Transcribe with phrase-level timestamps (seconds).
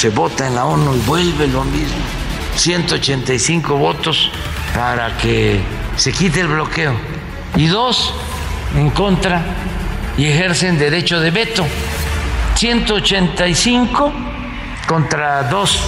[0.00, 1.98] Se vota en la ONU y vuelve lo mismo.
[2.56, 4.30] 185 votos
[4.74, 5.60] para que
[5.96, 6.94] se quite el bloqueo
[7.54, 8.14] y dos
[8.74, 9.42] en contra
[10.16, 11.66] y ejercen derecho de veto.
[12.54, 14.10] 185
[14.86, 15.78] contra dos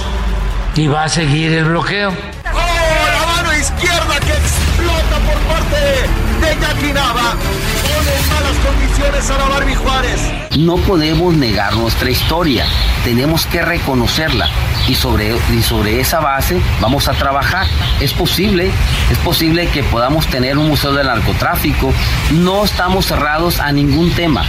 [0.77, 2.11] y va a seguir el bloqueo.
[2.11, 7.37] ¡Oh, la mano izquierda que explota por parte de Jackie Nava!
[7.83, 10.21] Pone en malas condiciones a la Barbie Juárez.
[10.59, 12.67] No podemos negar nuestra historia,
[13.05, 14.49] tenemos que reconocerla
[14.89, 17.67] y sobre, y sobre esa base vamos a trabajar.
[18.01, 18.71] Es posible,
[19.11, 21.93] es posible que podamos tener un museo del narcotráfico,
[22.33, 24.45] no estamos cerrados a ningún tema.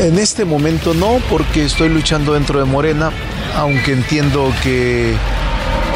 [0.00, 3.10] En este momento no, porque estoy luchando dentro de Morena,
[3.56, 5.16] aunque entiendo que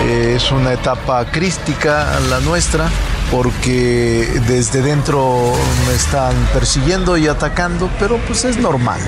[0.01, 2.89] eh, es una etapa crística la nuestra,
[3.31, 5.53] porque desde dentro
[5.87, 9.01] me están persiguiendo y atacando, pero pues es normal.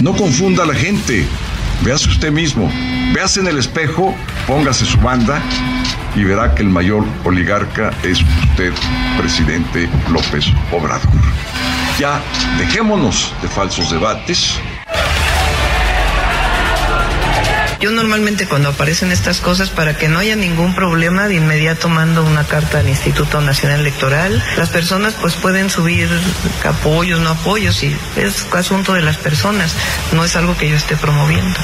[0.00, 1.26] No confunda a la gente.
[1.82, 2.70] Véase usted mismo.
[3.14, 4.14] Véase en el espejo,
[4.46, 5.40] póngase su banda
[6.14, 8.72] y verá que el mayor oligarca es usted,
[9.18, 11.08] presidente López Obrador.
[11.98, 12.20] Ya
[12.58, 14.58] dejémonos de falsos debates.
[17.80, 22.24] Yo normalmente cuando aparecen estas cosas, para que no haya ningún problema, de inmediato mando
[22.24, 24.42] una carta al Instituto Nacional Electoral.
[24.56, 26.08] Las personas pues pueden subir
[26.64, 29.74] apoyos, no apoyos, y es asunto de las personas,
[30.12, 31.58] no es algo que yo esté promoviendo.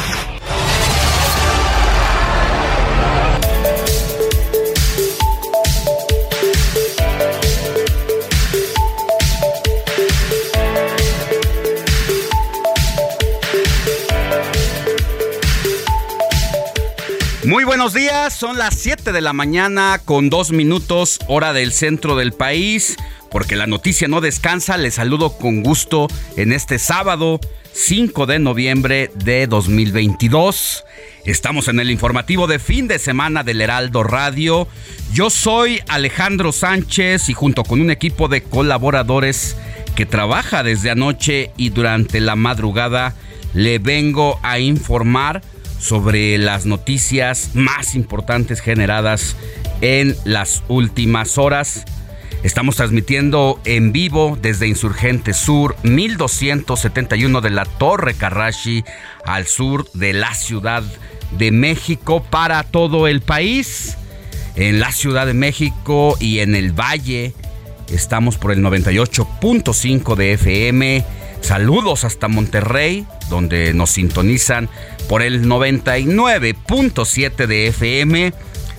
[17.45, 22.15] Muy buenos días, son las 7 de la mañana con dos minutos hora del centro
[22.15, 22.97] del país,
[23.33, 27.41] porque la noticia no descansa, les saludo con gusto en este sábado
[27.73, 30.85] 5 de noviembre de 2022.
[31.25, 34.69] Estamos en el informativo de fin de semana del Heraldo Radio.
[35.13, 39.57] Yo soy Alejandro Sánchez y junto con un equipo de colaboradores
[39.97, 43.17] que trabaja desde anoche y durante la madrugada,
[43.53, 45.43] le vengo a informar
[45.83, 49.37] sobre las noticias más importantes generadas
[49.81, 51.85] en las últimas horas.
[52.45, 58.85] Estamos transmitiendo en vivo desde Insurgente Sur, 1271 de la Torre Carrashi,
[59.25, 60.85] al sur de la Ciudad
[61.37, 63.99] de México, para todo el país.
[64.55, 67.35] En la Ciudad de México y en el Valle
[67.89, 71.05] estamos por el 98.5 de FM.
[71.41, 74.69] Saludos hasta Monterrey, donde nos sintonizan
[75.09, 78.35] por el 99.7 de FM.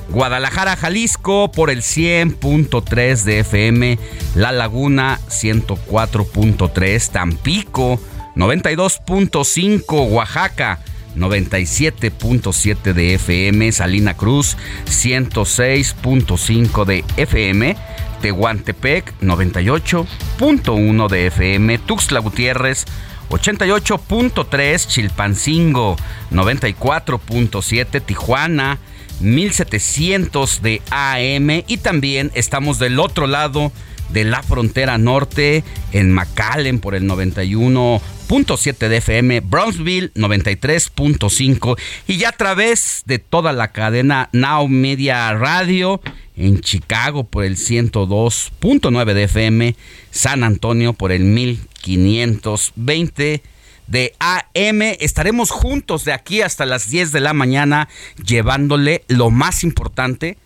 [0.10, 3.98] Guadalajara, Jalisco por el 100.3 de FM,
[4.36, 8.02] La Laguna 104.3, Tampico
[8.36, 10.80] 92.5, Oaxaca
[11.16, 17.76] 97.7 de FM, Salina Cruz 106.5 de FM,
[18.22, 22.86] Tehuantepec 98.1 de FM, Tuxtla Gutiérrez
[23.34, 25.96] 88.3, Chilpancingo
[26.32, 28.78] 94.7, Tijuana
[29.20, 33.72] 1700 de AM y también estamos del otro lado
[34.14, 41.78] la frontera norte en McAllen por el 91.7 de FM, Brownsville 93.5
[42.08, 46.02] y ya a través de toda la cadena Now Media Radio
[46.36, 49.76] en Chicago por el 102.9 de FM,
[50.12, 53.42] San Antonio por el 1520
[53.88, 54.82] de AM.
[55.00, 57.90] Estaremos juntos de aquí hasta las 10 de la mañana
[58.24, 60.38] llevándole lo más importante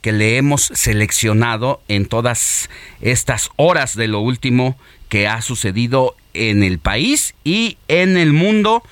[0.00, 2.70] que le hemos seleccionado en todas
[3.00, 8.82] estas horas de lo último que ha sucedido en el país y en el mundo.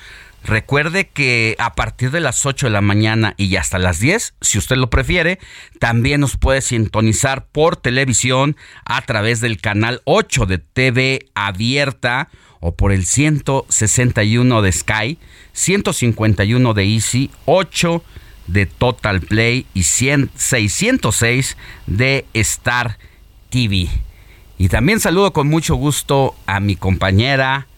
[0.45, 4.59] Recuerde que a partir de las 8 de la mañana y hasta las 10, si
[4.59, 5.39] usted lo prefiere,
[5.79, 12.29] también nos puede sintonizar por televisión a través del canal 8 de TV abierta
[12.61, 15.19] o por el 161 de Sky,
[15.53, 18.03] 151 de Easy, 8
[18.49, 21.57] de Total Play y 606
[21.87, 22.99] de Star
[23.51, 23.89] TV.
[24.59, 27.69] Y también saludo con mucho gusto a mi compañera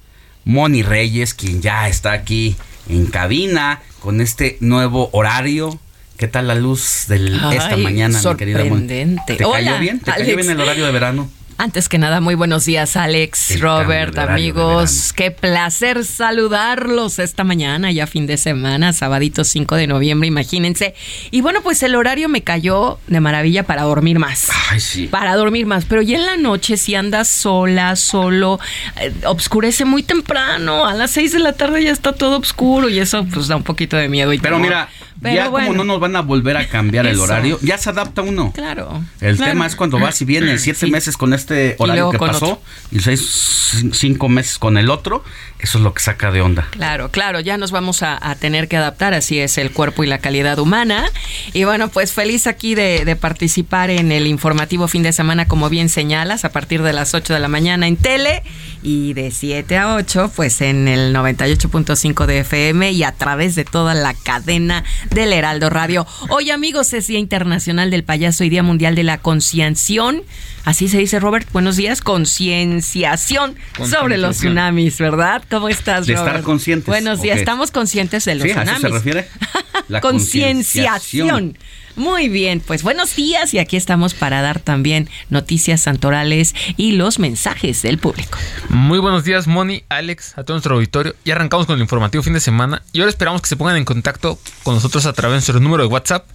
[0.45, 2.57] Moni Reyes, quien ya está aquí
[2.89, 5.79] en cabina con este nuevo horario.
[6.17, 7.17] ¿Qué tal la luz de
[7.53, 8.87] esta mañana, mi querida Moni?
[8.87, 9.99] ¿Te Hola, cayó bien?
[10.01, 10.37] ¿Te cayó Alex.
[10.37, 11.31] bien el horario de verano?
[11.61, 15.13] Antes que nada, muy buenos días, Alex, El Robert, amigos.
[15.13, 20.95] Qué placer saludarlos esta mañana, ya fin de semana, sabadito 5 de noviembre, imagínense.
[21.31, 24.49] Y bueno, pues el horario me cayó de maravilla para dormir más.
[24.71, 25.07] Ay, sí.
[25.09, 28.59] Para dormir más, pero ya en la noche si andas sola, solo,
[28.99, 33.01] eh, obscurece muy temprano, a las 6 de la tarde ya está todo oscuro y
[33.01, 34.33] eso pues da un poquito de miedo.
[34.33, 34.67] Y Pero temor.
[34.67, 34.89] mira,
[35.23, 35.67] Pero ya bueno.
[35.69, 38.53] como no nos van a volver a cambiar el horario, ya se adapta uno.
[38.53, 39.05] Claro.
[39.21, 39.53] El claro.
[39.53, 40.91] tema es cuando vas y vienes siete Sí.
[40.91, 42.63] meses con este horario que pasó otro.
[42.91, 45.23] y seis, cinco meses con el otro,
[45.59, 46.69] eso es lo que saca de onda.
[46.71, 50.07] Claro, claro, ya nos vamos a, a tener que adaptar, así es el cuerpo y
[50.07, 51.05] la calidad humana.
[51.53, 55.69] Y bueno, pues feliz aquí de, de participar en el informativo fin de semana, como
[55.69, 58.43] bien señalas, a partir de las 8 de la mañana en tele
[58.83, 63.65] y de 7 a 8, pues en el 98.5 de FM y a través de
[63.65, 66.07] toda la cadena del Heraldo Radio.
[66.31, 70.23] Hoy, amigos, es Día Internacional del Payaso y Día Mundial de la Concienciación.
[70.65, 71.47] Así se dice, Robert.
[71.53, 72.01] Buenos días.
[72.01, 73.57] Concienciación
[73.89, 75.43] sobre los tsunamis, ¿verdad?
[75.51, 76.45] ¿Cómo estás, De estar Robert?
[76.45, 77.39] conscientes, Buenos días.
[77.39, 78.51] Estamos conscientes de los ¿Sí?
[78.51, 78.81] ¿A eso tsunamis.
[78.83, 79.29] se refiere?
[79.89, 81.57] La Concienciación.
[81.97, 87.19] Muy bien, pues buenos días y aquí estamos para dar también noticias santorales y los
[87.19, 88.39] mensajes del público.
[88.69, 91.15] Muy buenos días, Moni, Alex, a todo nuestro auditorio.
[91.25, 93.85] Ya arrancamos con el informativo fin de semana y ahora esperamos que se pongan en
[93.85, 96.27] contacto con nosotros a través de nuestro número de WhatsApp,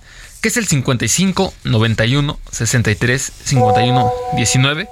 [0.41, 4.89] que es el 55 91 63 51 19,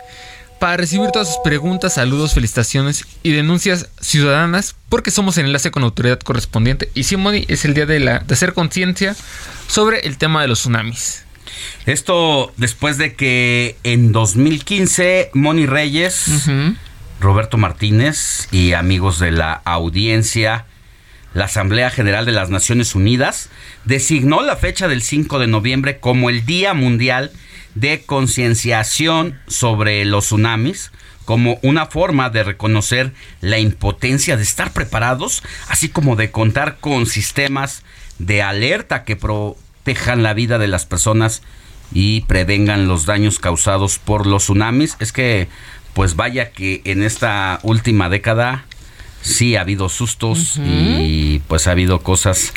[0.63, 5.81] para recibir todas sus preguntas, saludos, felicitaciones y denuncias ciudadanas, porque somos el enlace con
[5.81, 6.89] la autoridad correspondiente.
[6.93, 9.13] Y sí, Moni, es el día de, la, de hacer conciencia
[9.67, 11.25] sobre el tema de los tsunamis.
[11.85, 16.47] Esto después de que en 2015 Moni Reyes,
[17.19, 20.65] Roberto Martínez y amigos de la audiencia,
[21.33, 23.49] la Asamblea General de las Naciones Unidas
[23.83, 27.43] designó la fecha del 5 de noviembre como el Día Mundial de
[28.05, 30.91] Concienciación sobre los tsunamis
[31.25, 37.05] como una forma de reconocer la impotencia de estar preparados, así como de contar con
[37.05, 37.83] sistemas
[38.19, 41.41] de alerta que protejan la vida de las personas
[41.93, 44.97] y prevengan los daños causados por los tsunamis.
[44.99, 45.47] Es que,
[45.93, 48.65] pues vaya que en esta última década
[49.21, 52.53] sí ha habido sustos y pues ha habido cosas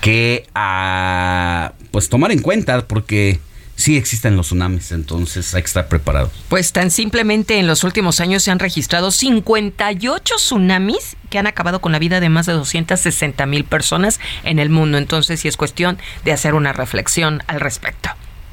[0.00, 3.40] que a pues tomar en cuenta porque
[3.76, 6.32] sí existen los tsunamis, entonces hay que estar preparados.
[6.48, 11.80] Pues tan simplemente en los últimos años se han registrado 58 tsunamis que han acabado
[11.80, 14.98] con la vida de más de 260 mil personas en el mundo.
[14.98, 18.08] Entonces sí es cuestión de hacer una reflexión al respecto.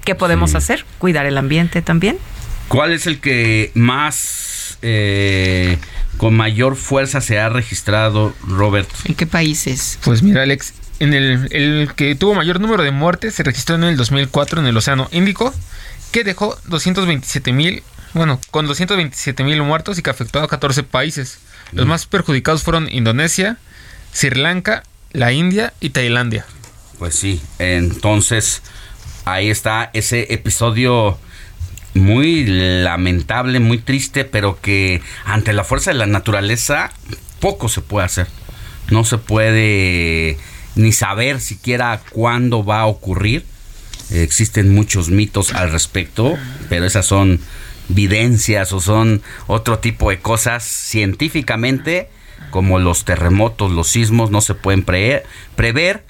[0.06, 0.58] ¿Qué podemos Sí.
[0.58, 0.86] hacer?
[1.00, 2.18] Cuidar el ambiente también.
[2.68, 5.78] ¿Cuál es el que más eh,
[6.18, 8.90] con mayor fuerza se ha registrado, Robert?
[9.06, 10.00] ¿En qué países?
[10.04, 10.74] Pues mira, Alex,
[11.04, 14.68] en el, el que tuvo mayor número de muertes se registró en el 2004 en
[14.68, 15.54] el Océano Índico,
[16.12, 17.84] que dejó 227 mil,
[18.14, 21.40] bueno, con 227 mil muertos y que afectó a 14 países.
[21.72, 23.58] Los más perjudicados fueron Indonesia,
[24.14, 26.46] Sri Lanka, la India y Tailandia.
[27.00, 28.62] Pues sí, entonces
[29.26, 31.18] ahí está ese episodio
[31.96, 36.92] muy lamentable, muy triste, pero que ante la fuerza de la naturaleza
[37.40, 38.28] poco se puede hacer.
[38.90, 40.38] No se puede
[40.76, 43.46] ni saber siquiera cuándo va a ocurrir.
[44.12, 46.38] Existen muchos mitos al respecto,
[46.70, 47.40] pero esas son
[47.90, 52.10] videncias o son otro tipo de cosas científicamente,
[52.52, 55.24] como los terremotos, los sismos, no se pueden pre-
[55.56, 56.04] prever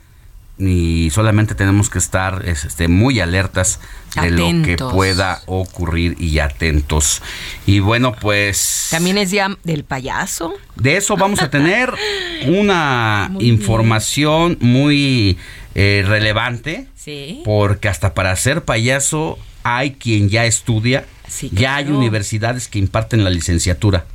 [0.67, 3.79] y solamente tenemos que estar este, muy alertas
[4.21, 7.21] de lo que pueda ocurrir y atentos.
[7.65, 10.53] Y bueno, pues También es día del payaso.
[10.75, 11.93] de eso vamos a tener
[12.47, 13.55] una Muy bien.
[13.55, 15.37] información muy
[15.75, 16.87] eh, relevante.
[16.95, 17.41] Sí.
[17.43, 21.05] Porque hasta para ser payaso hay quien ya estudia.
[21.27, 24.05] Sí, ya hay universidades que imparten la licenciatura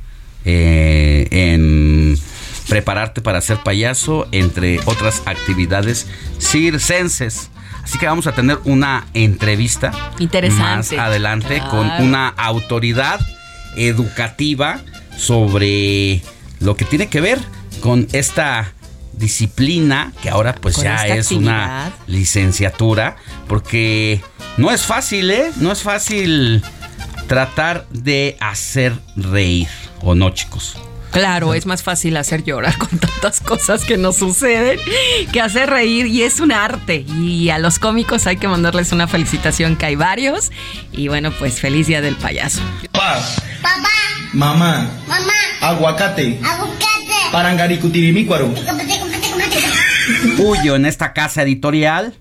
[0.45, 2.17] eh, en
[2.69, 6.07] prepararte para ser payaso, entre otras actividades
[6.39, 7.49] circenses.
[7.83, 10.95] Así que vamos a tener una entrevista Interesante.
[10.95, 11.69] más adelante Claro.
[11.71, 13.19] con una autoridad
[13.75, 14.79] educativa
[15.17, 16.21] sobre
[16.59, 17.39] lo que tiene que ver
[17.81, 18.71] con esta
[19.13, 24.21] disciplina que ahora pues Con ya es una licenciatura porque
[24.57, 25.51] no es fácil, ¿eh?
[25.57, 26.63] No es fácil
[27.27, 29.67] tratar de hacer reír,
[30.01, 30.77] ¿o no, chicos?
[31.11, 34.79] Claro, es más fácil hacer llorar con tantas cosas que nos suceden
[35.31, 37.05] que hacer reír y es un arte.
[37.19, 40.51] Y a los cómicos hay que mandarles una felicitación que hay varios.
[40.91, 42.61] Y bueno, pues feliz día del payaso.
[42.91, 43.19] Papá.
[44.33, 44.89] Mamá.
[45.07, 45.33] Mamá.
[45.61, 46.39] Aguacate.
[46.43, 46.87] Aguacate.
[47.31, 48.53] Parangaricutirimícuaro.
[50.37, 52.15] Puyo en esta casa editorial,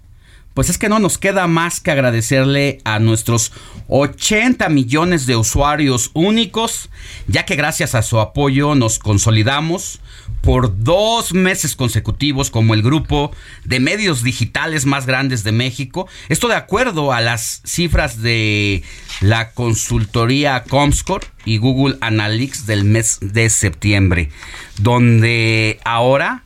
[0.59, 3.53] pues es que no nos queda más que agradecerle a nuestros
[3.87, 6.91] 80 millones de usuarios únicos,
[7.29, 10.01] ya que gracias a su apoyo nos consolidamos
[10.43, 13.31] por dos meses consecutivos como el grupo
[13.63, 16.09] de medios digitales más grandes de México.
[16.29, 18.83] Esto de acuerdo a las cifras de
[19.21, 24.31] la consultoría Comscore y Google Analytics del mes de septiembre,
[24.77, 26.43] donde ahora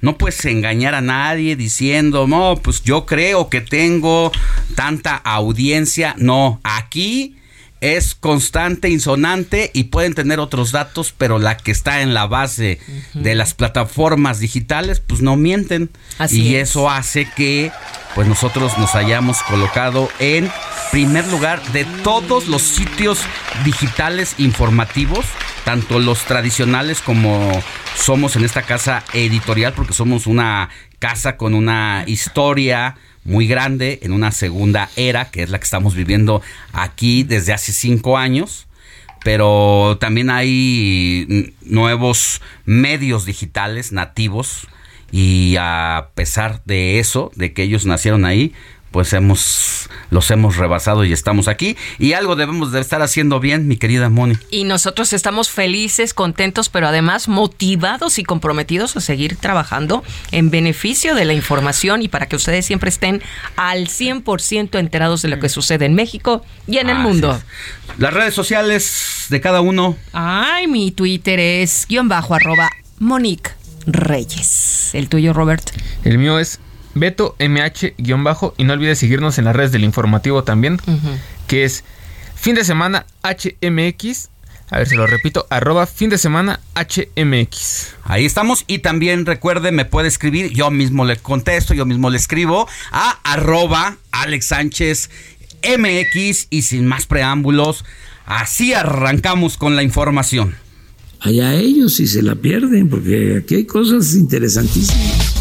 [0.00, 4.32] no puedes engañar a nadie diciendo, no, pues yo creo que tengo
[4.74, 6.14] tanta audiencia.
[6.18, 7.36] No, aquí
[7.80, 12.78] es constante, insonante y pueden tener otros datos, pero la que está en la base
[13.14, 15.90] de las plataformas digitales, pues no mienten.
[16.18, 16.70] Así y es.
[16.70, 17.72] eso hace que
[18.14, 20.50] pues nosotros nos hayamos colocado en
[20.90, 23.20] primer lugar de todos los sitios
[23.64, 25.24] digitales informativos,
[25.64, 27.62] tanto los tradicionales como
[27.96, 34.12] somos en esta casa editorial, porque somos una casa con una historia muy grande en
[34.12, 38.66] una segunda era, que es la que estamos viviendo aquí desde hace cinco años.
[39.22, 44.66] Pero también hay nuevos medios digitales nativos
[45.12, 48.54] y a pesar de eso, de que ellos nacieron ahí,
[48.90, 53.68] pues hemos los hemos rebasado y estamos aquí y algo debemos de estar haciendo bien,
[53.68, 54.36] mi querida Moni.
[54.50, 61.14] Y nosotros estamos felices, contentos, pero además motivados y comprometidos a seguir trabajando en beneficio
[61.14, 63.22] de la información y para que ustedes siempre estén
[63.56, 67.36] al 100% enterados de lo que sucede en México y en el Así mundo.
[67.36, 67.98] es.
[67.98, 69.96] Las redes sociales de cada uno.
[70.12, 73.50] Ay, mi Twitter es guion bajo arroba Monique
[73.86, 74.90] Reyes.
[74.94, 75.70] El tuyo, Robert.
[76.04, 76.58] El mío es
[76.94, 80.78] Beto MH-bajo y no olvides seguirnos en las redes del informativo también,
[81.46, 81.84] que es
[82.34, 84.28] fin de semana HMX.
[84.72, 87.94] A ver, se lo repito, arroba fin de semana HMX.
[88.04, 92.16] Ahí estamos y también recuerde, me puede escribir, yo mismo le contesto, yo mismo le
[92.16, 95.10] escribo a arroba Alex Sánchez
[95.76, 97.84] MX y sin más preámbulos,
[98.26, 100.54] así arrancamos con la información.
[101.18, 105.39] Allá ellos si se la pierden, porque aquí hay cosas interesantísimas.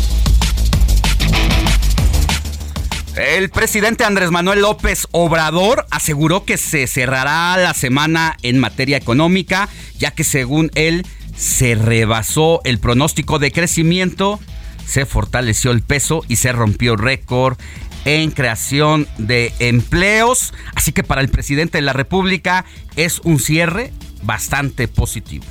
[3.16, 9.68] El presidente Andrés Manuel López Obrador aseguró que se cerrará la semana en materia económica,
[9.98, 14.40] ya que según él se rebasó el pronóstico de crecimiento,
[14.86, 17.58] se fortaleció el peso y se rompió récord
[18.06, 20.54] en creación de empleos.
[20.76, 25.46] Así que para el presidente de la República es un cierre bastante positivo.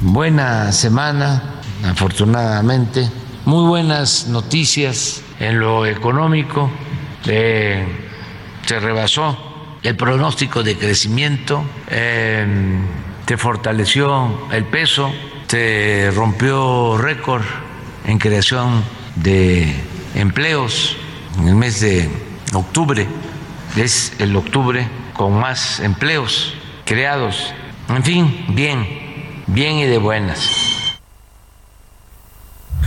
[0.00, 3.08] Buena semana, afortunadamente.
[3.46, 6.68] Muy buenas noticias en lo económico.
[7.22, 9.38] Se rebasó
[9.84, 12.44] el pronóstico de crecimiento, eh,
[13.24, 15.12] se fortaleció el peso,
[15.46, 17.44] se rompió récord
[18.04, 18.82] en creación
[19.14, 19.72] de
[20.16, 20.96] empleos
[21.38, 22.10] en el mes de
[22.52, 23.06] octubre.
[23.76, 26.52] Es el octubre con más empleos
[26.84, 27.54] creados.
[27.90, 30.75] En fin, bien, bien y de buenas.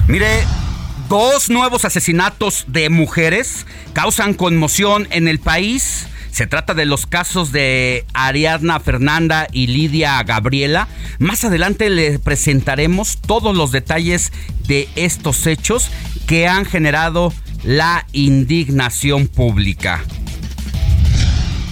[0.10, 0.44] Mire,
[1.08, 6.08] dos nuevos asesinatos de mujeres causan conmoción en el país.
[6.32, 10.88] Se trata de los casos de Ariadna Fernanda y Lidia Gabriela.
[11.20, 14.32] Más adelante le presentaremos todos los detalles
[14.68, 15.92] de estos hechos
[16.26, 17.32] que han generado
[17.64, 20.04] la indignación pública.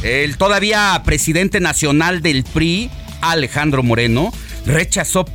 [0.04, 4.32] El todavía presidente nacional del PRI, Alejandro Moreno,
[4.68, 5.26] rechazó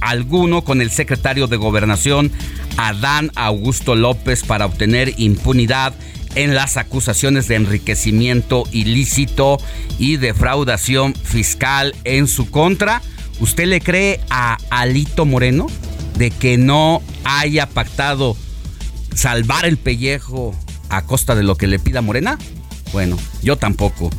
[0.00, 2.32] alguno con el secretario de Gobernación,
[2.76, 5.94] Adán Augusto López para obtener impunidad
[6.34, 9.58] en las acusaciones de enriquecimiento ilícito
[9.98, 13.02] y defraudación fiscal en su contra.
[13.40, 15.66] ¿Usted le cree a Alito Moreno
[16.16, 18.36] de que no haya pactado
[19.14, 20.54] salvar el pellejo
[20.88, 22.38] a costa de lo que le pida Morena?
[22.92, 24.10] Bueno, yo tampoco.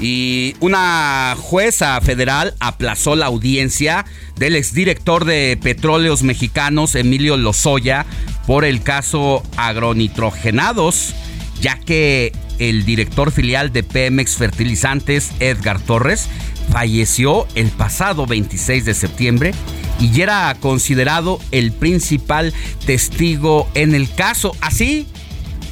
[0.00, 4.04] Y una jueza federal aplazó la audiencia
[4.36, 8.04] del exdirector de Petróleos Mexicanos, Emilio Lozoya,
[8.46, 11.14] por el caso agronitrogenados,
[11.60, 16.28] ya que el director filial de Pemex Fertilizantes, Edgar Torres,
[16.70, 19.54] falleció el pasado 26 de septiembre
[20.00, 22.52] y era considerado el principal
[22.86, 24.56] testigo en el caso.
[24.60, 25.06] Así,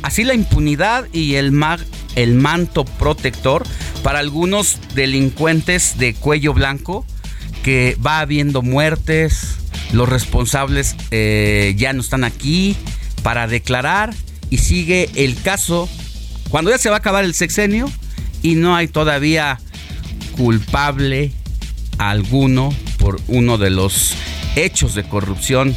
[0.02, 1.52] así la impunidad y el,
[2.14, 3.64] el manto protector
[4.02, 7.06] para algunos delincuentes de cuello blanco
[7.62, 9.56] que va habiendo muertes,
[9.92, 12.76] los responsables eh, ya no están aquí
[13.22, 14.14] para declarar
[14.50, 15.88] y sigue el caso.
[16.50, 17.90] Cuando ya se va a acabar el sexenio
[18.42, 19.60] y no hay todavía
[20.36, 21.32] culpable
[21.98, 24.14] alguno por uno de los
[24.56, 25.76] hechos de corrupción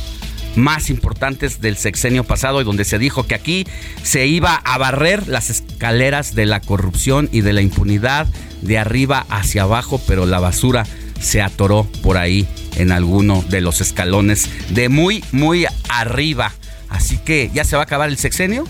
[0.56, 3.68] más importantes del sexenio pasado y donde se dijo que aquí
[4.04, 8.28] se iba a barrer las escaleras de la corrupción y de la impunidad
[8.62, 10.86] de arriba hacia abajo, pero la basura
[11.20, 16.54] se atoró por ahí en alguno de los escalones de muy, muy arriba.
[16.90, 18.66] Así que ya se va a acabar el sexenio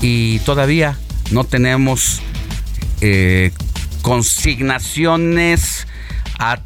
[0.00, 0.96] y todavía
[1.30, 2.20] no tenemos
[3.00, 3.50] eh,
[4.02, 5.86] consignaciones
[6.38, 6.60] a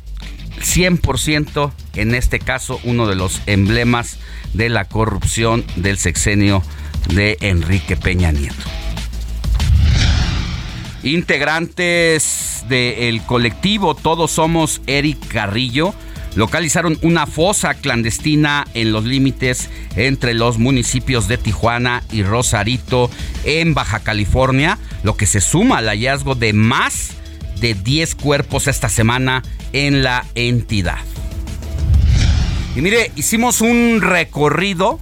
[0.60, 4.18] 100%, en este caso uno de los emblemas
[4.54, 6.62] de la corrupción del sexenio
[7.08, 8.54] de Enrique Peña Nieto.
[11.02, 15.94] Integrantes del colectivo Todos Somos Eric Carrillo
[16.36, 23.10] localizaron una fosa clandestina en los límites entre los municipios de Tijuana y Rosarito
[23.44, 27.16] en Baja California, lo que se suma al hallazgo de más
[27.60, 29.42] de 10 cuerpos esta semana
[29.72, 30.98] en la entidad.
[32.76, 35.00] Y mire, hicimos un recorrido,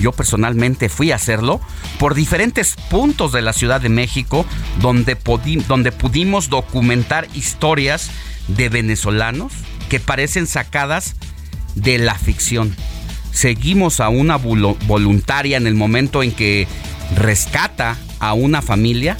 [0.00, 1.60] yo personalmente fui a hacerlo,
[1.98, 4.44] por diferentes puntos de la Ciudad de México
[4.80, 5.16] donde,
[5.68, 8.10] donde pudimos documentar historias
[8.48, 9.52] de venezolanos
[9.88, 11.14] que parecen sacadas
[11.74, 12.74] de la ficción.
[13.30, 16.66] Seguimos a una voluntaria en el momento en que
[17.14, 19.16] rescata a una familia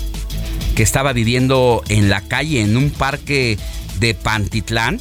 [0.75, 3.59] que estaba viviendo en la calle, en un parque
[3.99, 5.01] de Pantitlán,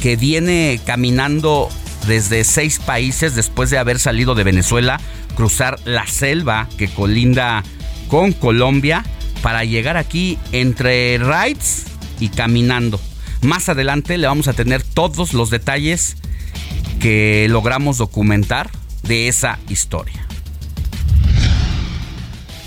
[0.00, 1.68] que viene caminando
[2.06, 5.00] desde seis países después de haber salido de Venezuela,
[5.36, 7.64] cruzar la selva que colinda
[8.08, 9.04] con Colombia
[9.42, 11.84] para llegar aquí entre rides
[12.20, 13.00] y caminando.
[13.42, 16.16] Más adelante le vamos a tener todos los detalles
[17.00, 18.70] que logramos documentar
[19.02, 20.26] de esa historia.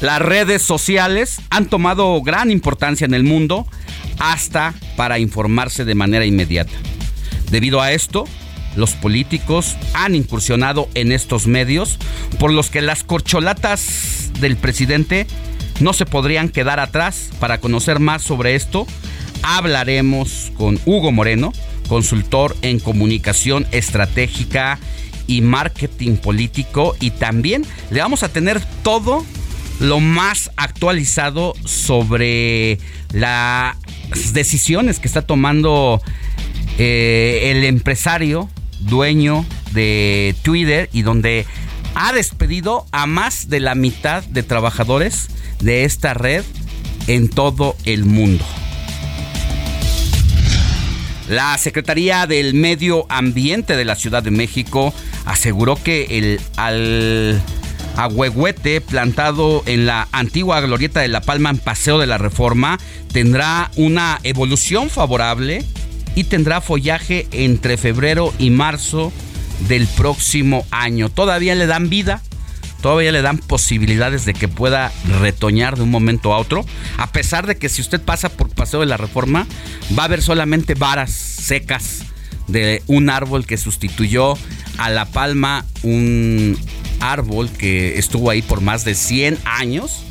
[0.01, 3.65] Las redes sociales han tomado gran importancia en el mundo
[4.19, 6.73] hasta para informarse de manera inmediata.
[7.49, 8.25] Debido a esto,
[8.75, 11.97] los políticos han incursionado en estos medios
[12.39, 15.25] por los que las corcholatas del presidente
[15.79, 17.31] no se podrían quedar atrás.
[17.39, 18.85] Para conocer más sobre esto,
[19.41, 21.53] hablaremos con Hugo Moreno,
[21.87, 24.77] consultor en comunicación estratégica
[25.25, 29.25] y marketing político y también le vamos a tener todo
[29.79, 32.79] lo más actualizado sobre
[33.11, 33.75] las
[34.33, 36.01] decisiones que está tomando
[36.77, 41.45] eh, el empresario dueño de Twitter y donde
[41.95, 45.27] ha despedido a más de la mitad de trabajadores
[45.59, 46.43] de esta red
[47.07, 48.45] en todo el mundo.
[51.27, 54.93] La Secretaría del Medio Ambiente de la Ciudad de México
[55.25, 57.41] aseguró que el al
[57.97, 62.77] agüehuete plantado en la antigua glorieta de La Palma en Paseo de la Reforma
[63.11, 65.65] tendrá una evolución favorable
[66.15, 69.11] y tendrá follaje entre febrero y marzo
[69.67, 71.09] del próximo año.
[71.09, 72.21] Todavía le dan vida,
[72.81, 76.65] todavía le dan posibilidades de que pueda retoñar de un momento a otro,
[76.97, 79.47] a pesar de que si usted pasa por Paseo de la Reforma,
[79.97, 82.03] va a ver solamente varas secas
[82.47, 84.37] de un árbol que sustituyó
[84.77, 86.57] a la palma, un
[86.99, 90.03] árbol que estuvo ahí por más de 100 años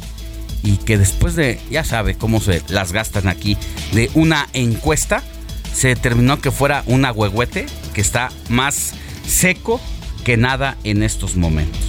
[0.62, 3.57] y que después de, ya sabe cómo se las gastan aquí,
[3.92, 5.22] de una encuesta,
[5.72, 8.94] se determinó que fuera un agüehuete que está más
[9.27, 9.81] seco
[10.25, 11.81] que nada en estos momentos.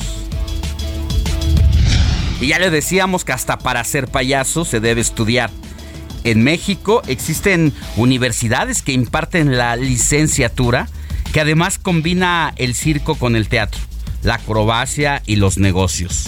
[2.40, 5.50] Y ya le decíamos que hasta para ser payaso se debe estudiar.
[6.24, 10.88] En México existen universidades que imparten la licenciatura
[11.32, 13.82] que además combina el circo con el teatro,
[14.24, 16.26] la acrobacia y los negocios.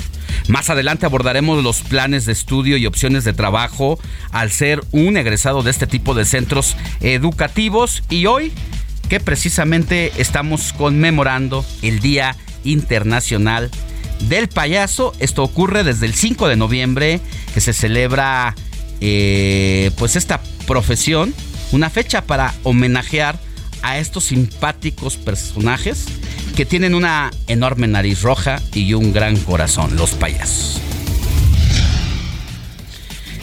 [0.47, 3.99] Más adelante abordaremos los planes de estudio y opciones de trabajo
[4.31, 8.51] al ser un egresado de este tipo de centros educativos y hoy
[9.09, 13.69] que precisamente estamos conmemorando el Día Internacional
[14.27, 15.13] del Payaso.
[15.19, 17.19] Esto ocurre desde el 5 de noviembre
[17.53, 18.55] que se celebra
[19.01, 21.33] eh, pues esta profesión,
[21.71, 23.39] una fecha para homenajear
[23.81, 26.05] a estos simpáticos personajes
[26.55, 30.81] que tienen una enorme nariz roja y un gran corazón, los payasos.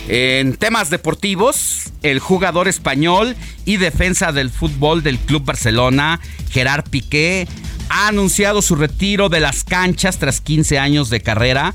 [0.08, 6.20] En temas deportivos, el jugador español y defensa del fútbol del Club Barcelona,
[6.50, 7.48] Gerard Piqué,
[7.88, 11.74] ha anunciado su retiro de las canchas tras 15 años de carrera.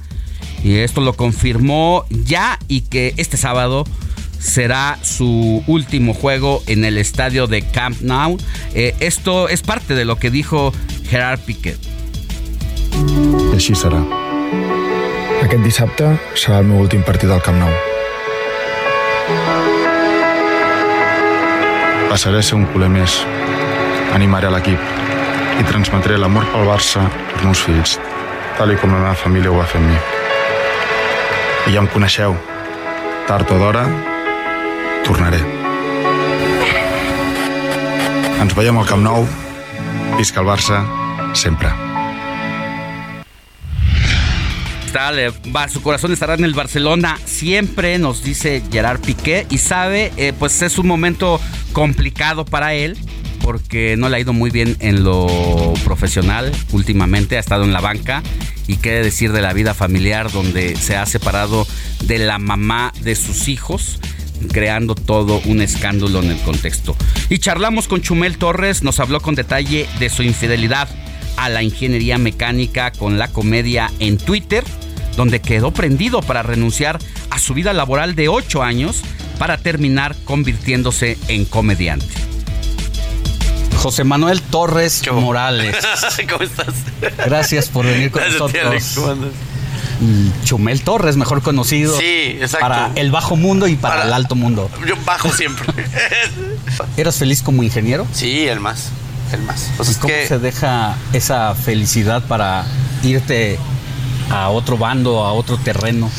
[0.63, 3.83] Y esto lo confirmó ya y que este sábado
[4.41, 8.37] será su último juego en el estadio de Camp Nou.
[8.73, 10.73] Eh, esto es parte de lo que dijo
[11.09, 11.77] Gerard Piqué.
[12.91, 14.01] I així serà.
[15.41, 17.71] Aquest dissabte serà el meu últim partit al Camp Nou.
[22.11, 23.21] Passaré a ser un culer més.
[24.11, 25.01] Animaré l'equip
[25.61, 27.97] i transmetré l'amor pel Barça als meus fills,
[28.57, 29.99] tal i com la meva família ho va fer amb mi.
[31.69, 32.35] I ja em coneixeu.
[33.29, 33.85] Tard o d'hora,
[35.05, 35.39] tornaré.
[38.41, 39.25] Ens veiem al Camp Nou.
[40.17, 40.81] Visca el Barça,
[41.33, 41.69] sempre.
[44.85, 49.45] Está, le- va, su corazón estará en el Barcelona siempre, nos dice Gerard Piqué.
[49.49, 51.39] Y sabe, eh, pues es un momento
[51.71, 52.97] complicado para él
[53.41, 57.79] porque no le ha ido muy bien en lo profesional últimamente, ha estado en la
[57.81, 58.21] banca.
[58.67, 61.65] Y qué decir de la vida familiar donde se ha separado
[62.03, 63.99] de la mamá de sus hijos
[64.47, 66.95] creando todo un escándalo en el contexto.
[67.29, 70.89] Y charlamos con Chumel Torres, nos habló con detalle de su infidelidad
[71.37, 74.63] a la ingeniería mecánica con la comedia en Twitter,
[75.17, 76.99] donde quedó prendido para renunciar
[77.29, 79.01] a su vida laboral de 8 años
[79.39, 82.05] para terminar convirtiéndose en comediante.
[83.77, 85.75] José Manuel Torres Morales.
[86.29, 86.75] ¿Cómo estás?
[87.25, 88.85] Gracias por venir con Gracias a ti, Alex.
[88.85, 88.93] nosotros.
[88.95, 89.31] ¿Cómo andas?
[89.31, 89.50] Mm,
[90.43, 91.97] Chumel Torres, mejor conocido.
[91.97, 92.59] Sí, exacto.
[92.67, 94.69] Para el bajo mundo y para, el alto mundo.
[94.87, 95.67] Yo bajo siempre.
[96.97, 98.07] ¿Eras feliz como ingeniero?
[98.13, 98.89] Sí, el más.
[99.31, 99.69] El más.
[99.77, 102.65] O sea, ¿Y cómo que- se deja esa felicidad para
[103.03, 103.57] irte
[104.29, 106.09] a otro bando, a otro terreno?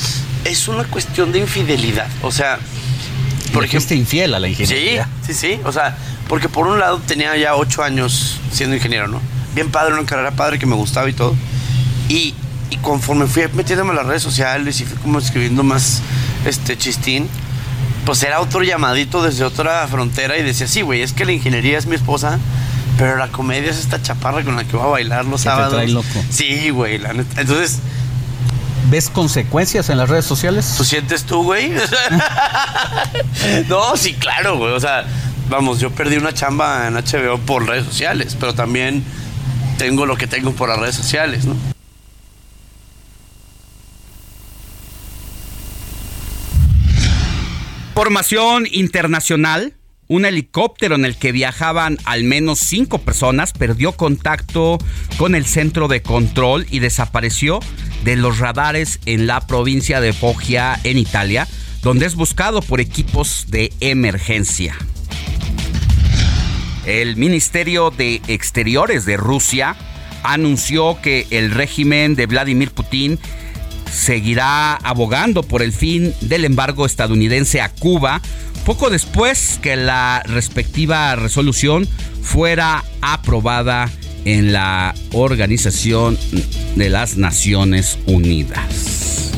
[0.44, 2.08] es una cuestión de infidelidad.
[2.20, 2.58] O sea,
[3.52, 5.08] Por ejemplo, infiel a la sí, ingeniería.
[5.24, 5.60] sí, sí.
[5.64, 5.96] O sea,
[6.28, 9.20] porque por un lado tenía ya ocho años siendo ingeniero, ¿no?
[9.54, 11.36] Bien padre, una carrera padre que me gustaba y todo.
[12.08, 12.34] Y,
[12.72, 16.00] y conforme fui metiéndome en las redes sociales y fui como escribiendo más
[16.46, 17.28] este chistín,
[18.06, 21.76] pues era otro llamadito desde otra frontera y decía, sí, güey, es que la ingeniería
[21.76, 22.38] es mi esposa,
[22.96, 25.54] pero la comedia es esta chaparra con la que voy a bailar los Que te
[25.54, 25.74] sábados.
[25.74, 26.24] trae loco.
[26.30, 27.40] Sí, güey, la neta.
[27.42, 27.78] Entonces,
[28.90, 30.74] ¿Ves consecuencias en las redes sociales?
[30.76, 31.72] ¿Tú sientes tú, güey?
[33.68, 34.72] no, sí, claro, güey.
[34.72, 35.04] O sea,
[35.48, 39.04] vamos, yo perdí una chamba en HBO por redes sociales, pero también
[39.78, 41.54] tengo lo que tengo por las redes sociales, ¿no?
[47.94, 49.74] Formación internacional.
[50.08, 54.78] Un helicóptero en el que viajaban al menos cinco personas perdió contacto
[55.18, 57.60] con el centro de control y desapareció
[58.04, 61.46] de los radares en la provincia de Foggia, en Italia,
[61.82, 64.74] donde es buscado por equipos de emergencia.
[66.86, 69.76] El Ministerio de Exteriores de Rusia
[70.22, 73.18] anunció que el régimen de Vladimir Putin
[73.92, 78.20] seguirá abogando por el fin del embargo estadounidense a Cuba
[78.64, 81.86] poco después que la respectiva resolución
[82.22, 83.90] fuera aprobada
[84.24, 86.16] en la Organización
[86.76, 89.32] de las Naciones Unidas.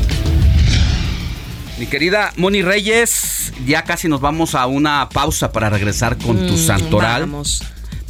[1.78, 6.52] Mi querida Moni Reyes, ya casi nos vamos a una pausa para regresar con tu
[6.54, 7.22] Mm, santoral.
[7.22, 7.62] vamos.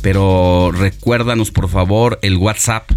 [0.02, 2.90] Pero recuérdanos por favor el WhatsApp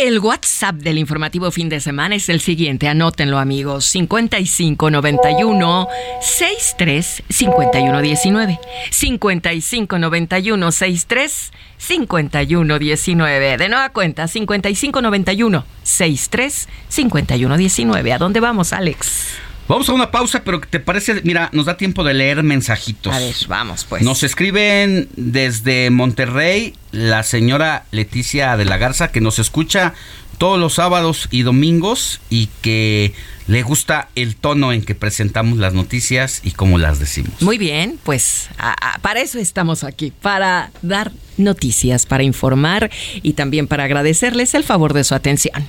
[0.00, 5.88] El WhatsApp del informativo fin de semana es el siguiente, anótenlo amigos, 5591
[6.20, 8.60] 63 5119.
[8.92, 13.56] 5591 63 5119.
[13.56, 18.12] De nueva cuenta, 5591 63 5119.
[18.12, 19.47] ¿A dónde vamos, Alex?
[19.68, 21.20] Vamos a una pausa, pero ¿te parece?
[21.24, 23.14] Mira, nos da tiempo de leer mensajitos.
[23.14, 24.02] A ver, vamos pues.
[24.02, 29.92] Nos escriben desde Monterrey la señora Leticia de la Garza que nos escucha
[30.38, 33.12] todos los sábados y domingos y que
[33.48, 37.42] le gusta el tono en que presentamos las noticias y cómo las decimos.
[37.42, 42.90] Muy bien, pues a- a- para eso estamos aquí, para dar noticias, para informar
[43.22, 45.66] y también para agradecerles el favor de su atención.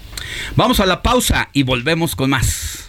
[0.55, 2.88] Vamos a la pausa y volvemos con más.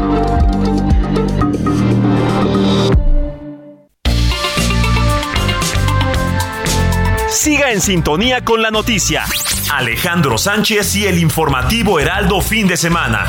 [7.41, 9.25] Siga en sintonía con la noticia.
[9.73, 13.25] Alejandro Sánchez y el informativo Heraldo fin de semana.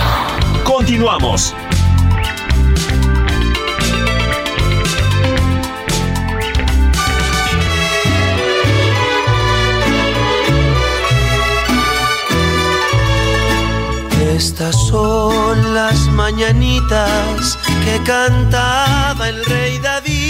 [0.65, 1.55] Continuamos.
[14.37, 20.22] Estas son las mañanitas que cantaba el rey David.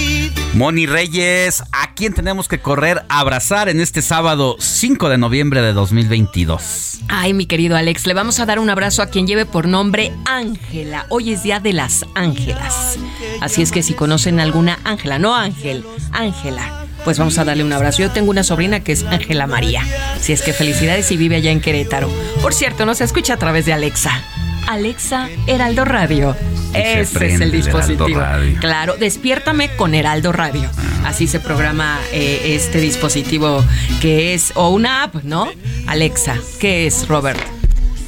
[0.55, 5.63] Moni Reyes, ¿a quién tenemos que correr a abrazar en este sábado 5 de noviembre
[5.63, 7.01] de 2022?
[7.09, 10.13] Ay, mi querido Alex, le vamos a dar un abrazo a quien lleve por nombre
[10.27, 11.07] Ángela.
[11.09, 12.99] Hoy es Día de las Ángelas.
[13.41, 17.73] Así es que si conocen alguna Ángela, no Ángel, Ángela, pues vamos a darle un
[17.73, 18.03] abrazo.
[18.03, 19.83] Yo tengo una sobrina que es Ángela María.
[20.21, 22.11] Si es que felicidades y vive allá en Querétaro.
[22.43, 24.23] Por cierto, nos escucha a través de Alexa.
[24.69, 26.37] Alexa, Heraldo Radio.
[26.75, 28.21] Y Ese es el dispositivo.
[28.61, 30.71] Claro, despiértame con Heraldo Radio.
[31.05, 33.65] Así se programa eh, este dispositivo
[34.01, 35.49] que es, o una app, ¿no?
[35.87, 37.62] Alexa, ¿qué es, Robert?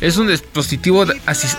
[0.04, 1.06] Es un dispositivo,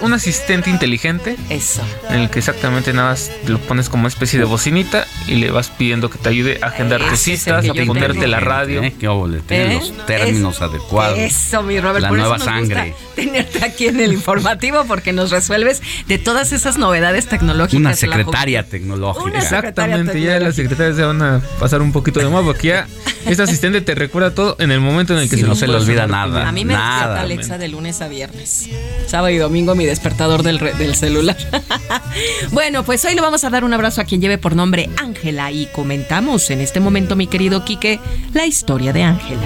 [0.02, 1.36] un asistente inteligente.
[1.50, 1.82] Eso.
[2.10, 5.70] En el que exactamente nada más lo pones como especie de bocinita y le vas
[5.70, 8.28] pidiendo que te ayude a agendarte Ese citas, a ponerte tengo.
[8.28, 8.84] la radio.
[8.84, 8.94] ¿Eh?
[9.00, 9.40] ¿Qué óvole?
[9.40, 9.80] Tiene ¿Eh?
[9.80, 11.18] los términos Es- adecuados.
[11.18, 12.04] Eso, mi Robert.
[12.04, 12.96] La por nueva eso nos gusta sangre.
[13.16, 17.80] tenerte aquí en el informativo porque nos resuelves de todas esas novedades tecnológicas.
[17.80, 19.24] Una la secretaria tecnológica.
[19.26, 22.68] Una secretaria Exactamente, ya las secretarias se van a pasar un poquito de más porque
[22.68, 22.88] ya
[23.26, 25.66] este asistente te recuerda todo en el momento en el que Sí, se no se
[25.68, 26.48] le olvida nada.
[26.48, 26.98] A mí me Nada.
[26.98, 28.35] despierta Alexa de lunes a viernes.
[29.08, 31.38] Sábado y domingo mi despertador del, del celular.
[32.52, 35.52] bueno, pues hoy le vamos a dar un abrazo a quien lleve por nombre Ángela
[35.52, 38.00] y comentamos en este momento, mi querido Quique,
[38.34, 39.42] la historia de Ángela.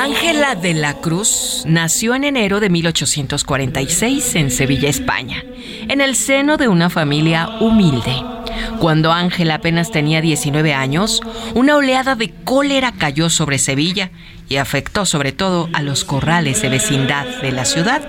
[0.00, 5.44] Ángela de la Cruz nació en enero de 1846 en Sevilla, España,
[5.88, 8.31] en el seno de una familia humilde.
[8.78, 11.20] Cuando Ángela apenas tenía 19 años,
[11.54, 14.10] una oleada de cólera cayó sobre Sevilla
[14.52, 18.02] y afectó sobre todo a los corrales de vecindad de la ciudad.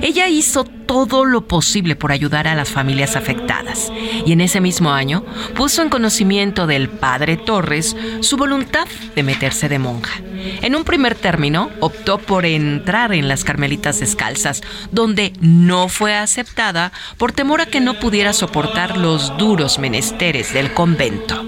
[0.00, 3.92] Ella hizo todo lo posible por ayudar a las familias afectadas
[4.24, 9.68] y en ese mismo año puso en conocimiento del padre Torres su voluntad de meterse
[9.68, 10.20] de monja.
[10.62, 16.92] En un primer término optó por entrar en las Carmelitas Descalzas, donde no fue aceptada
[17.18, 21.44] por temor a que no pudiera soportar los duros menesteres del convento.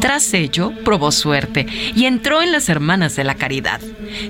[0.00, 3.80] Tras ello, probó suerte y entró en las Hermanas de la Caridad.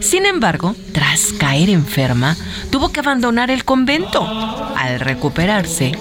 [0.00, 2.36] Sin embargo, tras caer enferma,
[2.70, 4.26] tuvo que abandonar el convento.
[4.76, 5.92] Al recuperarse,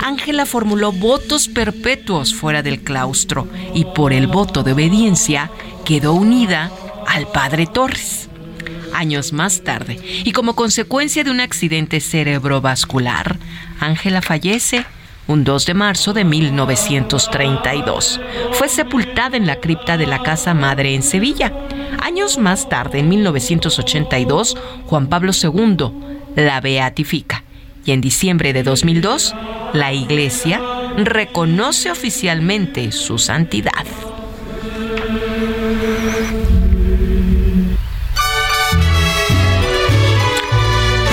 [0.00, 5.50] Ángela formuló votos perpetuos fuera del claustro y por el voto de obediencia
[5.84, 6.70] quedó unida
[7.06, 8.28] al padre Torres.
[8.92, 13.38] Años más tarde, y como consecuencia de un accidente cerebrovascular,
[13.78, 14.84] Ángela fallece
[15.30, 18.20] un 2 de marzo de 1932.
[18.52, 21.52] Fue sepultada en la cripta de la Casa Madre en Sevilla.
[22.02, 25.92] Años más tarde, en 1982, Juan Pablo II
[26.34, 27.44] la beatifica.
[27.84, 29.34] Y en diciembre de 2002,
[29.72, 30.60] la Iglesia
[30.96, 33.86] reconoce oficialmente su santidad.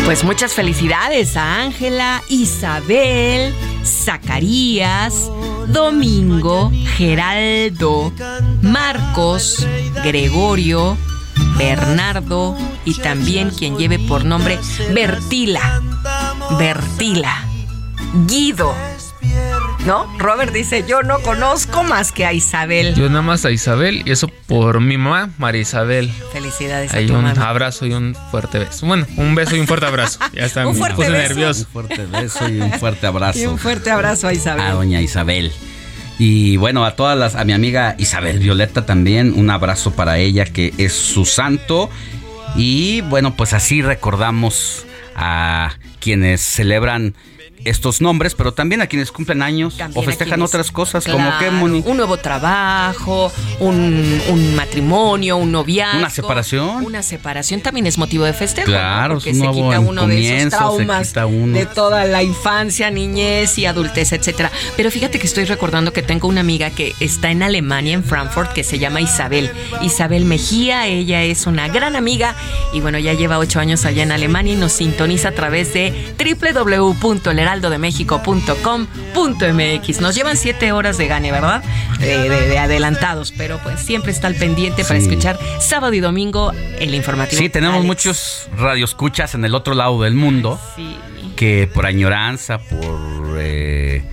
[0.05, 3.53] Pues muchas felicidades a Ángela, Isabel,
[3.87, 5.31] Zacarías,
[5.67, 8.13] Domingo, Geraldo,
[8.61, 9.65] Marcos,
[10.03, 10.97] Gregorio,
[11.57, 14.59] Bernardo y también quien lleve por nombre
[14.93, 15.81] Bertila.
[16.59, 17.45] Bertila.
[18.27, 18.73] Guido.
[19.85, 20.05] ¿No?
[20.17, 22.93] Robert dice, yo no conozco más que a Isabel.
[22.95, 26.11] Yo nada más a Isabel y eso por mi mamá, María Isabel.
[26.33, 28.85] Felicidades Hay a tu un abrazo y un fuerte beso.
[28.85, 30.19] Bueno, un beso y un fuerte abrazo.
[30.33, 31.23] Ya está, Un me puse beso.
[31.29, 31.61] nervioso.
[31.61, 33.39] Un fuerte beso y un fuerte abrazo.
[33.43, 34.65] Y un fuerte abrazo a Isabel.
[34.65, 35.53] a doña Isabel.
[36.19, 40.45] Y bueno, a todas las, a mi amiga Isabel Violeta también, un abrazo para ella
[40.45, 41.89] que es su santo.
[42.55, 44.85] Y bueno, pues así recordamos
[45.15, 47.13] a quienes celebran
[47.69, 51.37] estos nombres, pero también a quienes cumplen años También o festejan quienes- otras cosas, como
[51.39, 51.83] que Moni.
[51.85, 55.99] Un nuevo trabajo, un, un matrimonio, un noviazgo.
[55.99, 56.85] Una separación.
[56.85, 58.67] Una separación también es motivo de festejo.
[58.69, 58.73] ¿no?
[58.77, 61.65] Claro, Porque es un se nuevo quita uno de esos comienzo, se traumas quita de
[61.65, 64.51] toda la infancia, niñez y adultez, etcétera.
[64.75, 68.53] Pero fíjate que estoy recordando que tengo una amiga que está en Alemania, en Frankfurt,
[68.53, 69.51] que se llama Isabel.
[69.81, 72.35] Isabel Mejía, ella es una gran amiga
[72.73, 76.13] y bueno, ya lleva ocho años allá en Alemania y nos sintoniza a través de
[77.61, 80.01] www.heraldodemexico.com.mx.
[80.01, 81.63] Nos llevan siete horas de gane, ¿verdad?
[81.99, 85.07] De, de- de adelantados, pero pues siempre está al pendiente para Sí.
[85.07, 87.41] escuchar sábado y domingo el informativo.
[87.41, 87.87] Sí, tenemos Alex.
[87.87, 90.97] muchos radioescuchas en el otro lado del mundo Sí.
[91.35, 94.03] que por añoranza, por eh,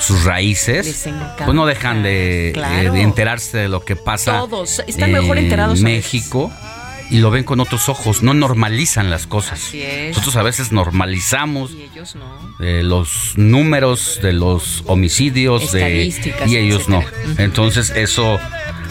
[0.00, 1.06] sus raíces,
[1.38, 2.74] pues no dejan de, Claro.
[2.78, 5.84] eh, de enterarse de lo que pasa Todos están mejor enterados en.
[5.84, 6.52] México
[7.10, 9.62] y lo ven con otros ojos, no normalizan las cosas.
[9.62, 10.10] Así es.
[10.10, 12.24] Nosotros a veces normalizamos Y ellos no.
[12.60, 16.12] eh, los números de los homicidios de,
[16.46, 17.00] y ellos no.
[17.02, 17.44] etcétera.
[17.44, 18.38] Entonces eso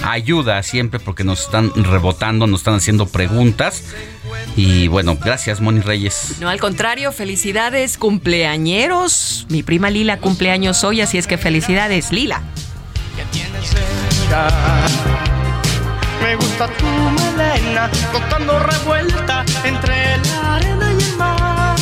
[0.04, 3.84] ayuda siempre porque nos están rebotando, nos están haciendo preguntas.
[4.56, 6.36] Y bueno, gracias Moni Reyes.
[6.40, 9.46] No, al contrario, felicidades, cumpleañeros.
[9.50, 12.42] Mi prima Lila cumpleaños hoy, así es que felicidades, Lila.
[16.24, 21.76] Me gusta tu melena, flotando revuelta entre la arena y el mar.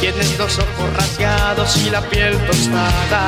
[0.00, 3.26] Tienes los ojos rasgados y la piel tostada.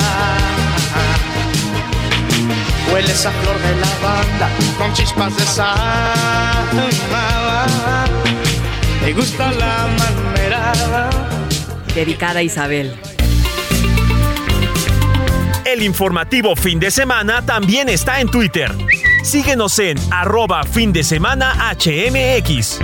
[2.92, 5.76] Hueles a flor de lavanda con chispas de sal.
[9.02, 11.10] Me gusta la manera.
[11.96, 12.96] Dedicada a Isabel.
[15.64, 18.72] El informativo fin de semana también está en Twitter.
[19.22, 22.78] Síguenos en arroba fin de semana HMX.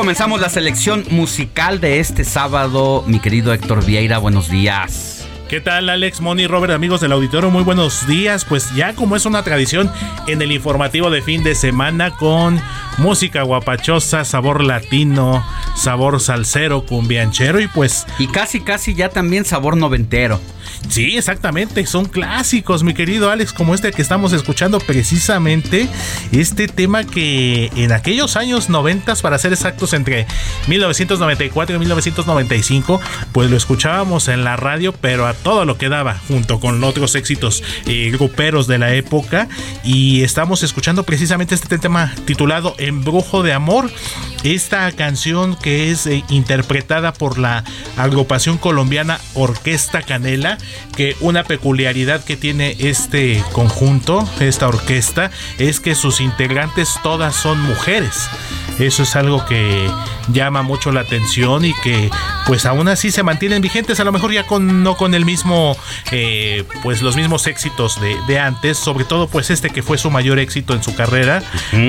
[0.00, 3.04] Comenzamos la selección musical de este sábado.
[3.06, 5.28] Mi querido Héctor Vieira, buenos días.
[5.46, 7.50] ¿Qué tal Alex, Moni, Robert, amigos del auditorio?
[7.50, 8.46] Muy buenos días.
[8.46, 9.92] Pues ya como es una tradición
[10.26, 12.58] en el informativo de fin de semana con
[12.98, 18.06] música guapachosa, sabor latino, sabor salsero, cumbianchero y pues...
[18.18, 20.40] Y casi, casi ya también sabor noventero.
[20.88, 25.88] Sí, exactamente, son clásicos, mi querido Alex, como este que estamos escuchando precisamente,
[26.32, 30.26] este tema que en aquellos años 90, para ser exactos, entre
[30.68, 33.00] 1994 y 1995,
[33.32, 37.14] pues lo escuchábamos en la radio, pero a todo lo que daba, junto con otros
[37.14, 39.48] éxitos eh, gruperos de la época,
[39.84, 43.90] y estamos escuchando precisamente este tema titulado Embrujo de Amor,
[44.42, 47.64] esta canción que es eh, interpretada por la
[47.96, 50.58] agrupación colombiana Orquesta Canela,
[50.96, 57.60] que una peculiaridad que tiene este conjunto, esta orquesta, es que sus integrantes todas son
[57.60, 58.28] mujeres.
[58.80, 59.90] Eso es algo que
[60.32, 62.10] llama mucho la atención y que
[62.46, 65.76] pues aún así se mantienen vigentes, a lo mejor ya con no con el mismo,
[66.10, 70.10] eh, pues los mismos éxitos de, de antes, sobre todo pues este que fue su
[70.10, 71.42] mayor éxito en su carrera,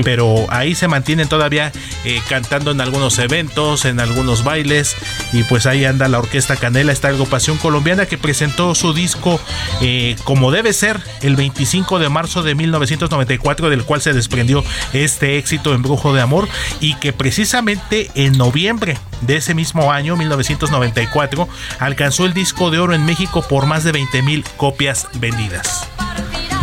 [0.04, 1.72] pero ahí se mantienen todavía
[2.04, 4.96] eh, cantando en algunos eventos, en algunos bailes
[5.32, 9.40] y pues ahí anda la Orquesta Canela, esta agrupación colombiana que presentó su disco
[9.82, 14.64] eh, como debe ser el 25 de marzo de 1994 del cual se desprendió
[14.94, 16.50] este éxito en Brujo de Amor
[16.82, 21.48] y que precisamente en noviembre de ese mismo año 1994
[21.80, 25.88] alcanzó el disco de oro en México por más de 20 mil copias vendidas.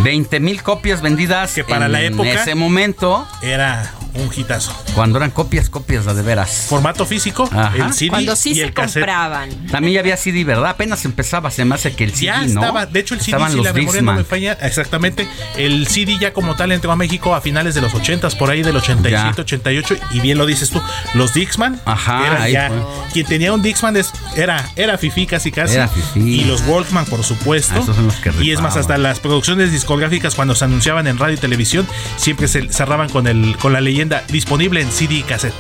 [0.03, 4.73] 20 mil copias vendidas que para en la época ese momento era un hitazo.
[4.95, 6.67] Cuando eran copias, copias de veras.
[6.69, 7.73] Formato físico, Ajá.
[7.87, 9.03] el CD Cuando sí y se el cassette.
[9.03, 9.51] compraban.
[9.69, 10.71] También ya había CD, ¿verdad?
[10.71, 12.47] Apenas empezaba, se me hace que el CD, Ya ¿no?
[12.61, 15.87] estaba, de hecho el CD, Estaban si los la memoria no me falla, exactamente, el
[15.87, 18.77] CD ya como tal entró a México a finales de los 80s, por ahí del
[18.77, 19.43] 87, Ya.
[19.43, 20.81] 88, y bien lo dices tú,
[21.15, 22.71] los Dixman, Ajá, eran ahí ya,
[23.13, 26.21] quien tenía un Dixman es- era, era Fifi casi casi, Era fifí.
[26.21, 29.21] y los Walkman por supuesto, Ah, esos son los que y es más, hasta las
[29.21, 31.87] producciones discográficas cuando se anunciaban en radio y televisión,
[32.17, 33.98] siempre se cerraban con, el, con la leyenda
[34.29, 35.55] disponible en CD y cassette.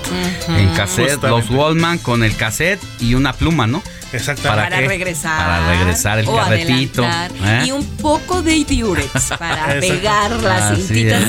[0.49, 1.28] En cassette, Justamente.
[1.28, 3.82] los Wallman con el cassette y una pluma, ¿no?
[4.12, 4.64] Exactamente.
[4.70, 4.89] Para qué?
[4.89, 5.39] regresar.
[5.39, 7.05] Para regresar el o carretito.
[7.05, 7.62] adelantar.
[7.62, 7.66] ¿eh?
[7.66, 11.24] Y un poco de diurex para pegar las cintitas.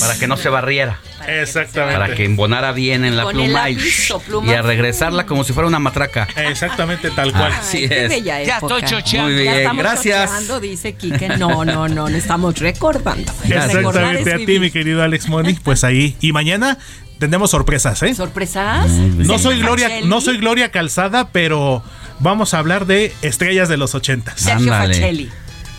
[0.00, 1.00] Para que no se barriera.
[1.28, 1.98] Exactamente.
[1.98, 3.78] Para que embonara bien en la Con pluma y,
[4.26, 6.28] pluma a regresarla como si fuera una matraca.
[6.36, 7.52] Exactamente tal cual.
[7.52, 8.08] Así es.
[8.08, 8.74] bella época.
[8.74, 10.30] Muy Ya bien, estamos gracias.
[10.30, 11.28] chocheando, dice Quique.
[11.28, 13.32] No, no, no, no estamos recordando.
[13.44, 15.54] Exactamente es a ti, mi querido Alex Moni.
[15.54, 16.16] Pues ahí.
[16.20, 16.78] Y mañana
[17.18, 18.14] tendremos sorpresas, ¿eh?
[18.14, 18.88] ¿Sorpresas?
[18.90, 20.08] No soy Gloria, Facelli.
[20.08, 21.82] no soy Gloria Calzada, pero
[22.18, 24.40] vamos a hablar de estrellas de los ochentas.
[24.40, 25.30] Sergio Facelli.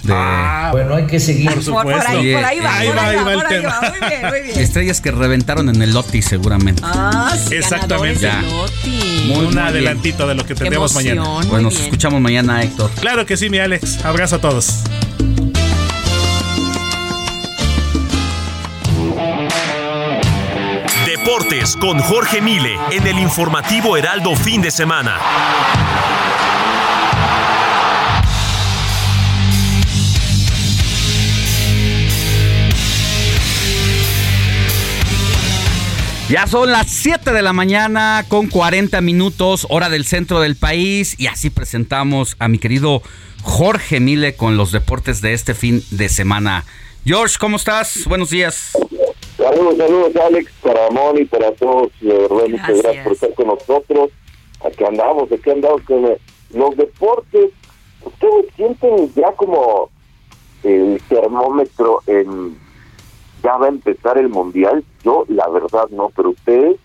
[0.03, 1.49] Bueno, hay que seguir.
[1.53, 2.01] Por supuesto.
[2.03, 3.69] Por ahí, por ahí va, Ahí por va, ahí ahí va, va el tema.
[3.81, 3.89] va.
[3.89, 4.59] Muy bien, muy bien.
[4.59, 6.81] Estrellas que reventaron en el Loti seguramente.
[6.85, 8.21] Ah, sí, Exactamente.
[8.21, 8.41] Ya.
[9.25, 11.23] Muy, Un muy adelantito de lo que emoción, mañana.
[11.23, 11.85] muy Bueno, nos bien.
[11.85, 12.91] escuchamos mañana, Héctor.
[12.99, 14.03] Claro que sí, mi Alex.
[14.03, 14.79] Abrazo a todos.
[21.05, 25.17] Deportes con Jorge Mile en el informativo Heraldo fin de semana.
[36.29, 41.19] Ya son las 7 de la mañana con 40 minutos, hora del centro del país,
[41.19, 43.01] y así presentamos a mi querido
[43.41, 46.63] Jorge Mile con los deportes de este fin de semana.
[47.05, 48.05] George, ¿cómo estás?
[48.07, 48.71] Buenos días.
[49.35, 53.03] Saludos, saludos Alex, para Moni, para todos, de verdad, muchas Gracias.
[53.03, 54.11] por estar con nosotros.
[54.65, 56.03] Aquí andamos, aquí andamos con
[56.53, 57.51] los deportes.
[58.01, 59.89] ¿Ustedes sienten ya como
[60.63, 62.62] el termómetro en
[63.43, 64.83] ya va a empezar el mundial?
[65.03, 66.77] Yo la verdad no, pero ustedes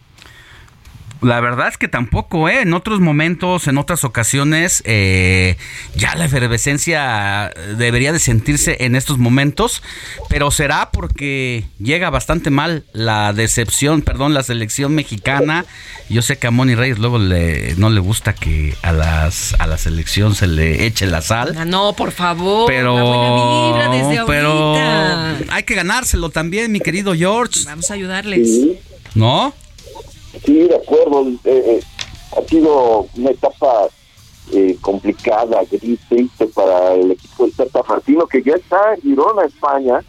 [1.20, 2.62] La verdad es que tampoco, ¿eh?
[2.62, 5.56] En otros momentos, en otras ocasiones, eh,
[5.96, 9.82] ya la efervescencia debería de sentirse en estos momentos,
[10.28, 15.64] pero será porque llega bastante mal la decepción, perdón, la selección mexicana.
[16.08, 19.66] Yo sé que a Moni Reyes luego le, no le gusta que a, las, a
[19.66, 21.54] la selección se le eche la sal.
[21.58, 22.66] Ah, No, por favor.
[22.68, 25.54] Pero, la buena vibra desde pero ahorita.
[25.54, 27.60] hay que ganárselo también, mi querido George.
[27.64, 28.48] Vamos a ayudarles.
[29.14, 29.52] ¿No?
[30.44, 31.28] Sí, de acuerdo.
[31.28, 31.80] eh, eh,
[32.36, 33.88] ha sido una etapa
[34.52, 39.44] eh, complicada, gris, triste para el equipo del Tata Martino, que ya está en Girona,
[39.44, 40.00] España,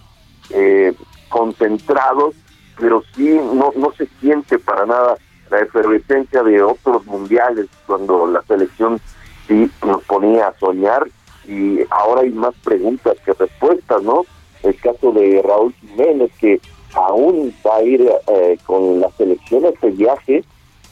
[0.49, 0.93] eh,
[1.29, 2.35] concentrados,
[2.77, 5.17] pero sí no, no se siente para nada
[5.49, 8.99] la efervescencia de otros mundiales cuando la selección
[9.47, 11.07] sí nos ponía a soñar
[11.47, 14.25] y ahora hay más preguntas que respuestas, ¿no?
[14.61, 16.61] El caso de Raúl Jiménez, que
[16.93, 20.43] aún va a ir eh, con la selección a viaje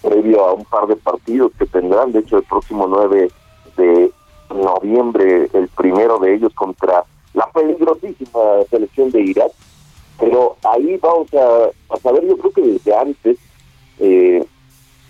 [0.02, 3.30] previo a un par de partidos que tendrán, de hecho el próximo 9
[3.78, 4.12] de
[4.54, 8.39] noviembre, el primero de ellos contra la peligrosísima
[8.70, 9.52] selección de Irak,
[10.20, 13.38] pero ahí vamos a, a saber, yo creo que desde antes,
[14.00, 14.45] eh,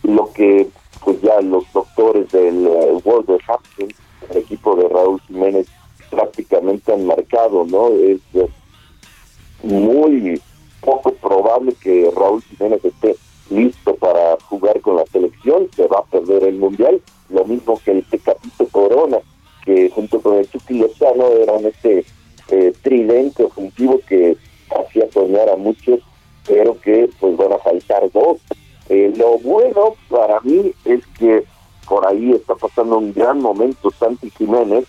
[0.03, 0.67] lo que
[1.03, 3.95] pues ya los doctores del eh, World Hapkins,
[4.29, 5.67] el equipo de Raúl Jiménez,
[6.09, 7.89] prácticamente han marcado, ¿no?
[7.89, 8.19] Es
[32.97, 34.85] un gran momento Santi Jiménez,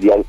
[0.00, 0.21] días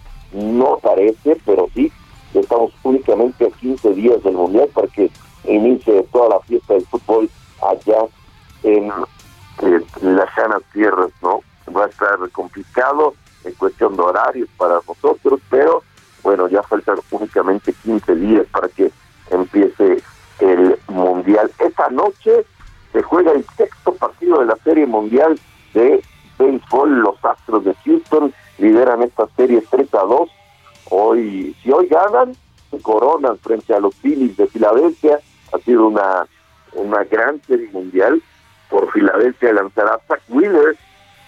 [33.54, 35.20] frente a los Phillies de Filadelfia.
[35.54, 36.26] Ha sido una,
[36.74, 38.22] una gran serie mundial.
[38.70, 40.76] Por Filadelfia lanzará Zach Wheeler,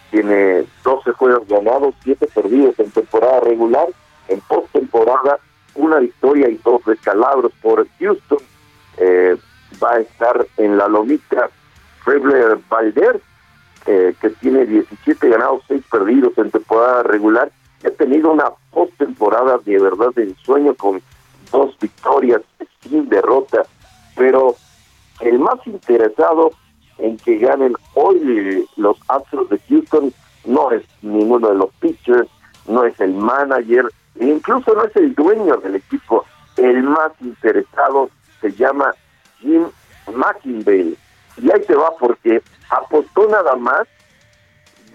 [0.09, 3.87] tiene 12 juegos ganados, 7 perdidos en temporada regular.
[4.27, 5.37] En postemporada,
[5.75, 8.39] una victoria y dos descalabros por Houston.
[8.97, 9.37] Eh,
[9.83, 11.49] va a estar en la lomita
[12.03, 13.21] Febler Valder,
[13.85, 17.51] eh, que tiene 17 ganados, 6 perdidos en temporada regular.
[17.85, 21.01] Ha tenido una postemporada de verdad de ensueño con
[21.51, 21.94] dos victorias
[26.97, 30.13] en que ganen hoy los Astros de Houston
[30.45, 32.29] no es ninguno de los pitchers,
[32.67, 33.85] no es el manager,
[34.19, 36.25] e incluso no es el dueño del equipo.
[36.57, 38.09] El más interesado
[38.41, 38.93] se llama
[39.39, 39.65] Jim
[40.13, 40.97] McInville.
[41.37, 43.87] Y ahí te va porque apostó nada más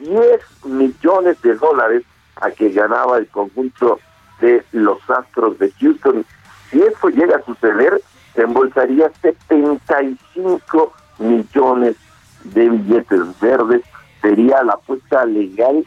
[0.00, 2.02] 10 millones de dólares
[2.36, 4.00] a que ganaba el conjunto
[4.40, 6.24] de los Astros de Houston.
[6.70, 8.00] Si eso llega a suceder,
[8.34, 11.96] se embolsaría 75 millones
[12.44, 13.82] de billetes verdes.
[14.20, 15.84] Sería la apuesta legal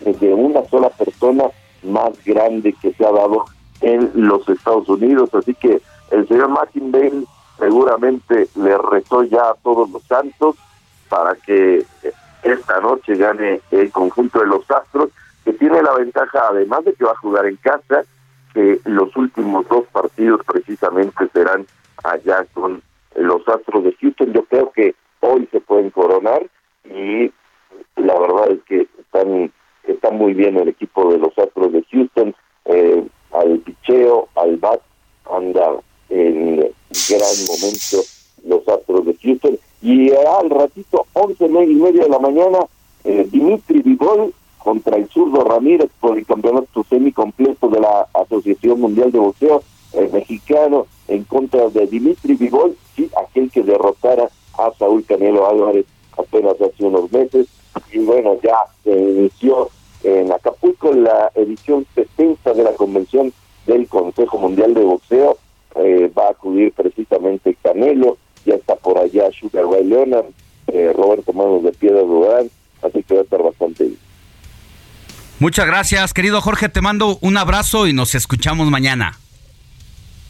[0.00, 1.44] de una sola persona
[1.82, 3.44] más grande que se ha dado
[3.80, 5.30] en los Estados Unidos.
[5.34, 7.26] Así que el señor McInville
[7.58, 10.56] seguramente le rezó ya a todos los santos
[11.08, 11.84] para que
[12.42, 15.10] esta noche gane el conjunto de los Astros,
[15.44, 18.04] que tiene la ventaja, además de que va a jugar en casa,
[18.54, 21.66] que los últimos dos partidos precisamente serán
[22.02, 22.82] allá con
[23.14, 24.32] los Astros de Houston.
[24.32, 26.46] Yo creo que hoy se pueden coronar
[26.84, 27.30] y
[27.96, 29.52] la verdad es que están
[29.84, 32.34] está muy bien el equipo de los Astros de Houston,
[32.66, 34.80] eh, al picheo, al bat,
[35.30, 35.72] anda
[36.08, 38.02] en gran momento
[38.44, 39.58] los Astros de Houston.
[39.82, 42.58] Y al ratito, once y media de la mañana,
[43.04, 49.10] eh, Dimitri Vigol contra el zurdo Ramírez por el campeonato semicompleto de la Asociación Mundial
[49.10, 49.62] de Boxeo
[49.92, 55.86] eh, Mexicano en contra de Dimitri Vigol, sí, aquel que derrotara a Saúl Canelo Álvarez
[56.16, 57.46] apenas hace unos meses.
[57.92, 59.68] Y bueno, ya se inició
[60.04, 63.32] en Acapulco la edición 70 de la convención
[63.66, 65.38] del Consejo Mundial de Boxeo.
[65.76, 70.26] Eh, va a acudir precisamente Canelo, ya está por allá Sugar Ray Leonard,
[70.66, 72.50] eh, Roberto Manos de Piedra Durán,
[72.82, 73.98] así que va a estar bastante bien.
[75.38, 76.68] Muchas gracias, querido Jorge.
[76.68, 79.18] Te mando un abrazo y nos escuchamos mañana.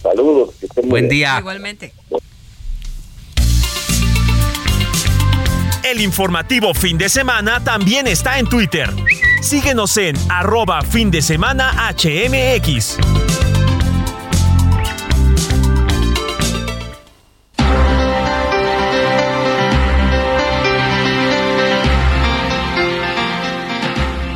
[0.03, 0.55] Saludos.
[0.59, 1.19] Que estén muy Buen bien.
[1.19, 1.37] día.
[1.41, 1.93] Igualmente.
[5.83, 8.89] El informativo fin de semana también está en Twitter.
[9.43, 12.99] Síguenos en arroba fin de semana HMX.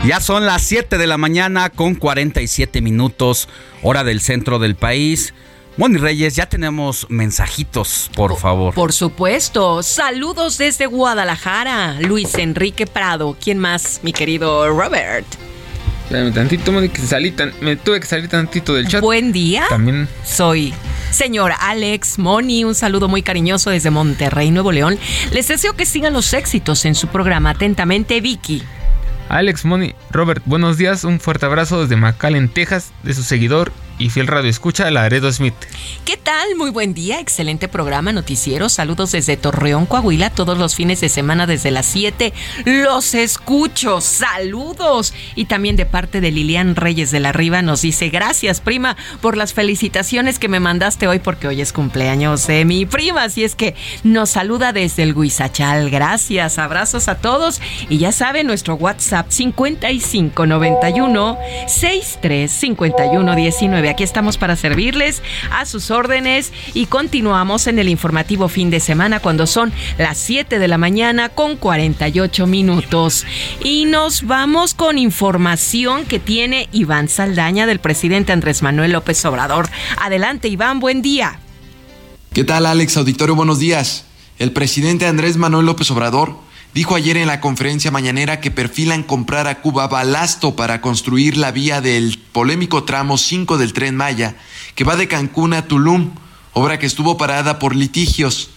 [0.06, 3.48] Ya son las 7 de la mañana con 47 minutos,
[3.82, 5.32] hora del centro del país.
[5.76, 8.74] Moni Reyes, ya tenemos mensajitos, por favor.
[8.74, 9.82] Por supuesto.
[9.82, 11.96] Saludos desde Guadalajara.
[12.00, 13.36] Luis Enrique Prado.
[13.42, 15.26] ¿Quién más, mi querido Robert?
[16.04, 19.00] Espérame tantito, Moni, que salí tan- me tuve que salir tantito del chat.
[19.00, 19.64] Buen día.
[19.68, 20.72] También Soy
[21.10, 24.98] señor Alex Moni, un saludo muy cariñoso desde Monterrey, Nuevo León.
[25.32, 27.50] Les deseo que sigan los éxitos en su programa.
[27.50, 28.62] Atentamente, Vicky.
[29.28, 34.10] Alex Moni, Robert, buenos días, un fuerte abrazo desde McAllen, Texas, de su seguidor y
[34.10, 35.54] fiel radio escucha de Laredo Smith.
[36.04, 36.56] ¿Qué tal?
[36.56, 38.68] Muy buen día, excelente programa, noticiero.
[38.68, 42.32] Saludos desde Torreón, Coahuila, todos los fines de semana desde las 7.
[42.64, 45.14] Los escucho, saludos.
[45.34, 49.36] Y también de parte de Lilian Reyes de la Riva nos dice, gracias prima por
[49.36, 53.24] las felicitaciones que me mandaste hoy porque hoy es cumpleaños de mi prima.
[53.24, 55.90] Así es que nos saluda desde el Huizachal.
[55.90, 57.60] Gracias, abrazos a todos.
[57.88, 61.38] Y ya saben, nuestro WhatsApp 5591
[63.84, 63.90] 635119.
[63.90, 69.20] Aquí estamos para servirles a sus órdenes y continuamos en el informativo fin de semana
[69.20, 73.26] cuando son las 7 de la mañana con 48 minutos.
[73.60, 79.68] Y nos vamos con información que tiene Iván Saldaña del presidente Andrés Manuel López Obrador.
[80.00, 81.38] Adelante Iván, buen día.
[82.32, 83.34] ¿Qué tal Alex Auditorio?
[83.34, 84.06] Buenos días.
[84.38, 86.43] El presidente Andrés Manuel López Obrador
[86.74, 91.52] dijo ayer en la conferencia mañanera que perfilan comprar a Cuba balasto para construir la
[91.52, 94.34] vía del polémico tramo 5 del tren Maya,
[94.74, 96.10] que va de Cancún a Tulum,
[96.52, 98.50] obra que estuvo parada por litigios.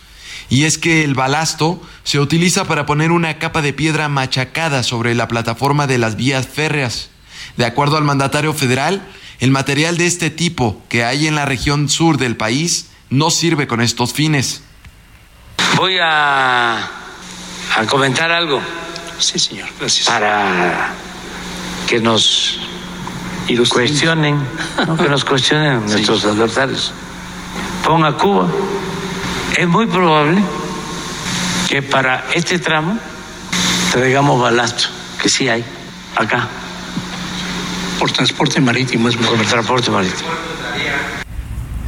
[0.50, 5.14] Y es que el balasto se utiliza para poner una capa de piedra machacada sobre
[5.14, 7.10] la plataforma de las vías férreas.
[7.56, 9.08] De acuerdo al mandatario federal,
[9.40, 13.68] el material de este tipo que hay en la región sur del país no sirve
[13.68, 14.64] con estos fines.
[15.76, 17.07] Voy a,
[17.76, 18.62] a comentar algo.
[19.20, 19.70] Sí, señor.
[19.80, 20.08] Gracias.
[20.08, 20.94] Para
[21.88, 22.60] que nos
[23.70, 24.40] cuestionen,
[24.86, 24.98] ¿no?
[24.98, 26.94] que nos cuestionen nuestros adversarios.
[27.84, 28.48] Ponga Cuba.
[29.58, 30.44] Es muy probable
[31.68, 32.98] que para este tramo
[33.92, 34.90] traigamos balasto,
[35.22, 35.64] que sí hay,
[36.16, 36.48] acá.
[38.00, 40.30] Por transporte marítimo es Por transporte marítimo.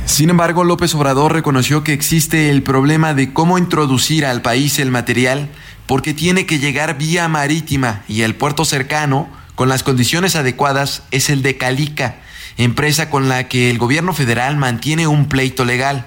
[0.05, 4.91] Sin embargo, López Obrador reconoció que existe el problema de cómo introducir al país el
[4.91, 5.49] material
[5.89, 11.31] porque tiene que llegar vía marítima y el puerto cercano, con las condiciones adecuadas, es
[11.31, 12.17] el de Calica,
[12.57, 16.05] empresa con la que el gobierno federal mantiene un pleito legal.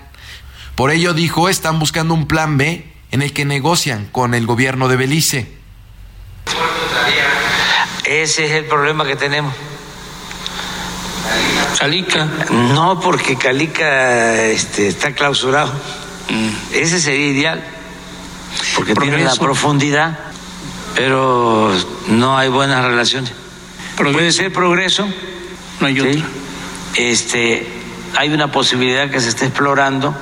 [0.76, 4.86] Por ello, dijo, están buscando un plan B en el que negocian con el gobierno
[4.86, 5.52] de Belice.
[8.04, 9.52] Ese es el problema que tenemos.
[11.76, 12.28] Calica.
[12.52, 15.72] No, porque Calica este, está clausurado.
[16.72, 17.71] Ese sería ideal.
[18.76, 19.42] Porque tiene la Progreso.
[19.42, 20.18] profundidad,
[20.94, 21.72] pero
[22.08, 23.32] no hay buenas relaciones.
[23.96, 25.06] Puede ser progreso.
[25.80, 26.24] No hay otra.
[26.94, 27.66] Este,
[28.16, 30.14] hay una posibilidad que se está explorando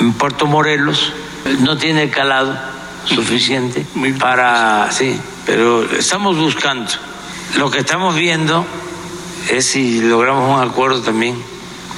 [0.00, 1.12] en Puerto Morelos.
[1.60, 2.56] No tiene calado
[3.04, 3.84] suficiente
[4.18, 4.90] para.
[4.92, 6.90] Sí, pero estamos buscando.
[7.56, 8.64] Lo que estamos viendo
[9.50, 11.36] es si logramos un acuerdo también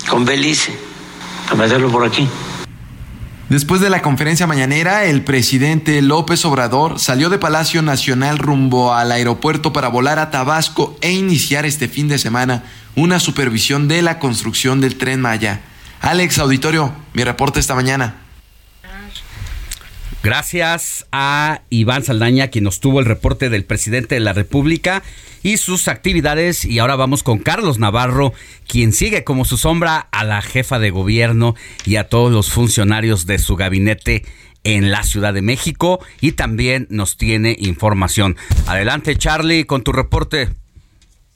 [0.08, 0.76] con Belice
[1.44, 2.28] para meterlo por aquí.
[3.48, 9.12] Después de la conferencia mañanera, el presidente López Obrador salió de Palacio Nacional rumbo al
[9.12, 12.64] aeropuerto para volar a Tabasco e iniciar este fin de semana
[12.96, 15.60] una supervisión de la construcción del tren Maya.
[16.00, 18.25] Alex Auditorio, mi reporte esta mañana.
[20.26, 25.04] Gracias a Iván Saldaña, quien nos tuvo el reporte del presidente de la República
[25.44, 26.64] y sus actividades.
[26.64, 28.32] Y ahora vamos con Carlos Navarro,
[28.66, 31.54] quien sigue como su sombra a la jefa de gobierno
[31.84, 34.24] y a todos los funcionarios de su gabinete
[34.64, 38.34] en la Ciudad de México y también nos tiene información.
[38.66, 40.48] Adelante, Charlie, con tu reporte.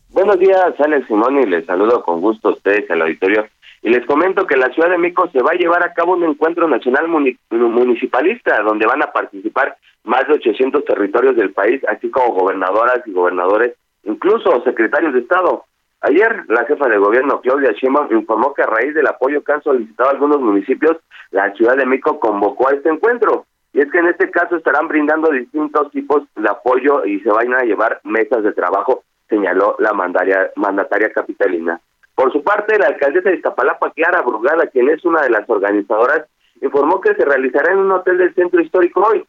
[0.08, 3.46] Buenos días, Alex Simón, y les saludo con gusto a ustedes al auditorio.
[3.82, 6.24] Y les comento que la Ciudad de México se va a llevar a cabo un
[6.24, 12.10] encuentro nacional muni- municipalista, donde van a participar más de 800 territorios del país, así
[12.10, 13.74] como gobernadoras y gobernadores,
[14.04, 15.64] incluso secretarios de Estado.
[16.02, 19.62] Ayer, la jefa de gobierno, Claudia Sheinbaum, informó que a raíz del apoyo que han
[19.62, 20.96] solicitado algunos municipios,
[21.30, 23.44] la Ciudad de México convocó a este encuentro.
[23.72, 27.54] Y es que en este caso estarán brindando distintos tipos de apoyo y se van
[27.54, 31.80] a llevar mesas de trabajo, señaló la mandataria capitalina.
[32.20, 36.26] Por su parte, la alcaldesa de Iztapalapa, Clara Brugada, quien es una de las organizadoras,
[36.60, 39.24] informó que se realizará en un hotel del centro histórico hoy.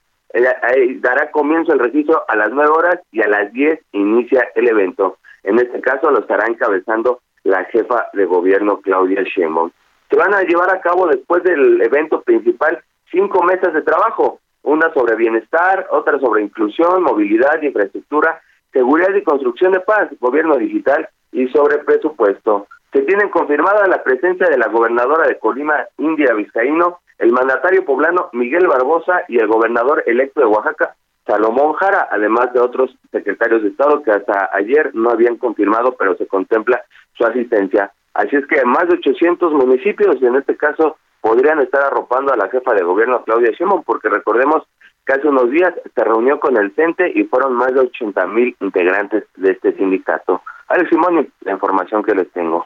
[1.00, 5.20] Dará comienzo el registro a las 9 horas y a las 10 inicia el evento.
[5.44, 9.72] En este caso lo estará encabezando la jefa de gobierno Claudia Sheinbaum.
[10.10, 14.94] Se van a llevar a cabo después del evento principal cinco mesas de trabajo, una
[14.94, 18.42] sobre bienestar, otra sobre inclusión, movilidad, infraestructura,
[18.74, 22.68] seguridad y construcción de paz, gobierno digital y sobre presupuesto.
[22.92, 28.30] Se tienen confirmada la presencia de la gobernadora de Colima, India Vizcaíno, el mandatario poblano
[28.34, 33.70] Miguel Barbosa y el gobernador electo de Oaxaca, Salomón Jara, además de otros secretarios de
[33.70, 36.82] Estado que hasta ayer no habían confirmado, pero se contempla
[37.14, 37.92] su asistencia.
[38.14, 42.38] Así es que más de 800 municipios, y en este caso, podrían estar arropando a
[42.38, 44.64] la jefa de gobierno Claudia Sheinbaum, porque recordemos
[45.06, 48.56] que hace unos días se reunió con el CENTE y fueron más de 80 mil
[48.60, 50.42] integrantes de este sindicato.
[50.74, 52.66] Alex Simón, la información que les tengo.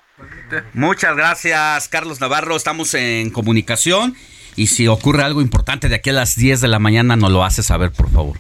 [0.74, 2.56] Muchas gracias, Carlos Navarro.
[2.56, 4.16] Estamos en comunicación
[4.56, 7.44] y si ocurre algo importante de aquí a las 10 de la mañana, nos lo
[7.44, 8.38] hace saber, por favor.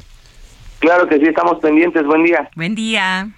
[0.79, 2.05] Claro que sí, estamos pendientes.
[2.05, 2.49] Buen día.
[2.55, 3.29] Buen día.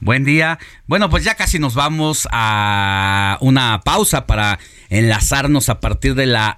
[0.00, 0.58] Buen día.
[0.86, 4.58] Bueno, pues ya casi nos vamos a una pausa para
[4.90, 6.56] enlazarnos a partir de las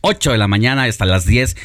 [0.00, 1.56] 8 de la mañana hasta las 10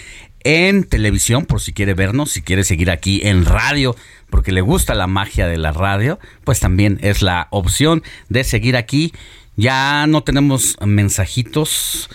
[0.43, 3.95] en televisión, por si quiere vernos, si quiere seguir aquí en radio,
[4.29, 8.75] porque le gusta la magia de la radio, pues también es la opción de seguir
[8.75, 9.13] aquí.
[9.55, 12.09] Ya no tenemos mensajitos.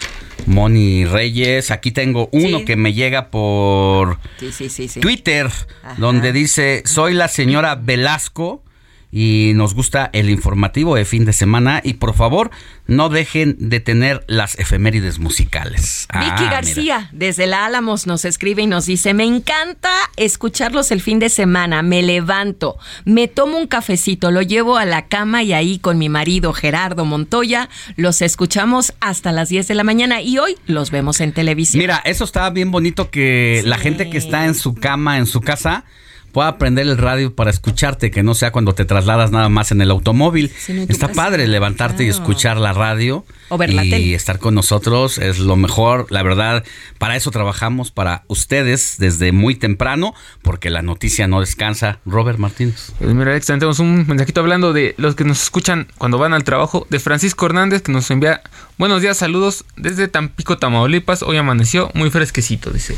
[0.47, 2.65] Moni Reyes, aquí tengo uno Sí.
[2.65, 5.01] que me llega por Sí, sí.
[5.01, 5.47] Twitter,
[5.85, 5.95] Ajá.
[5.99, 8.65] donde dice, soy la señora Velasco
[9.13, 12.51] y nos gusta el informativo de fin de semana y por favor
[12.87, 16.07] no dejen de tener las efemérides musicales.
[16.09, 16.51] Ah, Vicky mira.
[16.51, 21.29] García, desde la Álamos, nos escribe y nos dice, me encanta escucharlos el fin de
[21.29, 25.99] semana, me levanto, me tomo un cafecito, lo llevo a la cama y ahí con
[25.99, 30.91] mi marido Gerardo Montoya los escuchamos hasta las 10 de la mañana y hoy los
[30.91, 31.81] vemos en televisión.
[31.81, 35.43] Mira, eso está bien bonito que la gente que está en su cama, en su
[35.43, 35.85] casa,
[36.33, 39.81] pueda prender el radio para escucharte, que no sea cuando te trasladas nada más en
[39.81, 40.51] el automóvil.
[40.59, 43.25] Sí, no, Está casa, padre levantarte y escuchar la radio.
[43.49, 44.15] O ver la y tele.
[44.15, 46.65] estar con nosotros es lo mejor, la verdad.
[46.99, 52.01] Para eso trabajamos, para ustedes desde muy temprano, porque la noticia no descansa.
[52.07, 52.93] Robert Martínez.
[52.99, 56.45] Pues mira, Alex, tenemos un mensajito hablando de los que nos escuchan cuando van al
[56.45, 58.41] trabajo, de Francisco Hernández, que nos envía
[58.83, 61.23] buenos días, saludos desde Tampico, Tamaulipas.
[61.23, 62.97] Hoy amaneció muy fresquecito, dice.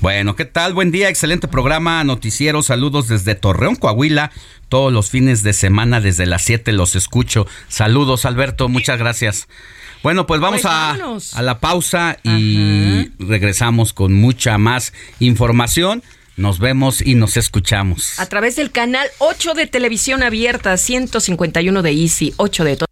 [0.00, 0.74] Bueno, ¿qué tal?
[0.74, 4.32] Buen día, excelente programa, noticiero, saludos desde Torreón, Coahuila.
[4.68, 7.46] Todos los fines de semana desde las 7 los escucho.
[7.68, 9.46] Saludos, Alberto, muchas gracias.
[10.02, 10.98] Bueno, pues vamos a,
[11.40, 16.02] la pausa y regresamos con mucha más información.
[16.36, 18.18] Nos vemos y nos escuchamos.
[18.18, 22.91] A través del canal 8 de televisión abierta, 151 de Easy, 8 de todo.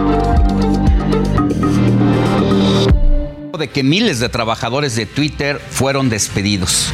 [3.61, 6.87] De que miles de trabajadores de Twitter fueron despedidos.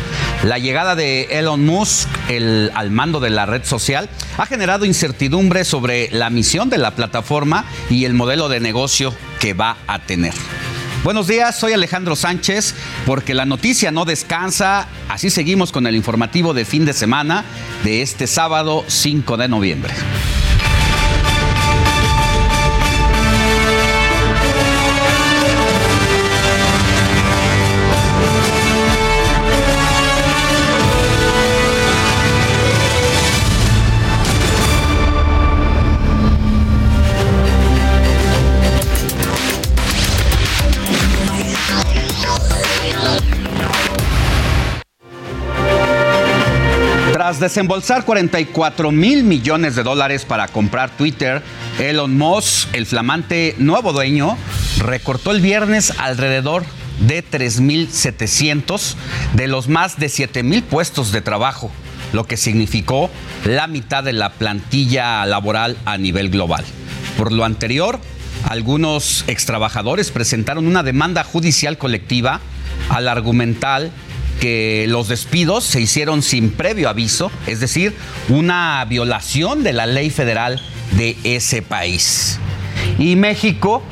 [0.44, 4.08] La llegada de Elon Musk el- al mando de la red social
[4.38, 9.54] ha generado incertidumbre sobre la misión de la plataforma y el modelo de negocio que
[9.56, 10.34] va a tener.
[11.04, 14.88] Buenos días, soy Alejandro Sánchez, porque la noticia no descansa.
[15.10, 17.46] Así seguimos con el informativo de fin de semana
[17.84, 19.94] de este sábado 5 de noviembre.
[47.28, 51.44] Tras desembolsar 44 mil millones de dólares para comprar Twitter,
[51.78, 54.38] Elon Musk, el flamante nuevo dueño,
[54.78, 56.64] recortó el viernes alrededor
[57.02, 58.96] de 3.700
[59.34, 61.70] de los más de 7.000 puestos de trabajo,
[62.14, 63.10] lo que significó
[63.44, 66.64] la mitad de la plantilla laboral a nivel global.
[67.18, 68.00] Por lo anterior,
[68.48, 72.40] algunos extrabajadores presentaron una demanda judicial colectiva
[72.88, 73.92] al argumental
[74.40, 77.96] que los despidos se hicieron sin previo aviso, es decir,
[78.30, 80.62] una violación de la ley federal
[80.92, 82.40] de ese país.
[82.98, 83.84] Y México,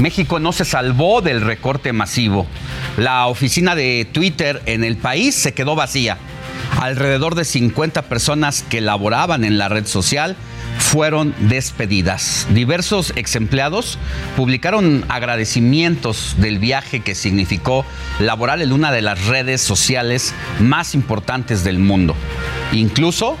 [0.00, 2.46] México no se salvó del recorte masivo.
[2.96, 6.18] La oficina de Twitter en el país se quedó vacía.
[6.80, 10.36] Alrededor de 50 personas que laboraban en la red social
[10.92, 12.46] fueron despedidas.
[12.50, 13.98] Diversos ex empleados
[14.36, 17.86] publicaron agradecimientos del viaje que significó
[18.18, 22.14] laborar en una de las redes sociales más importantes del mundo.
[22.72, 23.38] Incluso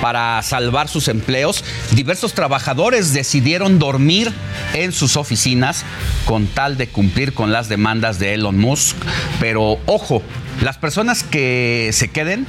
[0.00, 4.32] para salvar sus empleos, diversos trabajadores decidieron dormir
[4.72, 5.84] en sus oficinas
[6.24, 8.96] con tal de cumplir con las demandas de Elon Musk.
[9.38, 10.22] Pero ojo,
[10.62, 12.46] las personas que se queden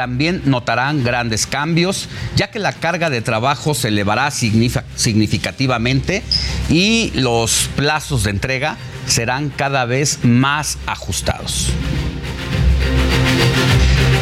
[0.00, 6.22] también notarán grandes cambios, ya que la carga de trabajo se elevará significativamente
[6.70, 11.68] y los plazos de entrega serán cada vez más ajustados.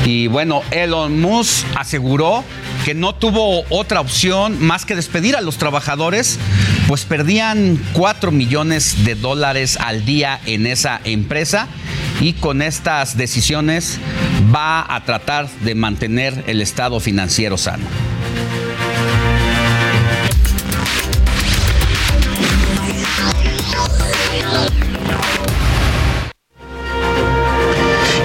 [0.04, 2.42] Y bueno, Elon Musk aseguró
[2.84, 6.40] que no tuvo otra opción más que despedir a los trabajadores
[6.88, 11.68] pues perdían 4 millones de dólares al día en esa empresa
[12.20, 13.98] y con estas decisiones
[14.54, 17.84] va a tratar de mantener el estado financiero sano.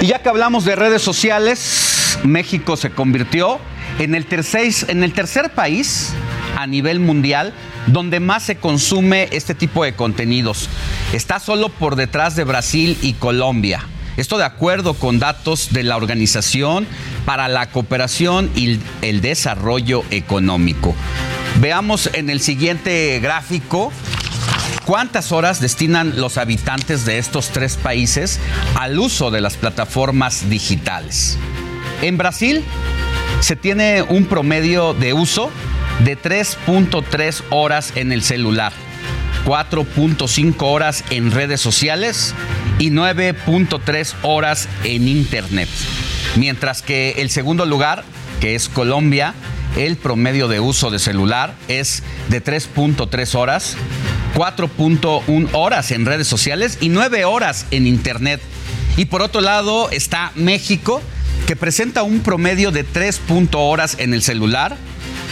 [0.00, 3.58] Y ya que hablamos de redes sociales, México se convirtió
[3.98, 6.12] en el tercer, en el tercer país
[6.56, 7.52] a nivel mundial
[7.86, 10.68] donde más se consume este tipo de contenidos.
[11.12, 13.86] Está solo por detrás de Brasil y Colombia.
[14.16, 16.86] Esto de acuerdo con datos de la Organización
[17.24, 20.94] para la Cooperación y el Desarrollo Económico.
[21.60, 23.92] Veamos en el siguiente gráfico
[24.84, 28.38] ¿Cuántas horas destinan los habitantes de estos tres países
[28.74, 31.38] al uso de las plataformas digitales?
[32.02, 32.62] En Brasil
[33.40, 35.50] se tiene un promedio de uso
[36.00, 38.72] de 3.3 horas en el celular,
[39.46, 42.34] 4.5 horas en redes sociales
[42.78, 45.68] y 9.3 horas en Internet.
[46.36, 48.04] Mientras que el segundo lugar,
[48.40, 49.34] que es Colombia,
[49.76, 53.76] el promedio de uso de celular es de 3.3 horas,
[54.34, 58.40] 4.1 horas en redes sociales y 9 horas en Internet.
[58.96, 61.02] Y por otro lado está México,
[61.46, 63.20] que presenta un promedio de 3.
[63.52, 64.76] horas en el celular,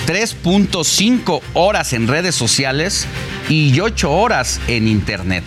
[0.06, 3.06] 3.5 horas en redes sociales
[3.48, 5.44] y 8 horas en Internet.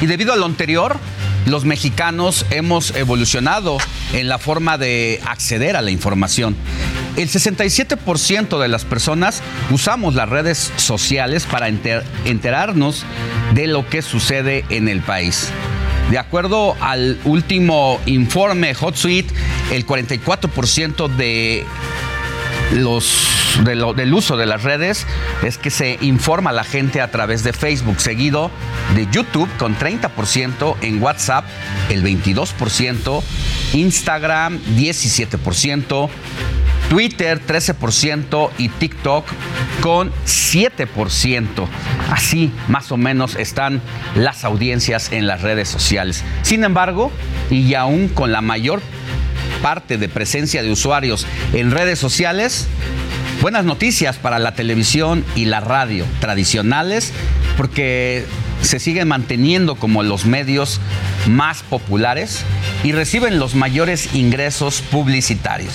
[0.00, 0.98] Y debido a lo anterior,
[1.46, 3.78] los mexicanos hemos evolucionado
[4.12, 6.56] en la forma de acceder a la información.
[7.16, 13.04] El 67% de las personas usamos las redes sociales para enter- enterarnos
[13.54, 15.48] de lo que sucede en el país.
[16.10, 19.32] De acuerdo al último informe HotSuite,
[19.72, 21.64] el 44% de
[22.72, 25.06] los, de lo- del uso de las redes
[25.42, 28.50] es que se informa a la gente a través de Facebook, seguido
[28.94, 31.44] de YouTube con 30%, en WhatsApp
[31.90, 33.22] el 22%,
[33.74, 36.08] Instagram 17%,
[36.88, 39.24] Twitter 13% y TikTok
[39.80, 41.66] con 7%.
[42.10, 43.80] Así más o menos están
[44.14, 46.22] las audiencias en las redes sociales.
[46.42, 47.10] Sin embargo,
[47.50, 48.80] y aún con la mayor
[49.64, 52.66] parte de presencia de usuarios en redes sociales,
[53.40, 57.14] buenas noticias para la televisión y la radio tradicionales
[57.56, 58.26] porque
[58.60, 60.82] se siguen manteniendo como los medios
[61.26, 62.42] más populares
[62.82, 65.72] y reciben los mayores ingresos publicitarios.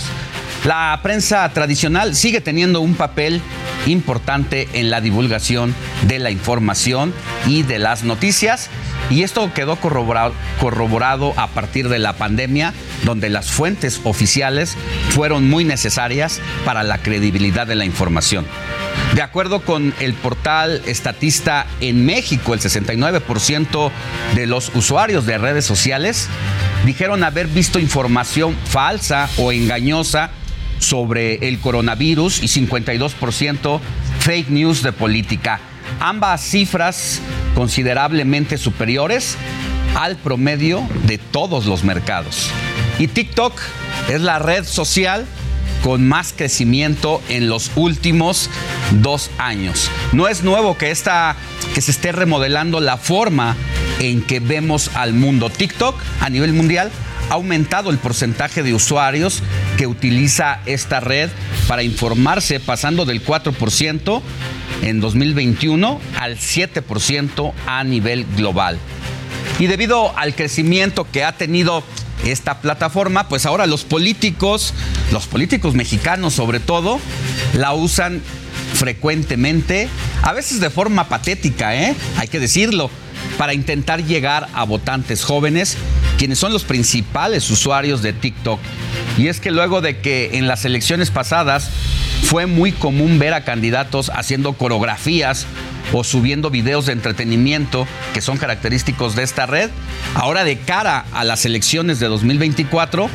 [0.65, 3.41] La prensa tradicional sigue teniendo un papel
[3.87, 5.73] importante en la divulgación
[6.03, 7.11] de la información
[7.47, 8.69] y de las noticias
[9.10, 14.76] y esto quedó corroborado, a partir de la pandemia, donde las fuentes oficiales
[15.10, 18.45] fueron muy necesarias para la credibilidad de la información.
[19.16, 23.91] De acuerdo con el portal Estatista en México, el 69%
[24.36, 26.28] de los usuarios de redes sociales
[26.86, 30.30] dijeron haber visto información falsa o engañosa
[30.78, 33.80] sobre el coronavirus y 52%
[34.20, 35.60] fake news de política.
[35.99, 37.22] Ambas cifras
[37.55, 39.37] considerablemente superiores
[39.95, 42.49] al promedio de todos los mercados.
[42.99, 43.59] Y TikTok
[44.09, 45.25] es la red social
[45.83, 48.49] con más crecimiento en los últimos
[48.91, 49.89] dos años.
[50.11, 51.35] No es nuevo que, esta,
[51.73, 53.55] que se esté remodelando la forma
[53.99, 55.49] en que vemos al mundo.
[55.49, 56.91] TikTok a nivel mundial
[57.30, 59.41] ha aumentado el porcentaje de usuarios
[59.77, 61.30] que utiliza esta red
[61.67, 64.21] para informarse, pasando del 4%
[64.82, 68.77] en 2021 al 7% a nivel global.
[69.59, 71.84] Y debido al crecimiento que ha tenido
[72.25, 74.73] esta plataforma, pues ahora los políticos,
[75.11, 76.99] los políticos mexicanos sobre todo,
[77.53, 78.21] la usan
[78.73, 79.89] frecuentemente,
[80.21, 81.95] a veces de forma patética, ¿eh?
[82.17, 82.89] hay que decirlo,
[83.38, 85.77] para intentar llegar a votantes jóvenes,
[86.20, 88.59] quienes son los principales usuarios de TikTok.
[89.17, 91.70] Y es que luego de que en las elecciones pasadas
[92.24, 95.47] fue muy común ver a candidatos haciendo coreografías
[95.93, 99.70] o subiendo videos de entretenimiento que son característicos de esta red,
[100.13, 103.09] ahora de cara a las elecciones de 2024,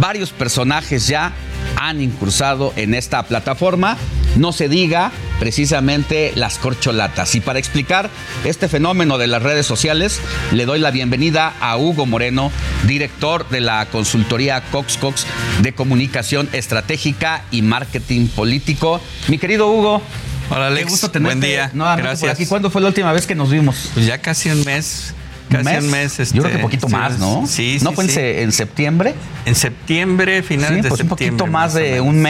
[0.00, 1.34] varios personajes ya
[1.76, 3.98] han incursado en esta plataforma.
[4.36, 7.34] No se diga precisamente las corcholatas.
[7.34, 8.10] Y para explicar
[8.44, 10.20] este fenómeno de las redes sociales,
[10.52, 12.50] le doy la bienvenida a Hugo Moreno,
[12.86, 15.26] director de la consultoría Cox Cox
[15.62, 19.00] de Comunicación Estratégica y Marketing Político.
[19.28, 20.02] Mi querido Hugo.
[20.50, 21.70] Hola Alex, qué gusto tenerte buen día.
[21.74, 22.32] nuevamente por Gracias.
[22.34, 22.46] aquí.
[22.46, 23.90] ¿Cuándo fue la última vez que nos vimos?
[23.94, 25.14] Pues ya casi un mes.
[25.50, 26.20] Casi un mes.
[26.20, 27.46] este, Yo creo que poquito más, ¿no?
[27.46, 28.14] Sí, ¿No sí, fue en sí.
[28.16, 29.14] se- en septiembre?
[29.46, 31.36] En septiembre, finales Sí, de pues un septiembre.
[31.38, 32.20] poquito más de un sí.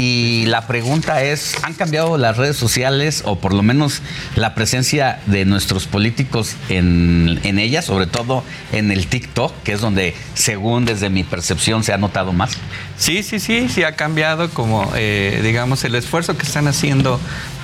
[0.00, 4.00] Y la pregunta es, ¿han cambiado las redes sociales o por lo menos
[4.36, 9.80] la presencia de nuestros políticos en, en ellas, sobre todo en el TikTok, que es
[9.80, 12.52] donde, según desde mi percepción, se ha notado más?
[12.96, 17.18] Sí, sí, sí, sí ha cambiado como, eh, digamos, el esfuerzo que están haciendo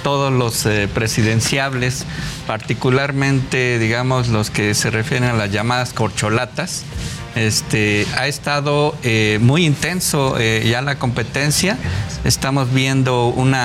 [0.04, 2.06] todos los eh, presidenciables,
[2.46, 6.84] particularmente, digamos, los que se refieren a las llamadas corcholatas.
[7.34, 11.76] Este, ha estado eh, muy intenso eh, ya la competencia.
[12.24, 13.56] Estamos viendo un-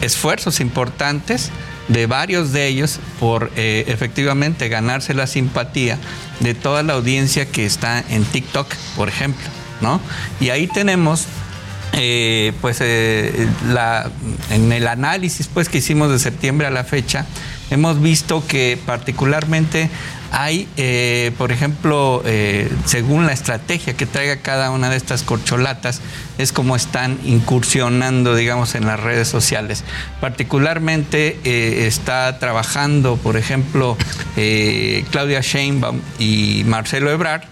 [0.00, 1.50] esfuerzos importantes
[1.88, 5.98] de varios de ellos por eh, efectivamente ganarse la simpatía
[6.40, 8.66] de toda la audiencia que está en TikTok,
[8.96, 9.44] por ejemplo,
[9.80, 10.00] ¿no?
[10.40, 11.26] Y ahí tenemos
[11.92, 13.48] eh, pues eh,
[14.50, 17.24] en el análisis pues que hicimos de septiembre a la fecha
[17.70, 19.88] hemos visto que particularmente
[20.30, 22.22] hay eh, por ejemplo
[22.84, 26.00] según la estrategia que traiga cada una de estas corcholatas
[26.38, 29.84] es como están incursionando digamos en las redes sociales.
[30.20, 33.96] Particularmente está trabajando por ejemplo
[35.10, 37.44] Claudia Sheinbaum y Marcelo Ebrard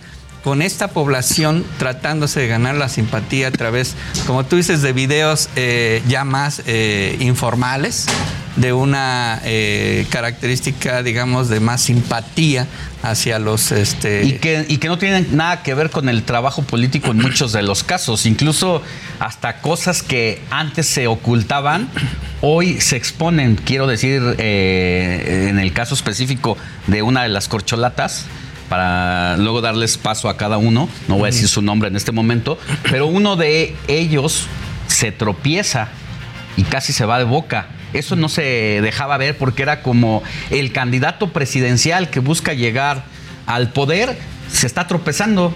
[0.45, 5.49] con esta población tratándose de ganar la simpatía a través, como tú dices, de videos
[5.57, 8.07] eh, ya más eh, informales,
[8.57, 12.67] de una eh, característica, digamos, de más simpatía
[13.03, 13.73] hacia los...
[13.73, 17.23] Este, Y que, y que no tienen nada que ver con el trabajo político en
[17.23, 18.27] muchos de los casos.
[18.27, 18.83] Incluso
[19.21, 21.89] hasta cosas que antes se ocultaban,
[22.43, 23.57] hoy se exponen.
[23.57, 28.27] Quiero decir, en el caso específico de una de las corcholatas,
[28.69, 32.13] para luego darles paso a cada uno, no voy a decir su nombre en este
[32.13, 32.59] momento,
[32.91, 34.47] pero uno de ellos
[34.87, 35.89] se tropieza
[36.57, 37.69] y casi se va de boca.
[37.93, 43.05] Eso no se dejaba ver porque era como el candidato presidencial que busca llegar
[43.47, 44.17] al poder,
[44.51, 45.53] se está tropezando.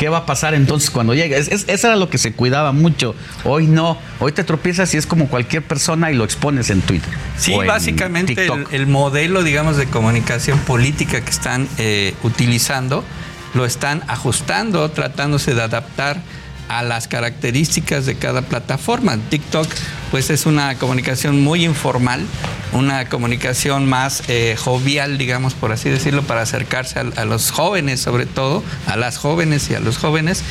[0.00, 1.36] ¿Qué va a pasar entonces cuando llegue?
[1.36, 3.14] Es- es- eso era lo que se cuidaba mucho.
[3.44, 3.98] Hoy no.
[4.18, 7.10] Hoy te tropiezas y es como cualquier persona y lo expones en Twitter.
[7.36, 13.04] Sí, en básicamente el modelo, digamos, de comunicación política que están eh, utilizando,
[13.52, 16.22] lo están ajustando, tratándose de adaptar
[16.70, 19.18] a las características de cada plataforma.
[19.28, 19.66] TikTok,
[20.12, 22.24] pues es una comunicación muy informal,
[22.72, 28.24] una comunicación más eh, jovial, digamos, por así decirlo, para acercarse a, los jóvenes, sobre
[28.24, 30.44] todo, a las jóvenes y a los jóvenes.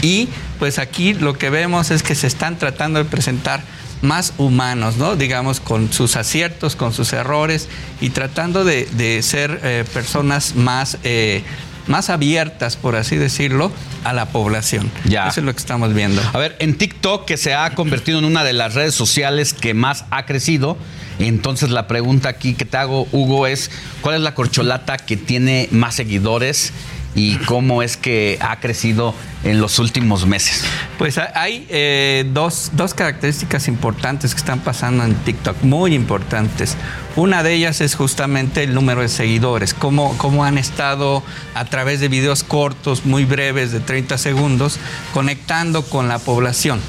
[0.00, 3.62] Y pues aquí lo que vemos es que se están tratando de presentar
[4.00, 5.14] más humanos, ¿no?
[5.14, 7.68] Digamos, con sus aciertos, con sus errores
[8.00, 11.42] y tratando de, de ser eh, personas más, eh,
[11.86, 13.70] más abiertas, por así decirlo,
[14.04, 14.90] a la población.
[15.04, 15.28] Ya.
[15.28, 16.22] Eso es lo que estamos viendo.
[16.32, 19.74] A ver, en TikTok, que se ha convertido en una de las redes sociales que
[19.74, 20.76] más ha crecido,
[21.18, 23.70] entonces la pregunta aquí que te hago, Hugo, es
[24.02, 26.72] ¿cuál es la corcholata que tiene más seguidores
[27.16, 30.62] y cómo es que ha crecido en los últimos meses?
[30.98, 36.76] Pues ha- hay eh, dos, dos características importantes que están pasando en TikTok, muy importantes.
[37.16, 41.22] Una de ellas es justamente el número de seguidores, cómo, cómo han estado
[41.54, 44.78] a través de videos cortos, muy breves, de 30 segundos,
[45.14, 46.80] conectando con la población.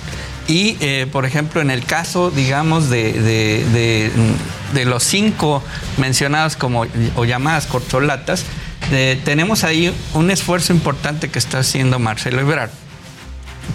[0.49, 4.11] Y, eh, por ejemplo, en el caso, digamos, de, de- de-
[4.73, 5.63] de los cinco
[5.97, 8.43] mencionados como o llamadas corcholatas,
[8.91, 12.71] eh, tenemos ahí un esfuerzo importante que está haciendo Marcelo Ebrard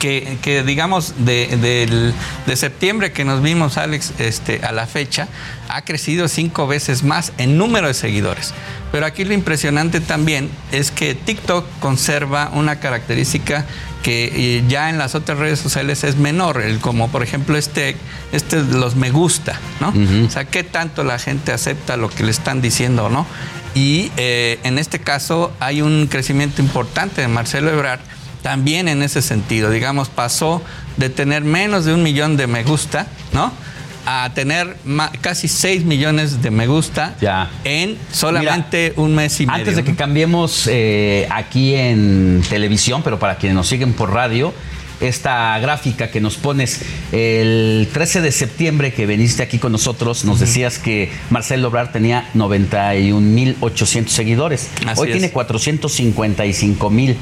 [0.02, 2.12] que, que, digamos de,
[2.46, 5.28] de septiembre que nos vimos, Alex, este, a la fecha,
[5.68, 8.52] ha crecido cinco veces más en número de seguidores.
[8.90, 13.64] Pero aquí lo impresionante también es que TikTok conserva una característica
[14.02, 17.94] que eh, ya en las otras redes sociales es menor, el, como por ejemplo este,
[18.32, 19.94] este los me gusta, ¿no?
[20.26, 23.24] O sea, qué tanto la gente acepta lo que le están diciendo, ¿no?
[23.76, 28.00] Y eh, en este caso hay un crecimiento importante de Marcelo Ebrard
[28.42, 29.70] también en ese sentido.
[29.70, 30.62] Digamos, pasó
[30.96, 33.52] de tener menos de un millón de me gusta, ¿no?
[34.04, 34.76] A tener
[35.20, 37.50] casi 6 millones de me gusta Ya.
[37.62, 39.58] en solamente un mes y medio.
[39.60, 44.52] Antes de que cambiemos eh, aquí en televisión, pero para quienes nos siguen por radio,
[45.02, 46.80] esta gráfica que nos pones
[47.12, 52.30] el 13 de septiembre que viniste aquí con nosotros, nos decías que Marcelo Obrar tenía
[52.34, 54.70] 91.800 seguidores.
[54.86, 55.18] Así Hoy es.
[55.18, 57.16] tiene 455.000.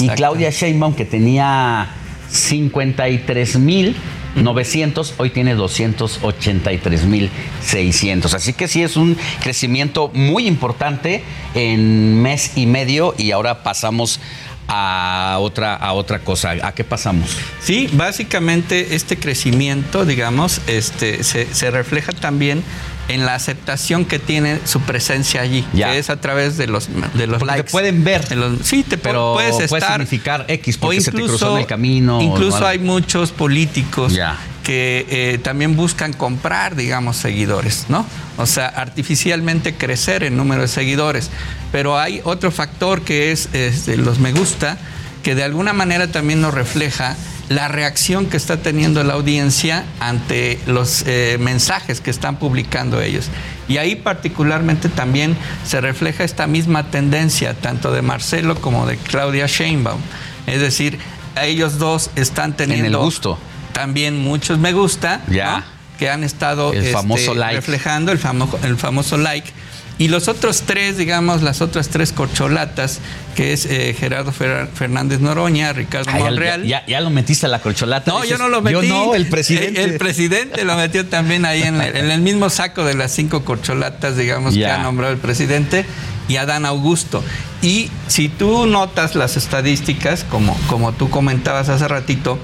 [0.00, 0.08] Y.
[0.08, 1.90] Claudia Sheinbaum, que tenía
[2.32, 8.34] 53.900, hoy tiene 283.600.
[8.34, 11.24] Así que sí es un crecimiento muy importante
[11.54, 14.20] en mes y medio y ahora pasamos
[14.68, 16.54] a otra, a otra cosa.
[16.62, 17.30] ¿A qué pasamos?
[17.60, 22.62] Sí, básicamente este crecimiento, digamos, este, se, se refleja también
[23.08, 25.92] en la aceptación que tiene su presencia allí, Ya.
[25.92, 27.70] que es a través de los, de los Porque te likes.
[27.70, 28.36] pueden ver.
[28.36, 29.92] Los- sí, te Pero puedes puede estar.
[29.92, 34.36] significar X porque o se te cruzó en el camino Incluso hay muchos políticos Ya.
[34.66, 38.04] Que eh, también buscan comprar, digamos, seguidores, ¿no?
[38.36, 41.30] O sea, artificialmente crecer el número de seguidores.
[41.70, 44.76] Pero hay otro factor que es este, los me gusta,
[45.22, 47.16] que de alguna manera también nos refleja
[47.48, 53.28] la reacción que está teniendo la audiencia ante los eh, mensajes que están publicando ellos.
[53.68, 59.46] Y ahí particularmente también se refleja esta misma tendencia, tanto de Marcelo como de Claudia
[59.46, 60.00] Sheinbaum.
[60.48, 60.98] Es decir,
[61.40, 63.38] ellos dos están teniendo En el gusto.
[63.76, 65.58] También muchos me gusta, Ya.
[65.58, 65.76] ¿no?
[65.98, 67.56] que han estado El este, famoso like.
[67.56, 69.50] reflejando el famoso, el famoso like.
[69.98, 72.98] Y los otros tres, digamos, las otras tres corcholatas,
[73.34, 76.64] que es eh, Gerardo Fer- Fernández Noroña, Ricardo ya- Monreal.
[76.66, 78.10] Ya, ya lo metiste a la corcholata.
[78.10, 78.74] No, dices, yo no lo metí.
[78.74, 79.82] Yo no, el presidente.
[79.84, 83.12] El, el presidente lo metió también ahí en el, en el mismo saco de las
[83.12, 84.74] cinco corcholatas, digamos, que Ya.
[84.74, 85.86] ha nombrado el presidente
[86.28, 87.24] y Adán Augusto.
[87.62, 92.38] Y si tú notas las estadísticas, como, como tú comentabas hace ratito,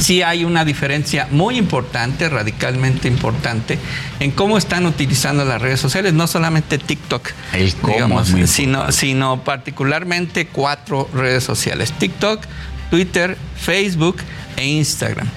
[0.00, 3.78] sí hay una diferencia muy importante, radicalmente importante,
[4.18, 8.46] en cómo están utilizando las redes sociales, no solamente TikTok, El cómo digamos, es muy
[8.46, 12.42] sino, sino particularmente cuatro redes sociales, TikTok,
[12.90, 14.16] Twitter, Facebook
[14.56, 15.28] e Instagram.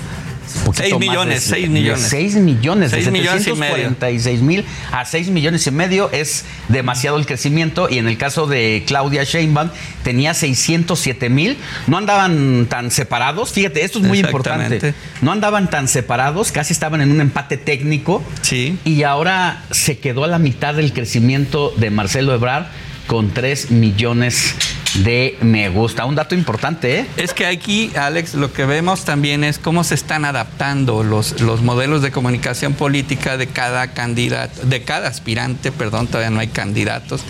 [0.53, 2.07] Poquito Seis más millones, de- seis millones.
[2.09, 3.74] 6 millones, de millones y medio.
[3.88, 8.46] 746 mil a 6 millones y medio es demasiado el crecimiento y en el caso
[8.46, 9.70] de Claudia Sheinbaum
[10.03, 15.88] tenía 607 mil, no andaban tan separados, fíjate, esto es muy importante, no andaban tan
[15.88, 18.78] separados, casi estaban en un empate técnico Sí.
[18.84, 22.66] y ahora se quedó a la mitad del crecimiento de Marcelo Ebrard
[23.07, 24.55] con 3 millones
[24.95, 26.05] de me gusta.
[26.05, 27.07] Un dato importante, ¿eh?
[27.16, 31.62] Es que aquí, Alex, lo que vemos también es cómo se están adaptando los, los
[31.62, 37.22] modelos de comunicación política de cada candidato, de cada aspirante, perdón, todavía no hay candidatos,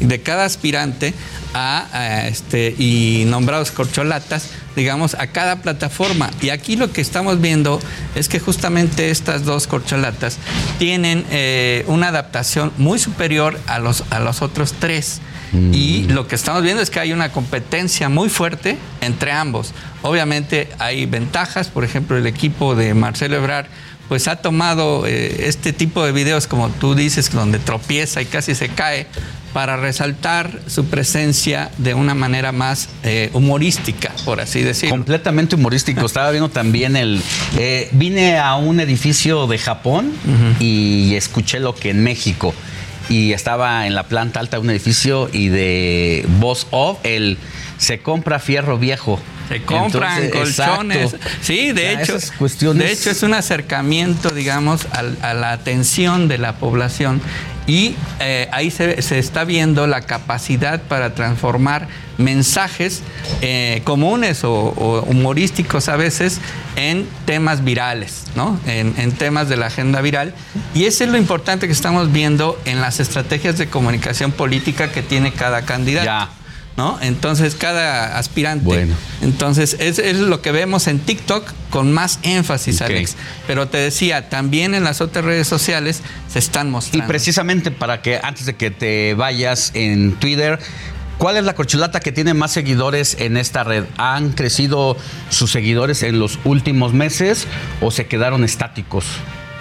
[0.00, 1.14] de cada aspirante
[1.52, 6.30] a, a, este y nombrados corcholatas, digamos, a cada plataforma.
[6.40, 7.80] Y aquí lo que estamos viendo
[8.14, 10.38] es que justamente estas dos corcholatas
[10.78, 15.20] tienen eh, una adaptación muy superior a los, a los otros tres.
[15.52, 19.72] Y lo que estamos viendo es que hay una competencia muy fuerte entre ambos.
[20.02, 23.66] Obviamente hay ventajas, por ejemplo, el equipo de Marcelo Ebrard
[24.10, 28.56] pues ha tomado eh, este tipo de videos, como tú dices, donde tropieza y casi
[28.56, 29.06] se cae,
[29.52, 34.96] para resaltar su presencia de una manera más eh, humorística, por así decirlo.
[34.96, 36.06] Completamente humorístico.
[36.06, 37.22] Estaba viendo también el.
[37.56, 40.12] eh, vine a un edificio de Japón
[40.58, 42.52] y escuché lo que en México.
[43.10, 47.36] Y estaba en la planta alta de un edificio y de voz off, el
[47.80, 49.18] se compra fierro viejo.
[49.48, 51.12] Se compran Entonces, colchones.
[51.14, 51.28] exacto.
[51.42, 56.38] Sí, de hecho, cuestiones- de hecho es un acercamiento, digamos, al- a, la atención de
[56.38, 57.20] la población
[57.66, 63.02] y eh, ahí se, se está viendo la capacidad para transformar mensajes
[63.42, 66.38] eh, comunes o, o humorísticos a veces
[66.76, 68.58] en temas virales, ¿no?
[68.66, 70.32] En, en temas de la agenda viral.
[70.74, 75.02] Y eso es lo importante que estamos viendo en las estrategias de comunicación política que
[75.02, 76.30] tiene cada candidato.
[76.80, 76.98] ¿No?
[77.02, 78.64] Entonces, cada aspirante.
[78.64, 78.94] Bueno.
[79.20, 82.80] Entonces, es, es lo que vemos en TikTok con más énfasis.
[82.80, 83.16] Alex.
[83.46, 86.00] Pero te decía, también en las otras redes sociales
[86.32, 87.06] se están Y mostrando.
[87.06, 90.58] precisamente para que antes de que te vayas en Twitter,
[91.18, 93.84] ¿cuál es la corcholata que tiene más seguidores en esta red?
[93.98, 94.96] ¿Han crecido
[95.28, 97.46] sus seguidores en los últimos meses
[97.82, 99.04] o se quedaron estáticos?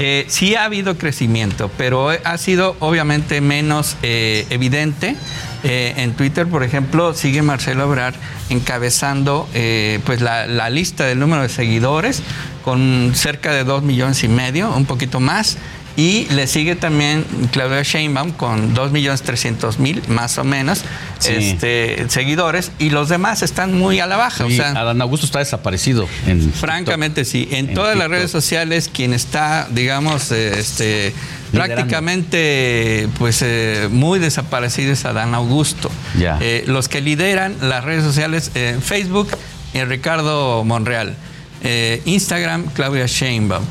[0.01, 5.17] Eh, sí ha habido crecimiento, pero ha sido obviamente menos eh, evidente.
[5.63, 8.15] Eh, en Twitter, por ejemplo, sigue Marcelo Ebrard
[8.49, 12.21] encabezando eh, pues la, la lista del número de seguidores
[12.63, 15.57] con cerca de 2 millones y medio, un poquito más.
[15.97, 20.83] Y le sigue también Claudia Sheinbaum con 2 millones 300 mil, más o menos,
[21.17, 21.33] Sí.
[21.33, 22.71] este, seguidores.
[22.79, 24.45] Y los demás están muy a la baja.
[24.45, 26.07] O sea, Adán Augusto está desaparecido.
[26.25, 27.49] En Francamente sí.
[27.51, 31.13] En, En todas las redes sociales quien está, digamos, este,
[31.51, 31.75] Liderando.
[31.75, 35.89] prácticamente, pues eh, muy desaparecido es Adán Augusto.
[36.17, 36.37] Ya.
[36.41, 39.29] Eh, los que lideran las redes sociales, eh, Facebook,
[39.73, 41.15] eh, Ricardo Monreal,
[41.61, 43.65] Eh, Instagram, Claudia Sheinbaum,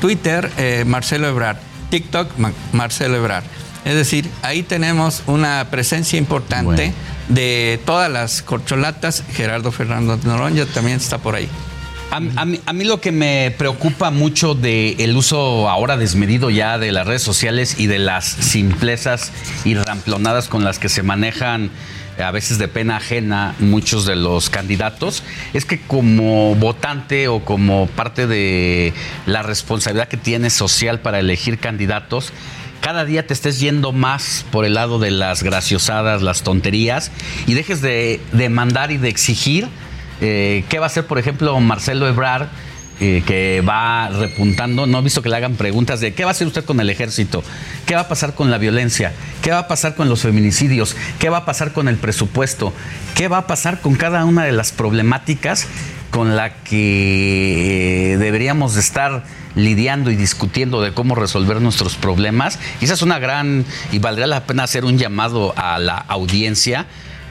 [0.00, 0.50] Twitter,
[0.86, 1.58] Marcelo Ebrard,
[1.90, 3.44] TikTok, Ma- Marcelo Ebrard.
[3.84, 6.94] Es decir, ahí tenemos una presencia importante Bueno.
[7.28, 9.22] de todas las corcholatas.
[9.34, 11.48] Gerardo Fernando Noroña también está por ahí.
[12.10, 17.22] A, mí, lo que me preocupa mucho del uso ahora desmedido ya de las redes
[17.22, 19.30] sociales y de las simplezas
[19.66, 21.70] y ramplonadas con las que se manejan
[22.18, 25.22] a veces de pena ajena muchos de los candidatos,
[25.52, 28.94] es que como votante o como parte de
[29.26, 32.32] la responsabilidad que tienes social para elegir candidatos,
[32.80, 37.12] cada día te estés yendo más por el lado de las graciosadas, las tonterías,
[37.46, 39.68] y dejes de demandar y de exigir
[40.20, 42.48] eh, qué va a hacer, por ejemplo, Marcelo Ebrard.
[43.00, 46.32] eh, que va repuntando, no he visto que le hagan preguntas de qué va a
[46.32, 47.44] hacer usted con el ejército,
[47.86, 49.12] qué va a pasar con la violencia,
[49.42, 52.72] qué va a pasar con los feminicidios, qué va a pasar con el presupuesto,
[53.14, 55.68] qué va a pasar con cada una de las problemáticas
[56.10, 59.24] con la que eh, deberíamos de estar
[59.54, 62.58] lidiando y discutiendo de cómo resolver nuestros problemas.
[62.80, 66.86] Y esa es una gran, y valdría la pena hacer un llamado a la audiencia,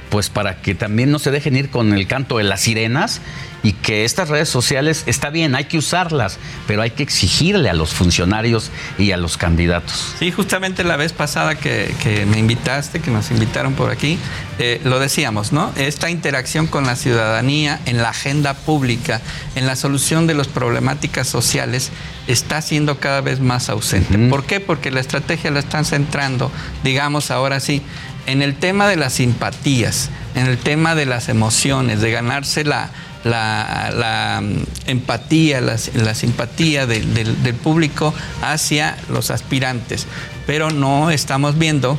[0.10, 3.22] pues para que también no se dejen ir con el canto de las sirenas
[3.64, 7.74] y que estas redes sociales, está bien, hay que usarlas, pero hay que exigirle a
[7.74, 10.16] los funcionarios y a los candidatos.
[10.20, 14.20] Sí, justamente la vez pasada que, que me invitaste, que nos invitaron por aquí,
[14.60, 15.72] eh, lo decíamos, ¿no?
[15.76, 19.22] Esta interacción con la ciudadanía en la agenda pública,
[19.56, 21.92] en la solución de las problemáticas sociales,
[22.28, 24.18] está siendo cada vez más ausente.
[24.30, 24.60] ¿Por qué?
[24.60, 26.52] Porque la estrategia la están centrando,
[26.84, 27.82] digamos ahora sí,
[28.28, 32.92] en el tema de las simpatías, en el tema de las emociones, de ganarse la,
[33.24, 37.08] la, la, mm, empatía, la, la simpatía del,
[37.64, 40.06] público hacia los aspirantes.
[40.46, 41.98] Pero no estamos viendo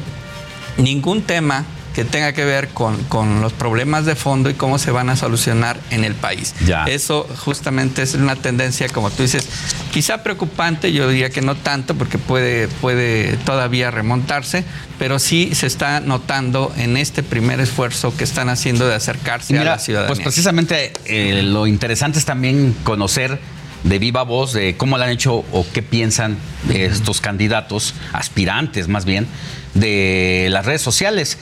[0.76, 1.64] ningún tema
[1.98, 5.16] que tenga que ver con, con los problemas de fondo y cómo se van a
[5.16, 6.54] solucionar en el país.
[6.64, 6.84] Ya.
[6.84, 9.48] Eso justamente es una tendencia, como tú dices,
[9.90, 14.62] quizá preocupante, yo diría que no tanto, porque puede, puede todavía remontarse,
[14.96, 19.64] pero sí se está notando en este primer esfuerzo que están haciendo de acercarse a
[19.64, 20.14] la ciudadanía.
[20.14, 23.40] Pues precisamente eh, lo interesante es también conocer
[23.82, 26.38] de viva voz de cómo lo han hecho o qué piensan
[26.72, 29.26] estos candidatos, aspirantes más bien,
[29.74, 31.38] de las redes sociales.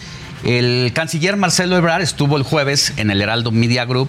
[0.47, 4.09] El canciller Marcelo Ebrard estuvo el jueves en el Heraldo Media Group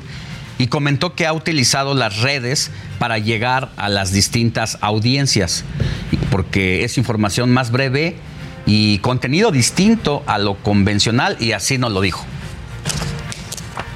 [0.59, 2.69] y comentó que ha utilizado las redes
[2.99, 5.65] para llegar a las distintas audiencias,
[6.29, 8.17] porque es información más breve
[8.67, 12.23] y contenido distinto a lo convencional y así nos lo dijo.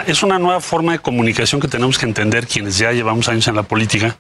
[0.07, 3.55] Es una nueva forma de comunicación que tenemos que entender quienes ya llevamos años en
[3.55, 4.17] la política.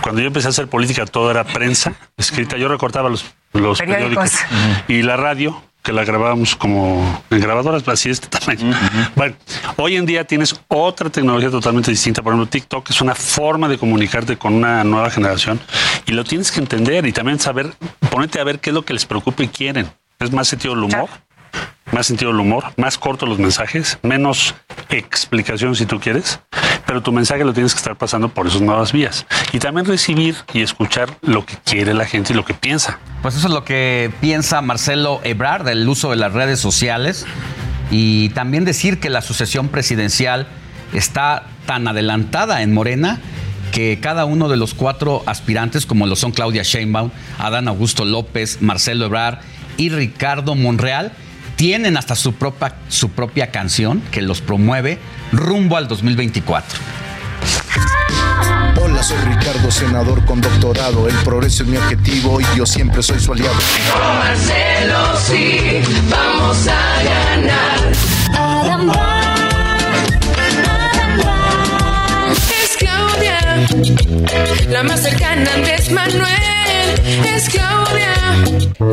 [0.00, 2.56] Cuando yo empecé a hacer política, todo era prensa escrita.
[2.56, 4.30] Yo recortaba los, los Periódicos.
[4.30, 8.76] periódicos y la radio, que la grabábamos como en grabadoras, así de este tamaño.
[9.16, 9.34] Bueno,
[9.76, 12.22] hoy en día tienes otra tecnología totalmente distinta.
[12.22, 15.58] Por ejemplo, TikTok es una forma de comunicarte con una nueva generación
[16.04, 17.72] y lo tienes que entender y también saber,
[18.10, 19.90] ponerte a ver qué es lo que les preocupa y quieren.
[20.20, 21.08] Es más sentido del humor
[21.92, 24.54] más sentido del humor, más cortos los mensajes, menos
[24.90, 26.40] explicación si tú quieres,
[26.86, 29.26] pero tu mensaje lo tienes que estar pasando por esas nuevas vías.
[29.52, 32.98] Y también recibir y escuchar lo que quiere la gente y lo que piensa.
[33.22, 37.26] Pues eso es lo que piensa Marcelo Ebrard del uso de las redes sociales
[37.90, 40.46] y también decir que la sucesión presidencial
[40.92, 43.20] está tan adelantada en Morena
[43.72, 48.62] que cada uno de los cuatro aspirantes, como lo son Claudia Sheinbaum, Adán Augusto López,
[48.62, 49.40] Marcelo Ebrard
[49.76, 51.12] y Ricardo Monreal,
[51.58, 55.00] tienen hasta su propia, su propia canción que los promueve
[55.32, 56.78] rumbo al 2024.
[58.80, 61.08] Hola, soy Ricardo, senador con doctorado.
[61.08, 63.56] El progreso es mi objetivo y yo siempre soy su aliado.
[63.98, 67.92] Marcelo, sí, vamos a ganar.
[68.34, 68.92] Adam
[72.62, 73.66] Es Claudia,
[74.68, 76.67] la más cercana Andrés Manuel.
[77.34, 78.14] Es Claudia.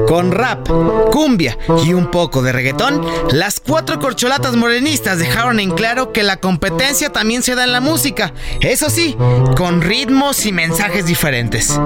[0.08, 0.68] Con rap,
[1.12, 6.38] cumbia y un poco de reggaetón, las cuatro corcholatas morenistas dejaron en claro que la
[6.38, 9.16] competencia también se da en la música, eso sí,
[9.56, 11.80] con ritmos y mensajes diferentes.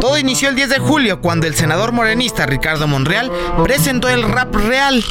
[0.00, 3.30] Todo inició el 10 de julio cuando el senador morenista Ricardo Monreal
[3.62, 5.02] presentó el rap real,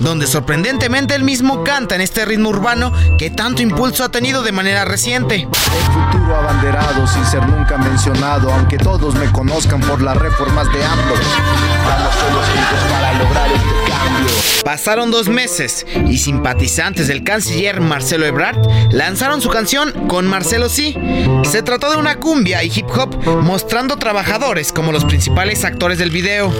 [0.00, 4.52] donde sorprendentemente él mismo canta en este ritmo urbano que tanto impulso ha tenido de
[4.52, 5.46] manera reciente.
[5.46, 10.82] El futuro abanderado sin ser nunca mencionado, aunque todos me conozcan por las reformas de
[10.82, 11.14] AMLO.
[11.14, 14.32] Vamos todos juntos para lograr este cambio.
[14.64, 18.58] Pasaron dos meses y simpatizantes del canciller Marcelo Ebrard
[18.90, 20.96] lanzaron su canción con Marcelo Sí.
[21.44, 26.10] Se trató de una cumbia y hip hop mostrando trabajadores como los principales actores del
[26.10, 26.50] video.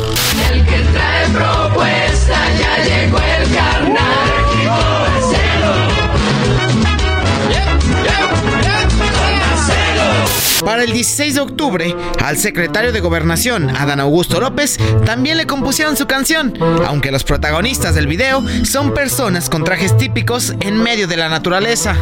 [0.53, 5.08] El que trae propuesta, ya llegó el carnal.
[10.65, 15.97] Para el 16 de octubre, al secretario de Gobernación, Adán Augusto López, también le compusieron
[15.97, 16.55] su canción,
[16.87, 21.97] aunque los protagonistas del video son personas con trajes típicos en medio de la naturaleza.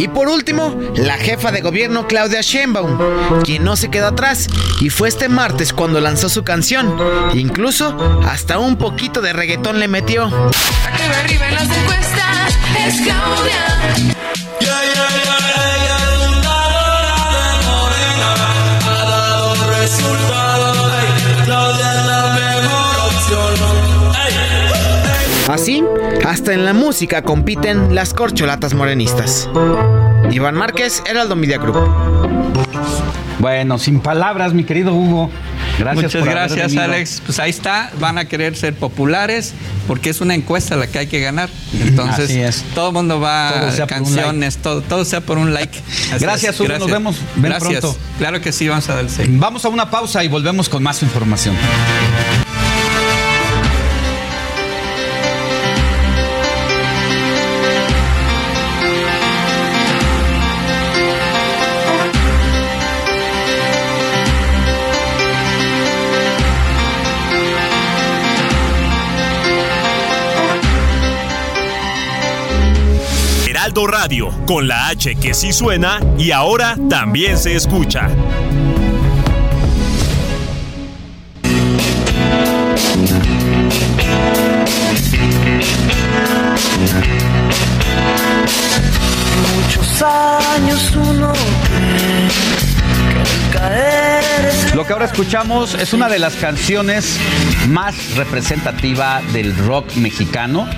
[0.00, 4.48] Y por último, la jefa de gobierno Claudia Sheinbaum, quien no se quedó atrás
[4.80, 6.96] y fue este martes cuando lanzó su canción.
[7.34, 7.94] Incluso
[8.26, 10.24] hasta un poquito de reggaetón le metió.
[10.24, 12.54] Arriba, arriba en las encuestas
[12.86, 13.70] es Claudia.
[25.50, 25.82] Así,
[26.30, 29.48] hasta en la música compiten las corcholatas morenistas.
[30.30, 31.76] Iván Márquez, Heraldo Media Group.
[33.40, 35.28] Bueno, sin palabras, mi querido Hugo.
[35.76, 36.76] Gracias Muchas gracias.
[36.76, 37.22] Alex.
[37.26, 39.54] Pues ahí está, van a querer ser populares
[39.88, 41.50] porque es una encuesta la que hay que ganar.
[41.72, 42.64] Entonces, Así es.
[42.76, 45.76] todo el mundo va a canciones, todo, todo sea por un like.
[46.12, 46.78] Así Gracias, Hugo.
[46.78, 47.16] Nos vemos.
[47.34, 47.80] Ven gracias.
[47.80, 47.98] pronto.
[48.18, 49.44] Claro que sí, vamos a dar el seguimiento.
[49.44, 51.56] Vamos a una pausa y volvemos con más información.
[73.70, 78.08] Heraldo Radio, con la H que sí suena y ahora también se escucha.
[89.54, 91.32] Muchos años uno
[91.64, 92.28] cree
[93.12, 94.19] que el caer
[94.74, 97.18] Lo que ahora escuchamos es una de las canciones
[97.68, 100.68] más representativa del rock mexicano.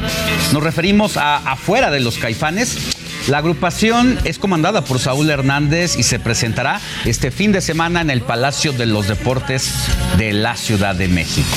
[0.53, 2.97] Nos referimos a Afuera de los Caifanes.
[3.29, 8.11] La agrupación es comandada por Saúl Hernández y se presentará este fin de semana en
[8.11, 9.73] el Palacio de los Deportes
[10.19, 11.57] de la Ciudad de México.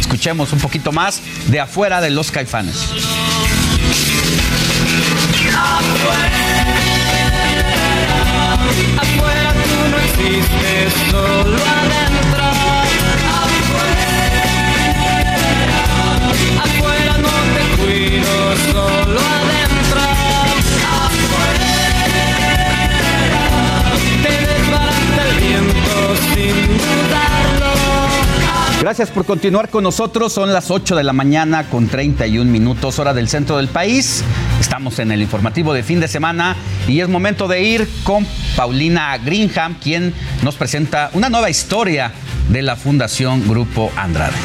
[0.00, 2.76] Escuchemos un poquito más de Afuera de los Caifanes.
[5.54, 6.58] Afuera
[10.18, 12.44] no existes, solo adentro.
[13.70, 14.10] Afuera,
[16.62, 18.32] afuera no te cuido,
[18.72, 20.02] solo adentro.
[21.06, 21.72] Afuera,
[24.22, 25.96] te desbarata el viento
[26.34, 27.27] sin dudarlo.
[28.88, 30.32] Gracias por continuar con nosotros.
[30.32, 34.24] Son las 8 de la mañana con 31 minutos hora del centro del país.
[34.58, 36.56] Estamos en el informativo de fin de semana
[36.86, 42.12] y es momento de ir con Paulina Greenham, quien nos presenta una nueva historia
[42.48, 44.38] de la Fundación Grupo Andrade.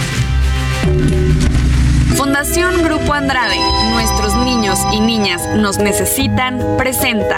[2.17, 3.55] Fundación Grupo Andrade,
[3.91, 7.37] nuestros niños y niñas nos necesitan, presenta.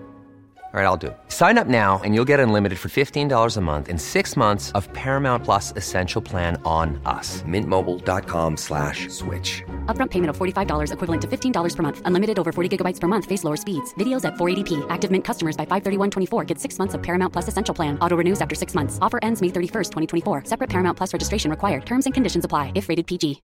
[0.73, 1.17] All right, I'll do it.
[1.27, 4.87] Sign up now and you'll get unlimited for $15 a month in six months of
[4.93, 7.41] Paramount Plus Essential Plan on us.
[7.41, 9.63] Mintmobile.com slash switch.
[9.87, 12.01] Upfront payment of $45 equivalent to $15 per month.
[12.05, 13.25] Unlimited over 40 gigabytes per month.
[13.25, 13.93] Face lower speeds.
[13.95, 14.85] Videos at 480p.
[14.89, 17.99] Active Mint customers by 531.24 get six months of Paramount Plus Essential Plan.
[17.99, 18.97] Auto renews after six months.
[19.01, 19.89] Offer ends May 31st,
[20.23, 20.45] 2024.
[20.45, 21.85] Separate Paramount Plus registration required.
[21.85, 23.41] Terms and conditions apply if rated PG.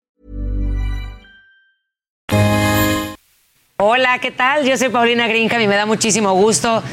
[3.80, 4.66] Hola, ¿qué tal?
[4.66, 6.84] Yo soy Paulina Grinca y me da muchísimo gusto.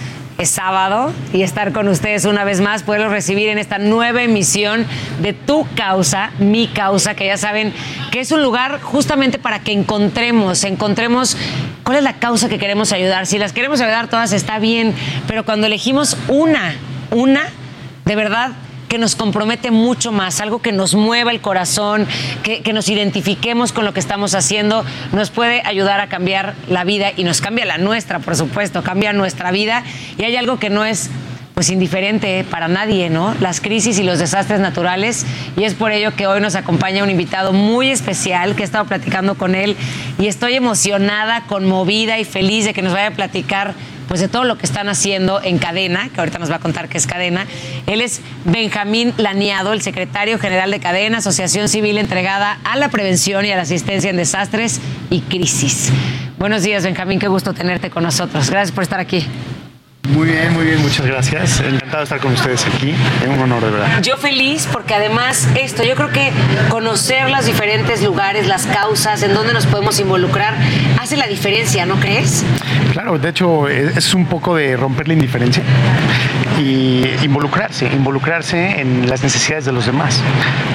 [0.40, 4.86] Es sábado y estar con ustedes una vez más, poderlos recibir en esta nueva emisión
[5.20, 7.74] de Tu Causa, Mi Causa, que ya saben
[8.10, 11.36] que es un lugar justamente para que encontremos, encontremos
[11.82, 13.26] cuál es la causa que queremos ayudar.
[13.26, 14.94] Si las queremos ayudar todas está bien,
[15.26, 16.72] pero cuando elegimos una,
[17.10, 17.42] una,
[18.06, 18.52] de verdad
[18.90, 22.08] que nos compromete mucho más, algo que nos mueva el corazón,
[22.42, 26.82] que, que nos identifiquemos con lo que estamos haciendo, nos puede ayudar a cambiar la
[26.82, 29.84] vida y nos cambia la nuestra, por supuesto, cambia nuestra vida.
[30.18, 31.08] Y hay algo que no es
[31.54, 33.34] pues indiferente para nadie, ¿no?
[33.38, 35.24] Las crisis y los desastres naturales.
[35.56, 38.86] Y es por ello que hoy nos acompaña un invitado muy especial que he estado
[38.86, 39.76] platicando con él
[40.18, 43.74] y estoy emocionada, conmovida y feliz de que nos vaya a platicar
[44.10, 46.88] pues de todo lo que están haciendo en Cadena, que ahorita nos va a contar
[46.88, 47.46] qué es Cadena.
[47.86, 53.46] Él es Benjamín Laniado, el secretario general de Cadena, asociación civil entregada a la prevención
[53.46, 54.80] y a la asistencia en desastres
[55.10, 55.92] y crisis.
[56.40, 58.50] Buenos días, Benjamín, qué gusto tenerte con nosotros.
[58.50, 59.24] Gracias por estar aquí.
[60.12, 61.60] Muy bien, muy bien, muchas gracias.
[61.60, 62.90] Encantado de estar con ustedes aquí.
[63.22, 64.02] Es un honor, de verdad.
[64.02, 66.32] Yo feliz porque además esto, yo creo que
[66.68, 70.54] conocer los diferentes lugares, las causas, en donde nos podemos involucrar,
[71.00, 72.44] hace la diferencia, ¿no crees?
[72.92, 75.62] Claro, de hecho, es es un poco de romper la indiferencia
[76.58, 80.20] y involucrarse, involucrarse en las necesidades de los demás.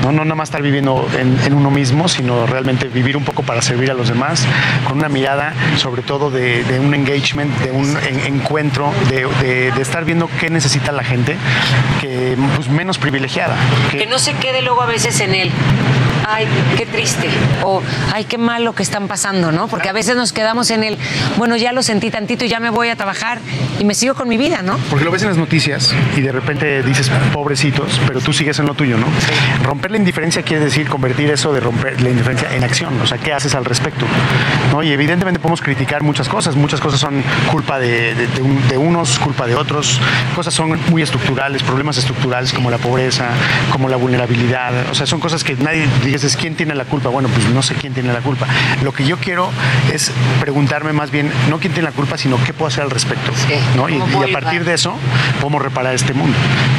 [0.04, 3.44] No, no nada más estar viviendo en, en uno mismo, sino realmente vivir un poco
[3.44, 4.46] para servir a los demás,
[4.88, 9.72] con una mirada sobre todo de, de un engagement, de un en- encuentro, de, de-
[9.82, 11.38] estar viendo qué necesita la gente,
[12.02, 13.56] que pues menos privilegiada.
[13.92, 15.52] Que no se quede luego a veces en él.
[16.28, 16.48] Ay,
[16.78, 17.28] qué triste.
[17.64, 17.82] O,
[18.14, 19.68] ay, qué malo que están pasando, ¿no?
[19.68, 20.98] Porque a veces nos quedamos en el,
[21.38, 23.40] bueno, ya lo sentí tantito y ya me voy a trabajar
[23.80, 24.78] y me sigo con mi vida, ¿no?
[24.90, 28.66] Porque lo ves en las noticias y de repente dices, pobrecitos, pero tú sigues en
[28.66, 29.06] lo tuyo, ¿no?
[29.64, 33.00] Romper la indiferencia quiere decir convertir eso de romper la indiferencia en acción.
[33.02, 34.06] O sea, ¿qué haces al respecto?
[34.72, 34.82] ¿No?
[34.82, 36.56] Y evidentemente podemos criticar muchas cosas.
[36.56, 40.00] Muchas cosas son culpa de, de- de un- de unos, culpa de otros.
[40.36, 43.28] Cosas son muy estructurales, problemas estructurales como la pobreza,
[43.72, 44.90] como la vulnerabilidad.
[44.90, 47.10] O sea, son cosas que nadie dices, ¿quién tiene la culpa?
[47.10, 48.48] Bueno, pues no sé quién tiene la culpa.
[48.84, 49.50] Lo que yo quiero
[49.94, 50.12] es
[50.42, 53.32] preguntarme más bien, no quién tiene la culpa, sino qué puedo hacer al respecto.
[53.76, 53.90] ¿no?
[53.90, 54.96] Y, ¿cómo y puedo a partir de eso
[55.42, 56.38] podemos reparar este mundo.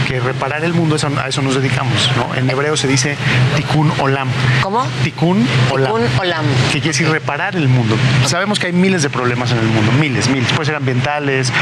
[0.09, 2.11] Que reparar el mundo, eso- a eso nos dedicamos.
[2.17, 2.35] ¿no?
[2.35, 3.17] En hebreo se dice
[3.57, 4.29] tikkun olam.
[4.63, 4.87] ¿Cómo?
[5.05, 5.93] Tikkun olam.
[5.95, 6.45] Tikkun olam.
[6.69, 7.97] Que quiere decir reparar el mundo.
[8.27, 10.49] Sabemos que hay miles de problemas en el mundo, miles, miles.
[10.51, 11.53] Pueden ser ambientales,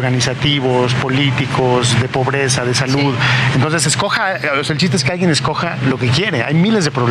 [0.00, 3.14] socioorganizativos, políticos, de pobreza, de salud.
[3.54, 6.42] Entonces, escoja, el chiste es que alguien escoja lo que quiere.
[6.42, 7.09] Hay miles de problemas.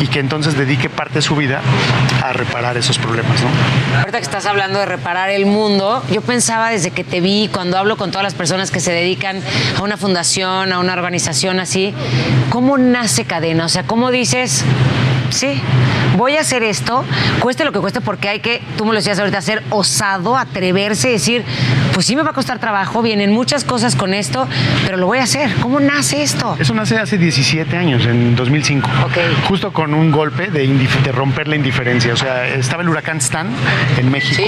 [0.00, 1.60] Y que entonces dedique parte de su vida
[2.22, 3.40] a reparar esos problemas.
[3.42, 3.98] ¿no?
[3.98, 7.78] Ahorita que estás hablando de reparar el mundo, yo pensaba desde que te vi, cuando
[7.78, 9.40] hablo con todas las personas que se dedican
[9.76, 11.94] a una fundación, a una organización así,
[12.50, 13.66] ¿cómo nace cadena?
[13.66, 14.64] O sea, ¿cómo dices,
[15.30, 15.60] sí,
[16.16, 17.04] voy a hacer esto,
[17.40, 21.08] cueste lo que cueste, porque hay que, tú me lo decías ahorita, ser osado, atreverse,
[21.10, 21.44] decir,
[21.94, 24.46] pues sí me va a costar trabajo, vienen muchas cosas con esto,
[24.84, 25.52] pero lo voy a hacer.
[25.60, 26.56] ¿Cómo nace esto?
[26.58, 28.88] Eso nace hace 17 años, en 2005.
[29.48, 32.12] Justo con un golpe de, de romper la indiferencia.
[32.12, 33.48] O sea, estaba el huracán Stan
[33.98, 34.42] en México,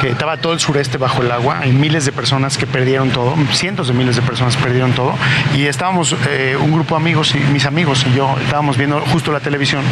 [0.00, 1.60] que estaba todo el sureste bajo el agua.
[1.60, 5.14] Hay miles de personas que perdieron todo, cientos de miles de personas perdieron todo.
[5.56, 9.32] Y estábamos, eh, un grupo de amigos, y mis amigos y yo, estábamos viendo justo
[9.32, 9.84] la televisión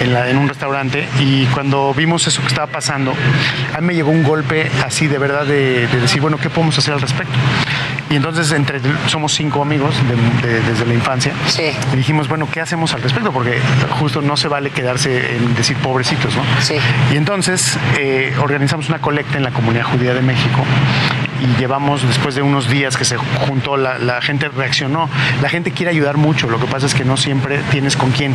[0.00, 1.06] en, la- en un restaurante.
[1.20, 3.14] Y cuando vimos eso que estaba pasando,
[3.74, 6.76] a mí me llegó un golpe así de verdad de, de decir, bueno, ¿qué podemos
[6.78, 7.34] hacer al respecto?
[8.10, 9.94] Y entonces entre somos cinco amigos
[10.42, 11.32] de- de- desde la infancia.
[11.92, 13.32] Y dijimos, bueno, ¿qué hacemos al respecto?
[13.32, 13.58] Porque
[13.98, 16.42] justo no se vale quedarse en decir pobrecitos, ¿no?
[17.12, 20.64] Y entonces eh, organizamos una colecta en la comunidad judía de México
[21.44, 25.08] y llevamos, después de unos días que se juntó, la, la gente reaccionó.
[25.42, 28.34] La gente quiere ayudar mucho, lo que pasa es que no siempre tienes con quién.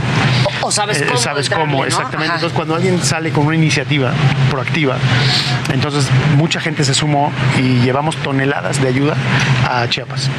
[0.62, 1.18] O, o sabes Eh, cómo.
[1.20, 1.86] sabes entrarle, cómo, ¿no?
[1.88, 2.26] exactamente.
[2.28, 2.36] Ajá.
[2.36, 4.12] Entonces, cuando alguien sale con una iniciativa
[4.50, 4.98] proactiva,
[5.74, 6.08] entonces
[6.38, 9.16] mucha gente se sumó y llevamos toneladas de ayuda
[9.70, 10.30] a Chiapas.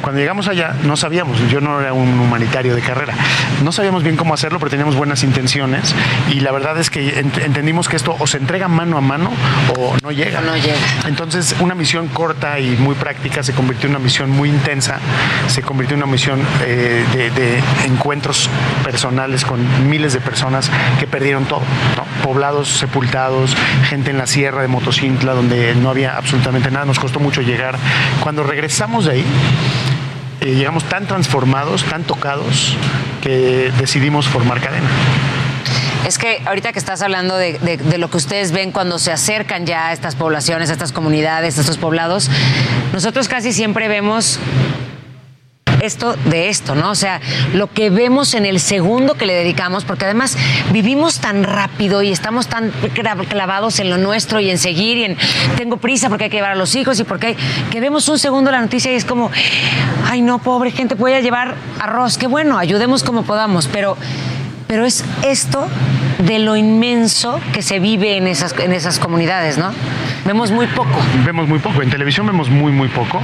[0.00, 3.14] Cuando llegamos allá, no sabíamos, yo no era un humanitario de carrera,
[3.62, 5.94] no sabíamos bien cómo hacerlo, pero teníamos buenas intenciones
[6.30, 9.30] y la verdad es que ent- entendimos que esto o se entrega mano a mano
[9.76, 10.40] o no llega.
[10.40, 10.76] no llega.
[11.06, 14.98] Entonces, una misión corta y muy práctica se convirtió en una misión muy intensa,
[15.46, 18.50] se convirtió en una misión eh, de, encuentros
[18.82, 20.68] personales con miles de personas
[20.98, 21.62] que perdieron todo,
[22.24, 27.20] poblados sepultados, gente en la sierra de Motocintla donde no había absolutamente nada, nos costó
[27.20, 27.76] mucho llegar.
[28.20, 29.24] Cuando regresamos de ahí,
[30.40, 32.76] eh, llegamos tan transformados, tan tocados,
[33.22, 34.88] que decidimos formar cadena.
[36.06, 39.66] Es que ahorita que estás hablando de, de- lo que ustedes ven cuando se acercan
[39.66, 42.30] ya a estas poblaciones, a estas comunidades, a estos poblados,
[42.92, 44.38] nosotros casi siempre vemos
[45.82, 46.90] esto de esto, ¿no?
[46.90, 47.20] O sea,
[47.54, 50.36] lo que vemos en el segundo que le dedicamos, porque además
[50.72, 52.72] vivimos tan rápido y estamos tan
[53.28, 55.16] clavados en lo nuestro y en seguir y en
[55.56, 57.36] tengo prisa porque hay que llevar a los hijos y porque hay,
[57.70, 59.30] que vemos un segundo la noticia y es como,
[60.06, 63.96] ay no, pobre gente, voy a llevar arroz, qué bueno, ayudemos como podamos, pero,
[64.68, 65.66] pero es esto
[66.18, 69.72] de lo inmenso que se vive en esas, en esas comunidades, ¿no?
[70.24, 70.98] Vemos muy poco.
[71.24, 73.22] Vemos muy poco, en televisión vemos muy, muy poco.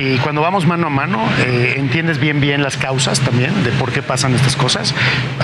[0.00, 3.92] Y cuando vamos mano a mano, eh, entiendes bien, bien las causas también de por
[3.92, 4.94] qué pasan estas cosas.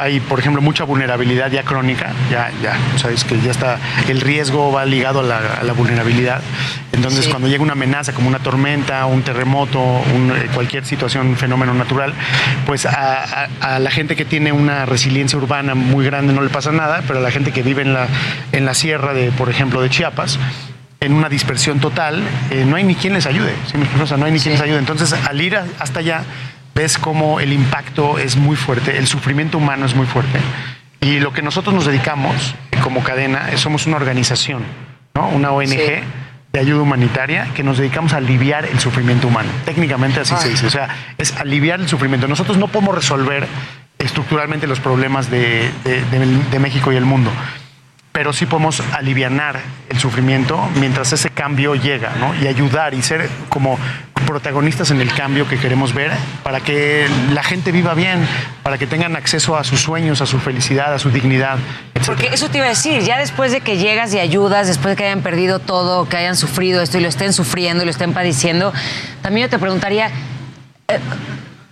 [0.01, 4.73] Hay, por ejemplo, mucha vulnerabilidad ya crónica, ya, ya, sabes que ya está, el riesgo
[4.73, 6.41] va ligado a la, a la vulnerabilidad.
[6.93, 11.37] Entonces, cuando llega una amenaza como una tormenta, un terremoto, un, eh, cualquier situación, un
[11.37, 12.13] fenómeno natural,
[12.67, 16.51] pues a, a- a la gente que tiene una resiliencia urbana muy grande no le
[16.51, 18.07] pasa nada, pero a la gente que vive en la,
[18.53, 20.39] en la sierra, de, por ejemplo, de Chiapas,
[21.01, 23.55] en una dispersión total, eh, no hay ni quien les ayude.
[23.67, 23.75] ¿sí?
[24.03, 24.79] O sea, no hay ni quien les ayude.
[24.79, 26.23] Entonces, al ir a- hasta allá,
[26.75, 30.39] ves cómo el impacto es muy fuerte, el sufrimiento humano es muy fuerte.
[31.01, 34.63] Y lo que nosotros nos dedicamos como cadena es somos una organización,
[35.15, 35.29] ¿no?
[35.31, 36.03] una ONG
[36.53, 39.49] de ayuda humanitaria que nos dedicamos a aliviar el sufrimiento humano.
[39.65, 40.67] Técnicamente así se dice.
[40.67, 40.89] O sea,
[41.19, 42.29] es aliviar el sufrimiento.
[42.29, 43.47] Nosotros no podemos resolver
[44.03, 45.71] estructuralmente los problemas de,
[46.61, 47.31] México y el mundo.
[48.13, 49.59] Pero sí podemos alivianar
[49.89, 52.35] el sufrimiento mientras ese cambio llega, ¿no?
[52.35, 53.79] Y ayudar y ser como
[54.27, 56.13] protagonistas en el cambio que queremos ver
[56.43, 58.27] para que la gente viva bien,
[58.63, 61.59] para que tengan acceso a sus sueños, a su felicidad, a su dignidad,
[61.95, 62.07] etc.
[62.07, 64.97] Porque eso te iba a decir, ya después de que llegas y ayudas, después de
[64.97, 68.13] que hayan perdido todo, que hayan sufrido esto y lo estén sufriendo y lo estén
[68.13, 68.73] padeciendo,
[69.23, 70.11] también yo te preguntaría,
[70.89, 70.99] eh,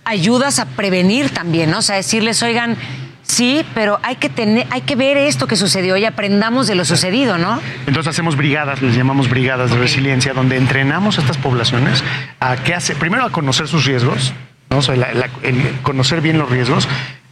[0.05, 1.79] ayudas a prevenir también, ¿no?
[1.79, 2.75] O sea, decirles, oigan,
[3.23, 6.85] sí, pero hay que tener, hay que ver esto que sucedió y aprendamos de lo
[6.85, 7.59] sucedido, ¿no?
[7.87, 12.03] Entonces hacemos brigadas, les llamamos brigadas de resiliencia, donde entrenamos a estas poblaciones
[12.39, 14.33] a qué hace, primero a conocer sus riesgos,
[14.69, 14.77] ¿no?
[14.77, 16.87] O sea, la- la- el conocer bien los riesgos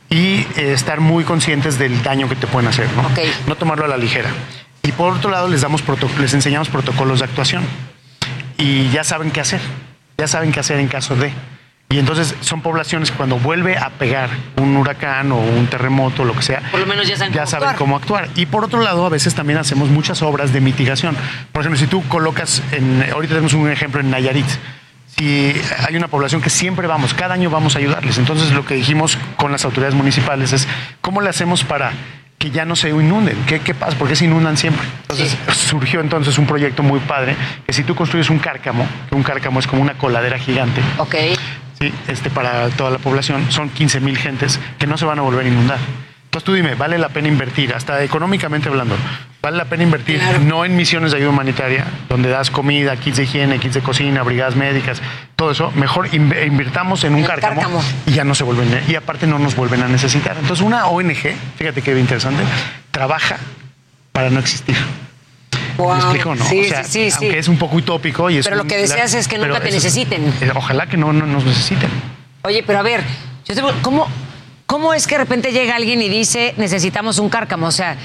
[0.10, 3.04] y eh, estar muy conscientes del daño que te pueden hacer, ¿no?
[3.48, 4.30] No tomarlo a la ligera.
[4.84, 5.84] Y por otro lado, les damos
[6.20, 7.64] les enseñamos protocolos de actuación
[8.58, 9.62] y ya saben qué hacer,
[10.18, 11.32] ya saben qué hacer en caso de.
[11.92, 16.36] Y entonces son poblaciones que cuando vuelve a pegar un huracán o un terremoto, lo
[16.36, 17.76] que sea, Por lo menos ya saben cómo actuar.
[17.76, 18.30] cómo actuar.
[18.36, 21.18] Y por otro lado, a veces también hacemos muchas obras de mitigación.
[21.52, 24.46] Por ejemplo, si tú colocas, en, ahorita tenemos un ejemplo en Nayarit,
[25.18, 25.52] si
[25.88, 28.20] hay una población que siempre vamos, cada año vamos a ayudarles.
[28.20, 30.68] Entonces lo que dijimos con las autoridades municipales es,
[31.02, 31.92] ¿cómo le hacemos para
[32.40, 33.38] que ya no se inunden?
[33.46, 33.98] ¿Qué, qué pasa?
[33.98, 34.88] ¿Por qué se inundan siempre?
[35.02, 37.36] Entonces surgió entonces un proyecto muy padre,
[37.68, 41.16] que si tú construyes un cárcamo, que un cárcamo es como una coladera gigante, Ok.
[41.80, 41.94] ¿sí?
[42.08, 45.46] este, para toda la población, son 15 mil gentes que no se van a volver
[45.46, 45.78] a inundar.
[46.30, 48.96] Entonces tú dime, ¿vale la pena invertir, hasta económicamente hablando,
[49.42, 53.24] vale la pena invertir no en misiones de ayuda humanitaria, donde das comida, kits de
[53.24, 55.02] higiene, kits de cocina, brigadas médicas,
[55.36, 55.72] todo eso?
[55.72, 57.84] Mejor inv- invirtamos en un cárcamo, cárcamo.
[58.06, 60.38] y ya no se vuelven, y aparte no nos vuelven a necesitar.
[60.40, 62.44] Entonces una ONG, fíjate qué interesante,
[62.92, 63.38] trabaja
[64.12, 64.78] para no existir.
[65.78, 65.94] Wow.
[65.94, 66.46] ¿Me explico, no?
[66.46, 67.18] Sí, O sea, sí, sí, sí.
[67.26, 69.70] Aunque es un poco utópico y es Pero lo que deseas es que nunca te
[69.70, 70.32] es- necesiten.
[70.42, 71.90] eh, Ojalá que no, no nos necesiten.
[72.44, 73.02] Oye, pero a ver,
[73.48, 74.08] yo te- ¿cómo,
[74.70, 77.66] ¿cómo es que de repente llega alguien y dice necesitamos un cárcamo?
[77.66, 77.98] O sea,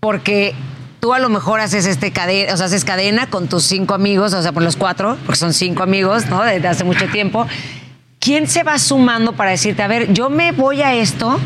[0.00, 0.54] porque
[0.98, 4.32] tú a lo mejor haces este cadena, o sea, haces cadena con tus cinco amigos,
[4.32, 6.42] o sea, por los cuatro, porque son cinco amigos, ¿no?
[6.42, 7.46] Desde hace mucho tiempo.
[8.18, 11.38] ¿Quién se va sumando para decirte, a ver, yo me voy a esto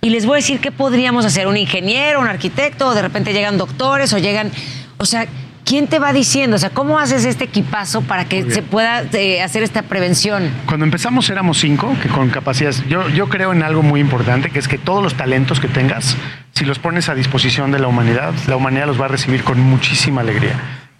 [0.00, 1.46] y les voy a decir qué podríamos hacer?
[1.46, 2.88] ¿Un ingeniero, un arquitecto?
[2.88, 4.50] O de repente llegan doctores o llegan.
[4.98, 5.28] O sea,
[5.64, 6.56] ¿quién te va diciendo?
[6.56, 10.50] O sea, ¿cómo haces este equipazo para que se pueda eh, hacer esta prevención?
[10.66, 12.86] Cuando empezamos éramos cinco, que con capacidades.
[12.88, 16.16] Yo, yo creo en algo muy importante, que es que todos los talentos que tengas,
[16.52, 19.60] si los pones a disposición de la humanidad, la humanidad los va a recibir con
[19.60, 20.54] muchísima alegría.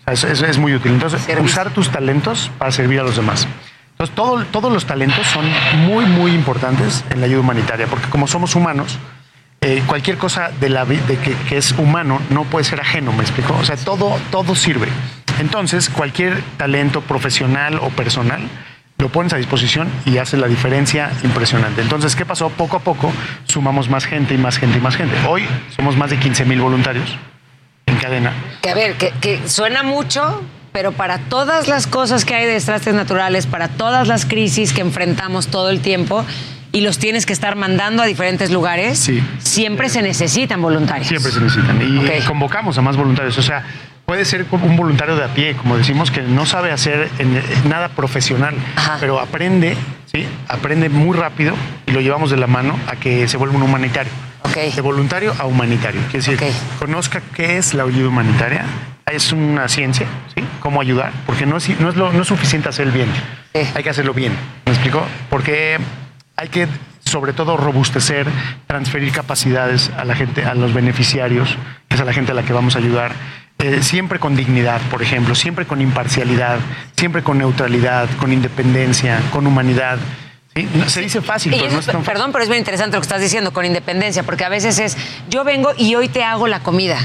[0.07, 0.93] O sea, eso, es muy útil.
[0.93, 3.47] Entonces, usar tus talentos para servir a los demás.
[3.93, 5.45] Entonces, todo- todos los talentos son
[5.87, 8.99] muy, muy importantes en la ayuda humanitaria, porque como somos humanos,
[9.63, 13.23] eh, cualquier cosa de la de que, que es humano no puede ser ajeno, ¿me
[13.23, 13.57] explico?
[13.59, 14.89] O sea, todo, todo sirve.
[15.39, 18.41] Entonces, cualquier talento profesional o personal
[18.99, 21.81] lo pones a disposición y hace la diferencia impresionante.
[21.81, 22.51] Entonces, ¿qué pasó?
[22.51, 23.13] Poco a poco
[23.45, 25.17] sumamos más gente y más gente y más gente.
[25.29, 25.45] Hoy
[25.77, 27.17] somos más de 15 mil voluntarios
[27.87, 28.33] en cadena.
[28.63, 32.53] Que a ver, que, que suena mucho, pero para todas las cosas que hay de
[32.55, 36.25] desastres naturales, para todas las crisis que enfrentamos todo el tiempo
[36.73, 41.07] y los tienes que estar mandando a diferentes lugares, siempre se necesitan voluntarios.
[41.09, 41.81] Siempre se necesitan.
[41.83, 43.37] Y convocamos a más voluntarios.
[43.39, 43.63] O sea,
[44.07, 47.37] puede ser como un voluntario de a pie, como decimos, que no sabe hacer en-
[47.37, 48.55] en nada profesional,
[49.01, 49.77] pero aprende,
[50.13, 50.27] ¿sí?
[50.49, 51.55] Aprende muy rápido
[51.87, 54.11] y lo llevamos de la mano a que se vuelva un humanitario.
[54.75, 56.01] De voluntario a humanitario.
[56.11, 56.39] Quiere decir,
[56.79, 58.65] conozca qué es la ayuda humanitaria.
[59.11, 60.43] Es una ciencia, ¿sí?
[60.61, 63.09] Cómo ayudar, porque no es, no es, lo- no es suficiente hacer el bien.
[63.75, 64.33] Hay que hacerlo bien.
[64.67, 65.05] ¿Me explico?
[65.31, 65.79] Porque
[66.43, 66.67] hay que,
[67.05, 68.27] sobre todo, robustecer,
[68.67, 71.57] transferir capacidades a la gente, a los beneficiarios,
[71.89, 73.13] que es a la gente a la que vamos a ayudar.
[73.59, 76.59] Eh, siempre con dignidad, por ejemplo, siempre con imparcialidad,
[76.97, 79.99] siempre con neutralidad, con independencia, con humanidad.
[80.89, 82.13] Se dice fácil, Y pero eso no es- es tan fácil.
[82.13, 84.97] perdón, pero es bien interesante lo que estás diciendo con independencia, porque a veces es,
[85.31, 86.99] yo vengo y hoy te hago la comida.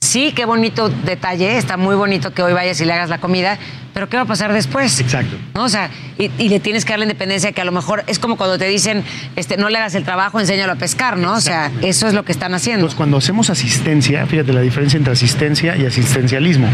[0.00, 3.58] Sí, qué bonito detalle, está muy bonito que hoy vayas y le hagas la comida,
[3.92, 5.00] pero ¿qué va a pasar después?
[5.00, 5.36] Exacto.
[5.54, 5.64] ¿No?
[5.64, 8.20] O sea, y, y le tienes que dar la independencia que a lo mejor es
[8.20, 9.02] como cuando te dicen,
[9.34, 11.32] este, no le hagas el trabajo, enséñalo a pescar, ¿no?
[11.34, 12.80] O sea, eso es lo que están haciendo.
[12.82, 16.68] Entonces, cuando hacemos asistencia, fíjate la diferencia entre asistencia y asistencialismo.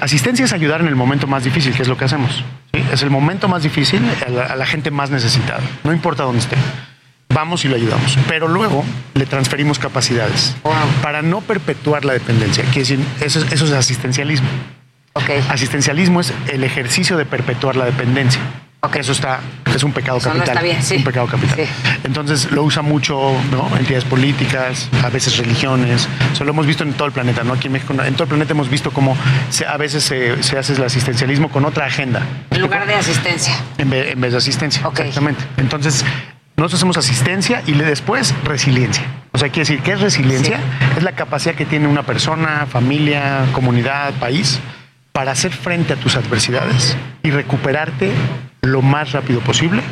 [0.00, 2.44] Asistencia es ayudar en el momento más difícil, que es lo que hacemos.
[2.72, 2.82] ¿sí?
[2.92, 6.38] Es el momento más difícil a la, a la gente más necesitada, no importa dónde
[6.38, 6.56] esté.
[7.34, 8.84] Vamos y lo ayudamos, pero luego
[9.14, 10.54] le transferimos capacidades
[11.02, 12.62] para no perpetuar la dependencia.
[12.64, 14.48] Quiere decir, eso es, eso es asistencialismo.
[15.50, 18.40] Asistencialismo es el ejercicio de perpetuar la dependencia.
[18.94, 19.38] Eso está
[19.72, 20.56] es un pecado Eso no capital.
[20.56, 20.96] está bien, sí.
[20.96, 21.56] Un pecado capital.
[22.02, 23.70] Entonces lo usa mucho ¿no?
[23.78, 26.08] entidades políticas, a veces religiones.
[26.32, 27.52] Eso lo hemos visto en todo el planeta, ¿no?
[27.52, 29.16] Aquí en México, en todo el planeta hemos visto cómo
[29.50, 32.22] se- a veces se, se hace el asistencialismo con otra agenda.
[32.50, 33.54] En lugar de asistencia.
[33.78, 34.82] En vez, en vez de asistencia.
[34.88, 35.44] Exactamente.
[35.58, 36.04] Entonces,
[36.56, 39.04] nosotros hacemos asistencia y después resiliencia.
[39.32, 40.60] O sea, quiere decir, ¿qué es resiliencia?
[40.96, 44.60] Es la capacidad que tiene una persona, familia, comunidad, país,
[45.12, 48.12] para hacer frente a tus adversidades y recuperarte
[48.62, 49.82] lo más rápido posible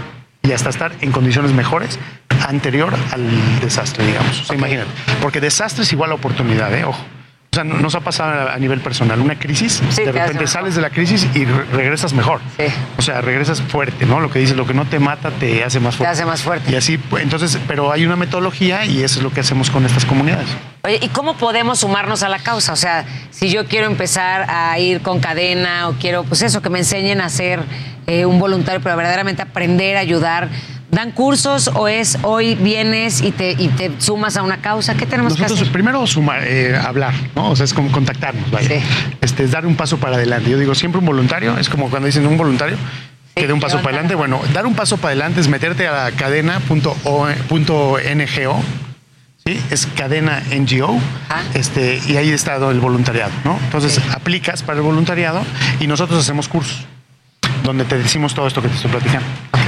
[0.42, 1.98] y hasta estar en condiciones mejores
[2.46, 4.42] anterior al desastre, digamos.
[4.42, 4.90] O sea, imagínate.
[5.20, 6.84] Porque desastre es igual a oportunidad, ¿eh?
[6.84, 7.04] Ojo.
[7.52, 10.76] O sea, nos ha pasado a nivel personal una crisis, Sí, de te repente sales
[10.76, 12.40] de la crisis y re- regresas mejor.
[12.96, 14.20] O sea, regresas fuerte, ¿no?
[14.20, 16.12] Lo que dices, lo que no te mata te hace más fuerte.
[16.12, 16.70] hace más fuerte.
[16.70, 19.84] Y así, pues, entonces, pero hay una metodología y eso es lo que hacemos con
[19.84, 20.46] estas comunidades.
[20.84, 22.72] Oye, ¿y cómo podemos sumarnos a la causa?
[22.72, 26.70] O sea, si yo quiero empezar a ir con cadena o quiero, pues eso, que
[26.70, 27.64] me enseñen a ser
[28.06, 30.48] eh, un voluntario, pero verdaderamente aprender, ayudar.
[30.90, 34.96] ¿Dan cursos o es hoy vienes y te, y te sumas a una causa?
[34.96, 35.72] ¿Qué tenemos que Nosotros hacer?
[35.72, 37.50] primero sumar, eh, hablar, ¿no?
[37.50, 38.82] O sea, es como contactarnos, vaya.
[39.20, 40.50] Este, es dar un paso para adelante.
[40.50, 42.76] Yo digo, siempre un voluntario, es como cuando dicen un voluntario,
[43.36, 44.16] que dé un paso para adelante.
[44.16, 47.28] Bueno, dar un paso para adelante es meterte a la cadena.ngo,
[49.46, 49.60] ¿sí?
[49.70, 50.98] Es cadena NGO,
[51.54, 53.58] este, y ahí está el voluntariado, ¿no?
[53.64, 55.42] Entonces, aplicas para el voluntariado
[55.78, 56.84] y nosotros hacemos cursos
[57.64, 59.26] donde te decimos todo esto que te estoy platicando,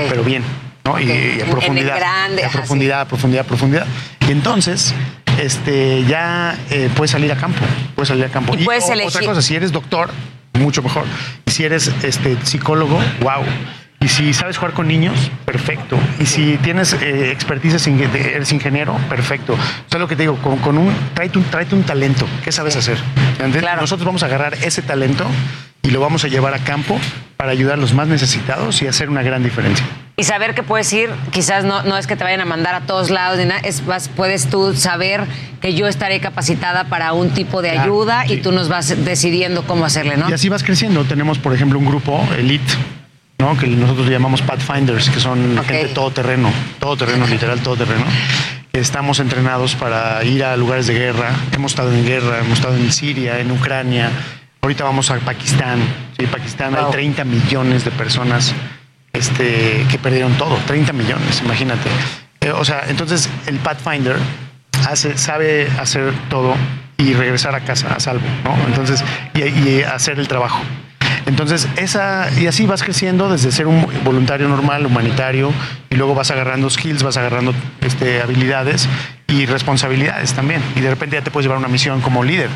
[0.09, 0.43] pero bien,
[0.85, 0.99] ¿no?
[0.99, 1.05] Y-.
[1.39, 1.97] Y, a profundidad.
[1.97, 3.87] grande, a profundidad, a profundidad, a profundidad.
[4.29, 4.95] Y entonces,
[5.41, 7.61] este, ya eh, puedes salir a campo,
[7.95, 8.55] puedes salir a campo.
[8.59, 10.11] Y puedes o- elegir- Otra cosa, si eres doctor,
[10.55, 11.05] mucho mejor.
[11.47, 13.43] Y si eres este, psicólogo, wow.
[14.01, 15.97] Y si sabes jugar con niños, perfecto.
[16.19, 19.53] Y si tienes eh, expertise, eres ingeniero, perfecto.
[19.55, 19.57] O
[19.89, 22.27] sea, lo que te digo, con, con un, tráete un, tráete un talento.
[22.43, 22.99] ¿Qué sabes hacer?
[23.81, 25.25] Nosotros vamos a agarrar ese talento
[25.83, 26.99] y lo vamos a llevar a campo
[27.37, 29.87] para ayudar a los más necesitados y hacer una gran diferencia.
[30.17, 32.81] Y saber que puedes ir, quizás no, no es que te vayan a mandar a
[32.83, 35.25] todos lados ni nada, es más, puedes tú saber
[35.61, 39.63] que yo estaré capacitada para un tipo de Claro, ayuda y tú nos vas decidiendo
[39.63, 40.29] cómo hacerle, ¿no?
[40.29, 41.05] Y así vas creciendo.
[41.05, 42.75] Tenemos, por ejemplo, un grupo elite,
[43.39, 43.57] ¿no?
[43.57, 48.05] Que nosotros llamamos Pathfinders, que son gente todoterreno, todoterreno, literal todoterreno.
[48.71, 51.31] que Estamos entrenados para ir a lugares de guerra.
[51.53, 54.11] Hemos estado en guerra, hemos estado en Siria, en Ucrania.
[54.61, 55.81] Ahorita vamos a Pakistán.
[56.19, 58.55] Sí, Pakistán hay 30 millones de personas
[59.13, 60.57] este, que perdieron todo.
[60.67, 61.89] 30 millones, imagínate.
[62.41, 64.17] Eh, o sea, entonces el Pathfinder
[64.89, 66.55] hace, sabe hacer todo
[66.99, 68.57] y regresar a casa a salvo, ¿no?
[68.67, 70.61] Entonces, y, y hacer el trabajo.
[71.27, 75.53] Entonces, esa, y así vas creciendo desde ser un voluntario normal, humanitario,
[75.91, 78.89] y luego vas agarrando skills, vas agarrando este, habilidades
[79.29, 80.63] y responsabilidades también.
[80.75, 82.51] Y de repente ya te puedes llevar una misión como líder.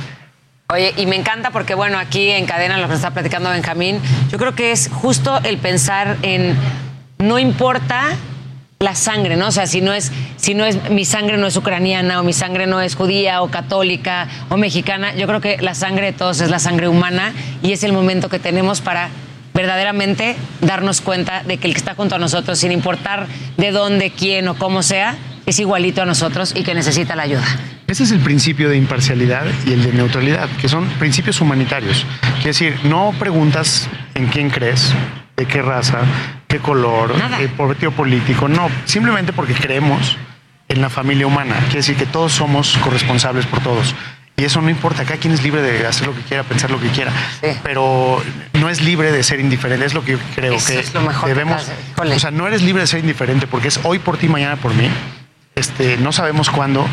[0.68, 4.38] Oye, y me encanta porque, bueno, aquí en cadena, lo que está platicando Benjamín, yo
[4.38, 6.56] creo que es justo el pensar en
[7.18, 8.16] no importa
[8.80, 9.46] la sangre, ¿no?
[9.46, 12.32] O sea, si no es, si no es, mi sangre no es ucraniana, o mi
[12.32, 16.40] sangre no es judía, o católica, o mexicana, yo creo que la sangre de todos
[16.40, 17.32] es la sangre humana
[17.62, 19.10] y es el momento que tenemos para
[19.54, 24.10] verdaderamente darnos cuenta de que el que está junto a nosotros, sin importar de dónde,
[24.10, 25.16] quién o cómo sea,
[25.46, 27.75] es igualito a nosotros y que necesita la ayuda.
[27.86, 32.04] Ese es el principio de imparcialidad y el de neutralidad, que son principios humanitarios.
[32.36, 34.92] Quiere decir, no preguntas en quién crees,
[35.36, 36.00] de qué raza,
[36.48, 40.16] qué color, qué partido político, no, simplemente porque creemos
[40.68, 41.54] en la familia humana.
[41.66, 43.94] Quiere decir que todos somos corresponsables por todos.
[44.36, 46.78] Y eso no importa, cada quien es libre de hacer lo que quiera, pensar lo
[46.78, 47.10] que quiera,
[47.62, 48.22] pero
[48.52, 51.00] no es libre de ser indiferente, es lo que yo creo Eso que es lo
[51.00, 51.62] mejor que debemos,
[51.96, 52.14] pasa.
[52.14, 54.74] o sea, no eres libre de ser indiferente porque es hoy por ti, mañana por
[54.74, 54.90] mí.
[55.54, 56.86] Este, no sabemos cuándo.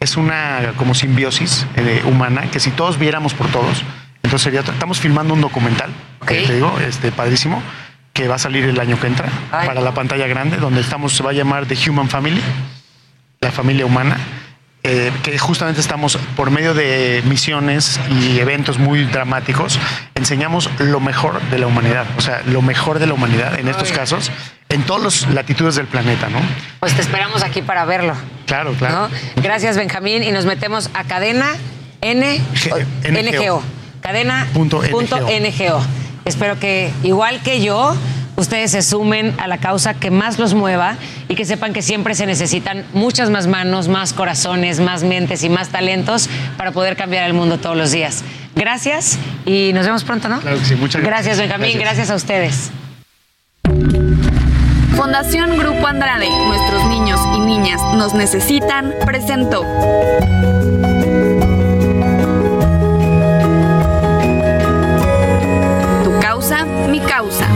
[0.00, 3.84] Es una como simbiosis eh, humana que si todos viéramos por todos,
[4.22, 4.60] entonces sería.
[4.60, 5.90] Estamos filmando un documental,
[6.26, 7.62] que te digo, este, padrísimo,
[8.14, 11.22] que va a salir el año que entra para la pantalla grande, donde estamos, se
[11.22, 12.40] va a llamar The Human Family,
[13.42, 14.16] la familia humana.
[14.82, 19.78] Eh, que justamente estamos por medio de misiones y eventos muy dramáticos,
[20.14, 23.92] enseñamos lo mejor de la humanidad, o sea, lo mejor de la humanidad en estos
[23.92, 24.30] casos,
[24.70, 26.38] en todas las latitudes del planeta, ¿no?
[26.78, 28.14] Pues te esperamos aquí para verlo.
[28.46, 29.08] Claro, claro.
[29.08, 29.42] ¿no?
[29.42, 30.22] Gracias, Benjamín.
[30.22, 31.56] Y nos metemos a cadena
[32.00, 32.40] N,
[33.02, 33.62] NGO.
[34.00, 35.84] Cadena Punto punto NGO.
[36.24, 37.94] Espero que, igual que yo,
[38.36, 40.96] ustedes se sumen a la causa que más los mueva
[41.28, 45.48] y que sepan que siempre se necesitan muchas más manos, más corazones, más mentes y
[45.48, 48.24] más talentos para poder cambiar el mundo todos los días.
[48.54, 50.40] Gracias y nos vemos pronto, ¿no?
[50.40, 51.38] Claro que sí, muchas Gracias, gracias.
[51.38, 51.78] Benjamín.
[51.78, 52.08] Gracias.
[52.08, 52.70] gracias a ustedes.
[54.96, 59.62] Fundación Grupo Andrade, nuestros niños y niñas nos necesitan, presentó.
[66.04, 67.46] Tu causa, mi causa.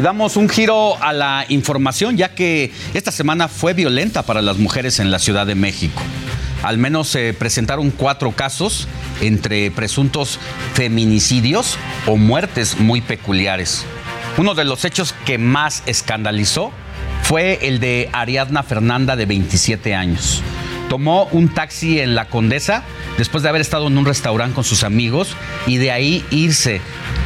[0.00, 5.00] Damos un giro a la información ya que esta semana fue violenta para las mujeres
[5.00, 6.00] en la Ciudad de México.
[6.62, 8.86] Al menos se presentaron cuatro casos
[9.20, 10.38] entre presuntos
[10.74, 11.76] feminicidios
[12.06, 13.84] o muertes muy peculiares.
[14.36, 16.70] Uno de los hechos que más escandalizó
[17.22, 20.42] fue el de Ariadna Fernanda de 27 años.
[20.88, 22.82] Tomó un taxi en La Condesa
[23.18, 25.36] después de haber estado en un restaurante con sus amigos
[25.66, 26.80] y de ahí irse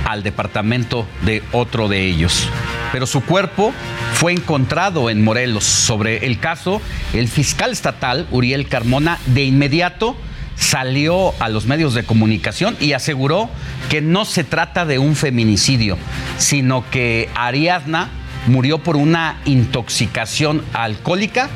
[0.05, 2.49] al departamento de otro de ellos.
[2.91, 3.73] Pero su cuerpo
[4.15, 5.65] fue encontrado en Morelos.
[5.65, 6.83] Sobre el caso,
[7.13, 10.17] el fiscal estatal, Uriel Carmona, de inmediato
[10.57, 13.49] salió a los medios de comunicación y aseguró
[13.89, 15.99] que no se trata de un feminicidio,
[16.39, 18.11] sino que Ariadna
[18.47, 21.49] murió por una intoxicación alcohólica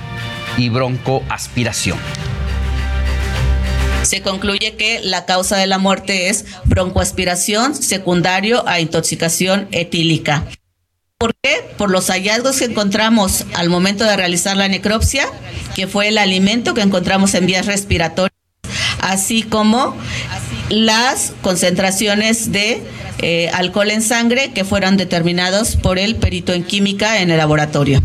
[0.57, 1.99] y broncoaspiración.
[4.03, 10.45] Se concluye que la causa de la muerte es broncoaspiración secundario a intoxicación etílica.
[11.19, 11.69] ¿Por qué?
[11.77, 15.27] Por los hallazgos que encontramos al momento de realizar la necropsia,
[15.74, 18.33] que fue el alimento que encontramos en vías respiratorias,
[19.01, 19.97] así como
[20.69, 22.83] las concentraciones de
[23.23, 28.03] eh, alcohol en sangre que fueron determinados por el perito en química en el laboratorio.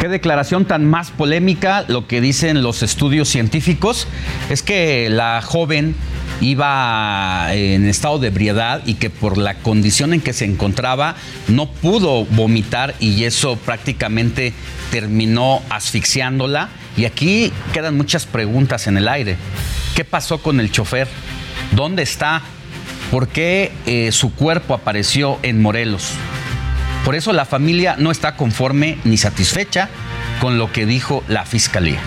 [0.00, 1.84] Qué declaración tan más polémica.
[1.86, 4.08] Lo que dicen los estudios científicos
[4.48, 5.94] es que la joven
[6.40, 11.16] iba en estado de ebriedad y que por la condición en que se encontraba
[11.48, 14.54] no pudo vomitar y eso prácticamente
[14.90, 16.70] terminó asfixiándola.
[16.96, 19.36] Y aquí quedan muchas preguntas en el aire.
[19.94, 21.08] ¿Qué pasó con el chofer?
[21.72, 22.40] ¿Dónde está?
[23.10, 26.14] ¿Por qué eh, su cuerpo apareció en Morelos?
[27.04, 29.88] Por eso la familia no está conforme ni satisfecha
[30.40, 32.00] con lo que dijo la fiscalía.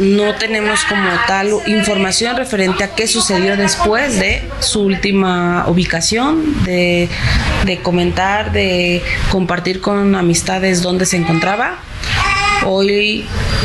[0.00, 7.08] No tenemos como tal información referente a qué sucedió después de su última ubicación, de,
[7.82, 11.78] comentar, de compartir con amistades dónde se encontraba.
[12.64, 13.24] Hoy,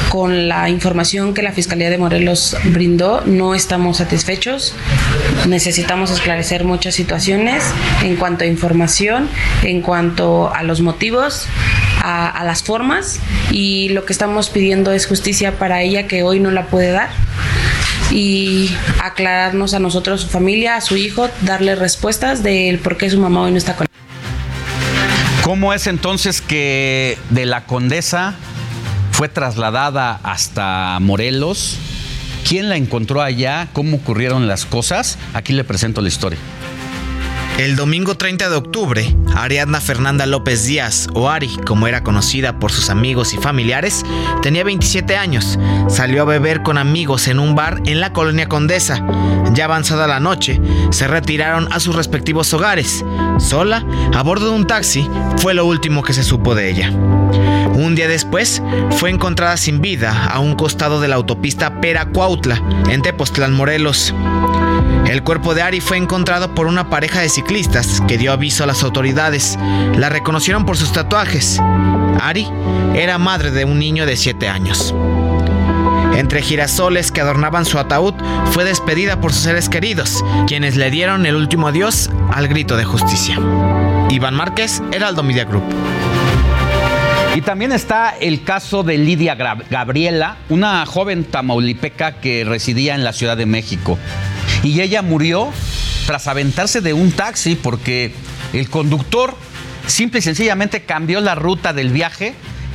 [0.10, 4.74] con la información que la Fiscalía de Morelos brindó, no estamos satisfechos.
[5.48, 7.64] Necesitamos esclarecer muchas situaciones
[8.04, 9.30] en cuanto a información,
[9.64, 11.48] en cuanto a los motivos,
[12.04, 13.20] a, las formas
[13.52, 17.10] y lo que estamos pidiendo es justicia para ella que hoy no la puede dar
[18.12, 18.70] y
[19.02, 23.42] aclararnos a nosotros, su familia, a su hijo, darle respuestas del por qué su mamá
[23.44, 23.88] hoy no está con
[25.44, 28.36] ¿Cómo es entonces que de la condesa
[29.22, 31.78] fue trasladada hasta Morelos?
[32.50, 33.68] ¿Quién la encontró allá?
[33.72, 35.20] ¿Cómo ocurrieron las cosas?
[35.36, 36.40] Aquí le presento la historia.
[37.62, 42.72] El domingo 30 de octubre, Ariadna Fernanda López Díaz, o Ari, como era conocida por
[42.72, 44.04] sus amigos y familiares,
[44.42, 45.60] tenía 27 años.
[45.88, 49.06] Salió a beber con amigos en un bar en la colonia Condesa.
[49.54, 50.60] Ya avanzada la noche,
[50.90, 53.06] se retiraron a sus respectivos hogares.
[53.38, 55.08] Sola, a bordo de un taxi,
[55.38, 56.90] fue lo último que se supo de ella.
[56.90, 58.60] Un día después,
[58.98, 62.60] fue encontrada sin vida a un costado de la autopista Pera-Cuautla,
[62.90, 64.16] en Tepoztlán, Morelos.
[65.08, 68.68] El cuerpo de Ari fue encontrado por una pareja de ciclistas que dio aviso a
[68.68, 69.58] las autoridades.
[69.98, 71.60] La reconocieron por sus tatuajes.
[72.22, 72.48] Ari
[72.96, 74.94] era madre de un niño de 7 años.
[76.16, 78.14] Entre girasoles que adornaban su ataúd,
[78.52, 82.84] fue despedida por sus seres queridos, quienes le dieron el último adiós al grito de
[82.84, 83.40] justicia.
[84.10, 85.64] Iván Márquez, Heraldo Media Group.
[87.34, 93.14] Y también está el caso de Lidia Gabriela, una joven tamaulipeca que residía en la
[93.14, 93.98] Ciudad de México.
[94.64, 95.50] Y ella murió
[96.06, 98.14] tras aventarse de un taxi porque
[98.54, 99.36] el conductor
[99.88, 102.34] simple y sencillamente cambió la ruta del viaje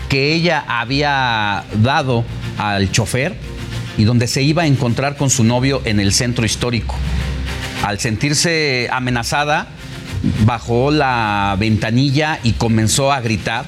[0.08, 2.24] que ella había dado
[2.58, 3.36] al chofer
[3.98, 6.94] y donde se iba a encontrar con su novio en el centro histórico.
[7.82, 9.68] Al sentirse amenazada,
[10.44, 13.66] bajó la ventanilla y comenzó a gritar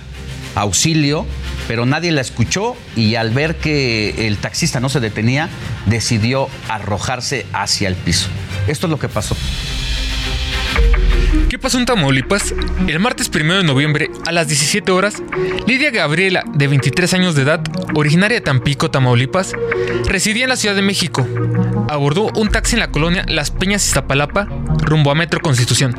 [0.54, 1.26] auxilio,
[1.68, 5.50] pero nadie la escuchó y al ver que el taxista no se detenía,
[5.86, 8.28] decidió arrojarse hacia el piso.
[8.66, 9.36] Esto es lo que pasó.
[11.48, 12.54] ¿Qué pasó en Tamaulipas?
[12.86, 15.22] El martes 1 de noviembre, a las 17 horas,
[15.66, 17.62] Lidia Gabriela, de 23 años de edad,
[17.94, 19.54] originaria de Tampico, Tamaulipas,
[20.04, 21.26] residía en la Ciudad de México.
[21.88, 24.46] Abordó un taxi en la colonia Las Peñas Iztapalapa,
[24.82, 25.96] rumbo a Metro Constitución,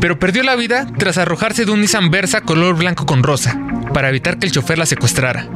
[0.00, 3.58] pero perdió la vida tras arrojarse de un Nissan Versa color blanco con rosa,
[3.92, 5.48] para evitar que el chofer la secuestrara.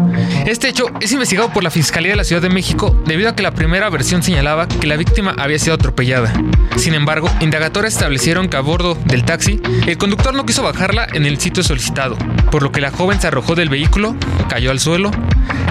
[0.44, 3.42] Este hecho es investigado por la Fiscalía de la Ciudad de México debido a que
[3.42, 6.32] la primera versión señalaba que la víctima había sido atropellada.
[6.76, 11.26] Sin embargo, indagatorias establecieron que a bordo del taxi, el conductor no quiso bajarla en
[11.26, 12.16] el sitio solicitado,
[12.50, 14.16] por lo que la joven se arrojó del vehículo,
[14.48, 15.10] cayó al suelo,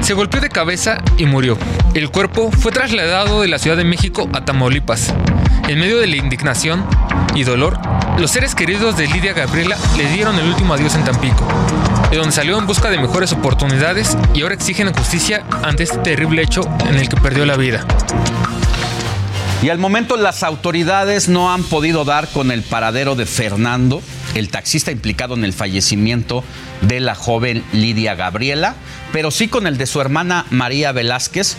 [0.02, 1.58] se golpeó de cabeza y murió.
[1.96, 5.14] El cuerpo fue trasladado de la Ciudad de México a Tamaulipas.
[5.68, 6.86] En medio de la indignación
[7.34, 7.80] y dolor,
[8.20, 11.48] los seres queridos de Lidia Gabriela le dieron el último adiós en Tampico,
[12.12, 16.44] de donde salió en busca de mejores oportunidades y ahora exigen justicia ante este terrible
[16.44, 17.84] hecho en el que perdió la vida.
[19.64, 24.02] Y al momento las autoridades no han podido dar con el paradero de Fernando,
[24.36, 26.44] el taxista implicado en el fallecimiento
[26.82, 28.76] de la joven Lidia Gabriela,
[29.12, 31.58] pero sí con el de su hermana María Velázquez,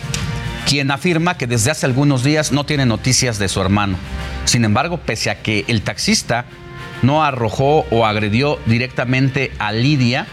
[0.68, 3.97] quien afirma que desde hace algunos días no tiene noticias de su hermano.
[4.44, 6.44] Sin embargo, pese a que el taxista
[7.02, 10.27] no arrojó o agredió directamente a Lidia,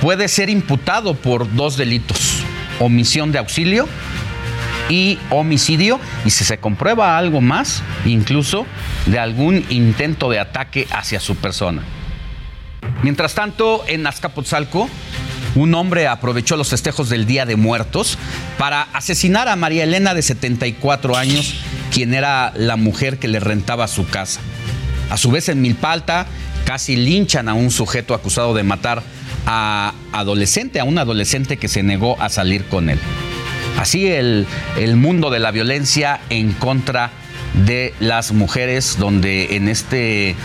[0.00, 2.38] puede ser imputado por dos delitos,
[2.80, 3.86] omisión de auxilio
[4.88, 8.66] y homicidio, y si se comprueba algo más, incluso
[9.06, 11.82] de algún intento de ataque hacia su persona.
[13.02, 14.88] Mientras tanto, en Azcapotzalco,
[15.54, 18.18] un hombre aprovechó los festejos del Día de Muertos
[18.58, 21.54] para asesinar a María Elena de 74 años,
[21.92, 24.40] quien era la mujer que le rentaba su casa.
[25.10, 26.26] A su vez, en Milpalta,
[26.64, 29.02] casi linchan a un sujeto acusado de matar
[29.46, 32.98] a adolescente, a un adolescente que se negó a salir con él.
[33.78, 34.46] Así el,
[34.78, 37.10] el mundo de la violencia en contra
[37.64, 40.36] de las mujeres, donde en este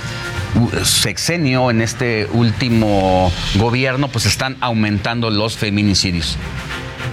[0.84, 6.38] sexenio, en este último gobierno, pues están aumentando los feminicidios.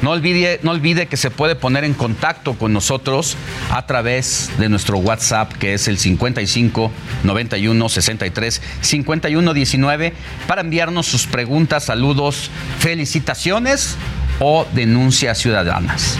[0.02, 3.36] No olvide, no olvide que se puede poner en contacto con nosotros
[3.70, 6.92] a través de nuestro WhatsApp, que es el 55
[7.24, 10.12] 91 63 51 19,
[10.46, 13.96] para enviarnos sus preguntas, saludos, felicitaciones
[14.40, 16.18] o denuncias ciudadanas.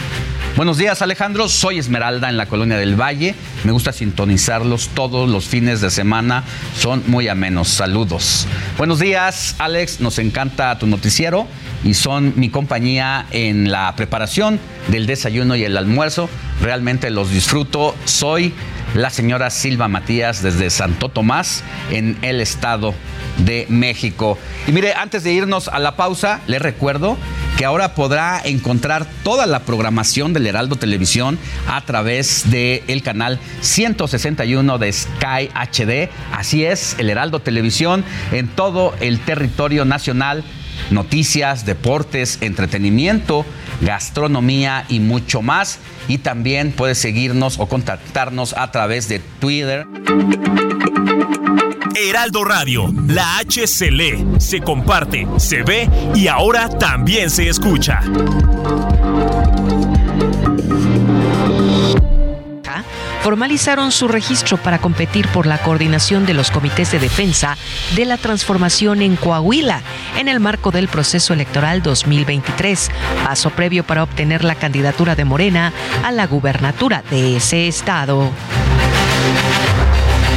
[0.55, 3.33] Buenos días Alejandro, soy Esmeralda en la colonia del Valle.
[3.63, 6.43] Me gusta sintonizarlos todos los fines de semana.
[6.77, 7.69] Son muy amenos.
[7.69, 8.45] Saludos.
[8.77, 11.47] Buenos días Alex, nos encanta tu noticiero
[11.83, 14.59] y son mi compañía en la preparación
[14.89, 16.29] del desayuno y el almuerzo.
[16.61, 17.95] Realmente los disfruto.
[18.03, 18.53] Soy
[18.93, 22.93] la señora Silva Matías desde Santo Tomás en el estado
[23.37, 24.37] de México.
[24.67, 27.17] Y mire, antes de irnos a la pausa, les recuerdo
[27.57, 31.37] que ahora podrá encontrar toda la programación del Heraldo Televisión
[31.67, 36.09] a través del el canal 161 de Sky HD.
[36.31, 40.43] Así es, el Heraldo Televisión en todo el territorio nacional.
[40.91, 43.45] Noticias, deportes, entretenimiento,
[43.81, 45.79] gastronomía y mucho más.
[46.07, 49.85] Y también puedes seguirnos o contactarnos a través de Twitter.
[51.95, 58.01] Heraldo Radio, la H se lee, se comparte, se ve y ahora también se escucha.
[63.21, 67.57] Formalizaron su registro para competir por la coordinación de los comités de defensa
[67.95, 69.81] de la transformación en Coahuila
[70.17, 72.89] en el marco del proceso electoral 2023,
[73.23, 75.73] paso previo para obtener la candidatura de Morena
[76.03, 78.31] a la gubernatura de ese estado.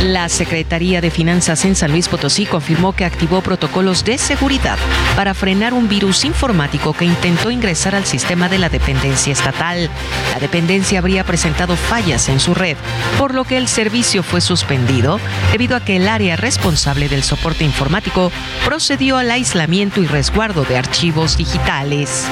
[0.02, 4.76] La Secretaría de Finanzas en San Luis Potosí confirmó que activó protocolos de seguridad
[5.14, 9.88] para frenar un virus informático que intentó ingresar al sistema de la dependencia estatal.
[10.32, 12.76] La dependencia habría presentado fallas en su red,
[13.16, 15.20] por lo que el servicio fue suspendido
[15.52, 18.32] debido a que el área responsable del soporte informático
[18.64, 22.26] procedió al aislamiento y resguardo de archivos digitales.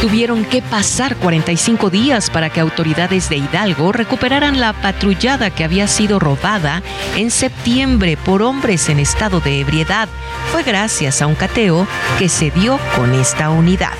[0.00, 5.88] Tuvieron que pasar 45 días para que autoridades de Hidalgo recuperaran la patrullada que había
[5.88, 6.82] sido robada
[7.16, 10.08] en septiembre por hombres en estado de ebriedad.
[10.52, 11.84] Fue gracias a un cateo
[12.16, 13.94] que se dio con esta unidad.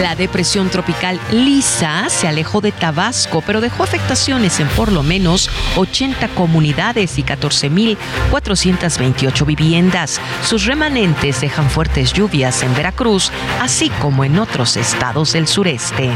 [0.00, 5.50] La depresión tropical Lisa se alejó de Tabasco, pero dejó afectaciones en por lo menos
[5.76, 10.18] 80 comunidades y 14.428 viviendas.
[10.42, 16.10] Sus remanentes dejan fuertes lluvias en Veracruz, así como en otros estados del sureste.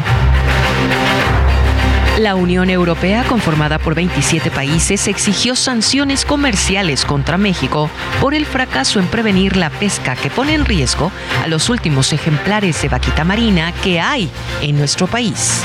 [2.25, 8.99] La Unión Europea, conformada por 27 países, exigió sanciones comerciales contra México por el fracaso
[8.99, 13.75] en prevenir la pesca que pone en riesgo a los últimos ejemplares de vaquita marina
[13.83, 14.31] que hay
[14.63, 15.63] en nuestro país.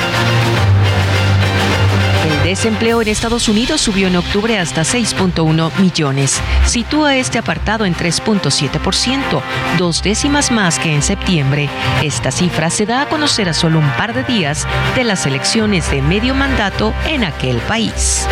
[2.49, 6.41] Desempleo en Estados Unidos subió en octubre hasta 6.1 millones.
[6.65, 9.41] Sitúa este apartado en 3.7%,
[9.77, 11.69] dos décimas más que en septiembre.
[12.01, 14.65] Esta cifra se da a conocer a solo un par de días
[14.95, 18.26] de las elecciones de medio mandato en aquel país.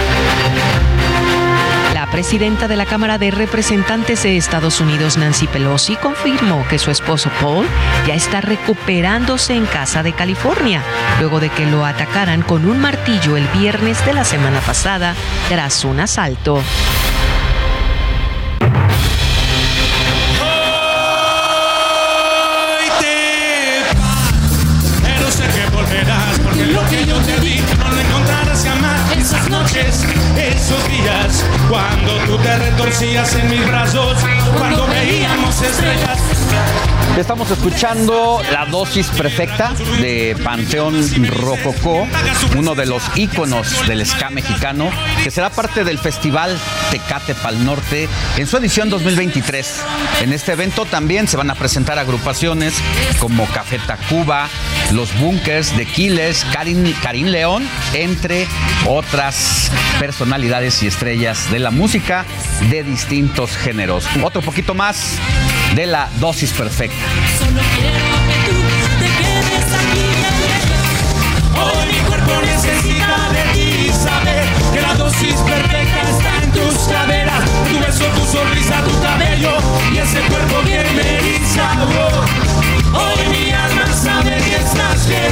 [2.07, 6.89] La presidenta de la Cámara de Representantes de Estados Unidos, Nancy Pelosi, confirmó que su
[6.89, 7.67] esposo Paul
[8.07, 10.81] ya está recuperándose en casa de California,
[11.19, 15.15] luego de que lo atacaran con un martillo el viernes de la semana pasada
[15.49, 16.63] tras un asalto.
[32.47, 34.17] Te retorcías en mis brazos,
[34.57, 36.96] cuando veíamos estrellas.
[37.17, 40.95] Estamos escuchando la dosis perfecta de Panteón
[41.25, 42.07] Rococó,
[42.55, 44.91] uno de los íconos del ska mexicano,
[45.23, 46.55] que será parte del Festival
[46.91, 48.07] Tecate Pal Norte
[48.37, 49.81] en su edición 2023.
[50.21, 52.75] En este evento también se van a presentar agrupaciones
[53.19, 54.47] como Café Tacuba,
[54.91, 58.47] Los Bunkers, The Killers, Karin, Karin León, entre
[58.85, 62.25] otras personalidades y estrellas de la música
[62.69, 64.05] de distintos géneros.
[64.23, 65.17] Otro poquito más
[65.77, 66.95] de la dosis perfecta.
[71.53, 74.43] Hoy mi cuerpo necesita de ti, saber
[74.73, 79.51] que la dosis perfecta está en tus caderas, tu beso, tu sonrisa, tu cabello
[79.93, 81.69] y ese cuerpo que me eriza.
[81.83, 85.31] Oh, Hoy mi alma sabe que estás bien,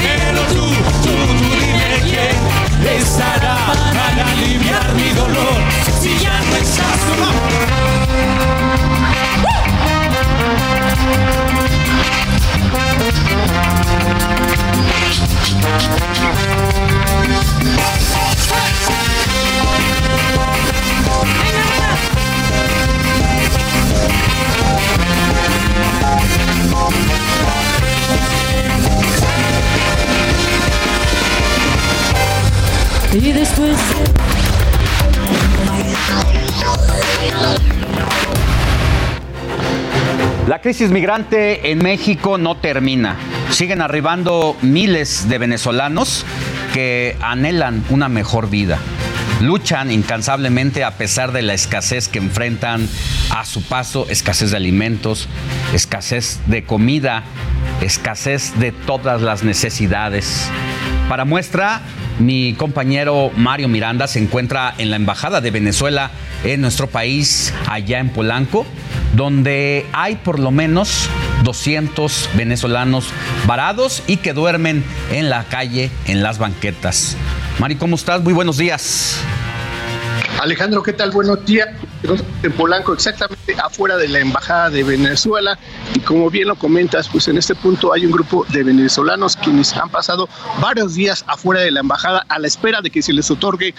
[0.00, 0.66] pero tú,
[1.04, 3.58] tú, tú dime quién estará
[3.94, 5.33] para aliviar mi dolor
[33.12, 33.76] Y después
[40.48, 43.16] La crisis migrante en México no termina.
[43.50, 46.24] Siguen arribando miles de venezolanos
[46.72, 48.78] que anhelan una mejor vida.
[49.40, 52.88] Luchan incansablemente a pesar de la escasez que enfrentan
[53.30, 55.28] a su paso, escasez de alimentos,
[55.72, 57.24] escasez de comida,
[57.80, 60.48] escasez de todas las necesidades.
[61.08, 61.82] Para muestra,
[62.18, 66.10] mi compañero Mario Miranda se encuentra en la Embajada de Venezuela
[66.44, 68.66] en nuestro país, allá en Polanco,
[69.14, 71.08] donde hay por lo menos
[71.44, 73.10] 200 venezolanos
[73.46, 77.16] varados y que duermen en la calle, en las banquetas.
[77.58, 78.22] Mari, ¿cómo estás?
[78.22, 79.20] Muy buenos días.
[80.40, 81.10] Alejandro, ¿qué tal?
[81.10, 81.68] Buenos días.
[82.42, 85.58] En Polanco, exactamente afuera de la Embajada de Venezuela.
[85.94, 89.72] Y como bien lo comentas, pues en este punto hay un grupo de venezolanos quienes
[89.74, 90.28] han pasado
[90.60, 93.74] varios días afuera de la Embajada a la espera de que se les otorgue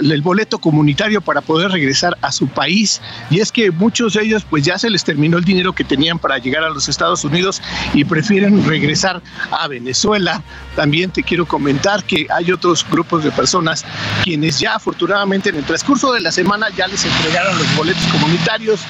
[0.00, 3.00] el boleto comunitario para poder regresar a su país.
[3.30, 6.20] Y es que muchos de ellos pues ya se les terminó el dinero que tenían
[6.20, 7.60] para llegar a los Estados Unidos
[7.94, 9.20] y prefieren regresar
[9.50, 10.40] a Venezuela.
[10.76, 13.84] También te quiero comentar que hay otros grupos de personas
[14.22, 18.80] quienes ya afortunadamente en el transcurso de la semana ya les entregaron los boletos comunitarios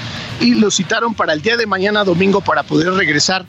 [0.41, 3.45] y los citaron para el día de mañana domingo para poder regresar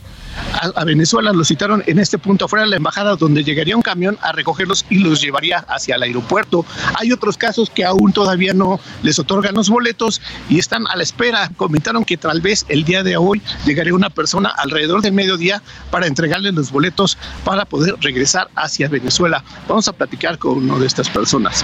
[0.75, 1.31] a, Venezuela.
[1.31, 4.85] Los citaron en este punto afuera de la embajada donde llegaría un camión a recogerlos
[4.89, 6.65] y los llevaría hacia el aeropuerto.
[6.99, 11.03] Hay otros casos que aún todavía no les otorgan los boletos y están a la
[11.03, 11.49] espera.
[11.55, 16.05] Comentaron que tal vez el día de hoy llegaría una persona alrededor del mediodía para
[16.05, 19.41] entregarles los boletos para poder regresar hacia Venezuela.
[19.69, 21.63] Vamos a platicar con una de estas personas.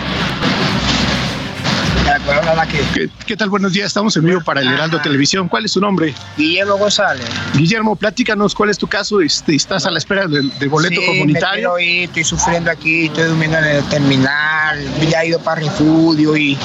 [2.94, 3.50] ¿Qué, qué tal?
[3.50, 3.88] Buenos días.
[3.88, 5.50] Estamos en vivo para el Heraldo Televisión.
[5.50, 6.14] ¿Cuál es su nombre?
[6.38, 7.26] Guillermo González.
[7.54, 9.20] Guillermo, platícanos cuál es tu caso.
[9.20, 11.74] Este, ¿Estás a la espera del, del boleto Sí, comunitario?
[11.76, 14.80] Me ir, estoy sufriendo aquí, estoy durmiendo en el terminal,
[15.10, 16.58] ya he ido para refugio y,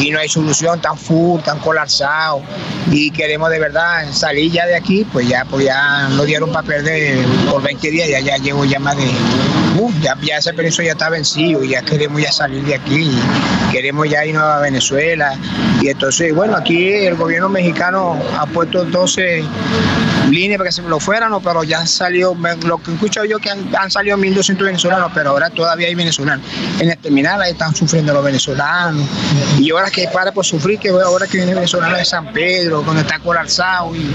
[0.00, 2.42] y no hay solución tan full, tan colapsado.
[2.90, 6.84] Y queremos de verdad salir ya de aquí, pues ya, pues ya nos dieron papel
[6.84, 9.08] de por 20 días, ya, ya llevo ya más de.
[10.00, 13.10] Ya, ya ese permiso ya está vencido ya queremos ya salir de aquí.
[13.72, 15.36] Queremos ya irnos a Venezuela.
[15.80, 19.44] Y entonces, bueno, aquí el gobierno mexicano ha puesto 12
[20.30, 21.40] líneas para que se lo fueran, ¿no?
[21.40, 25.30] pero ya han salido, lo que escucho yo que han, han salido 1.200 venezolanos, pero
[25.30, 26.46] ahora todavía hay venezolanos.
[26.80, 29.06] En el terminal ahí están sufriendo los venezolanos.
[29.58, 33.02] Y ahora que para por sufrir, que ahora que viene venezolano de San Pedro, donde
[33.02, 34.14] está colapsado, y,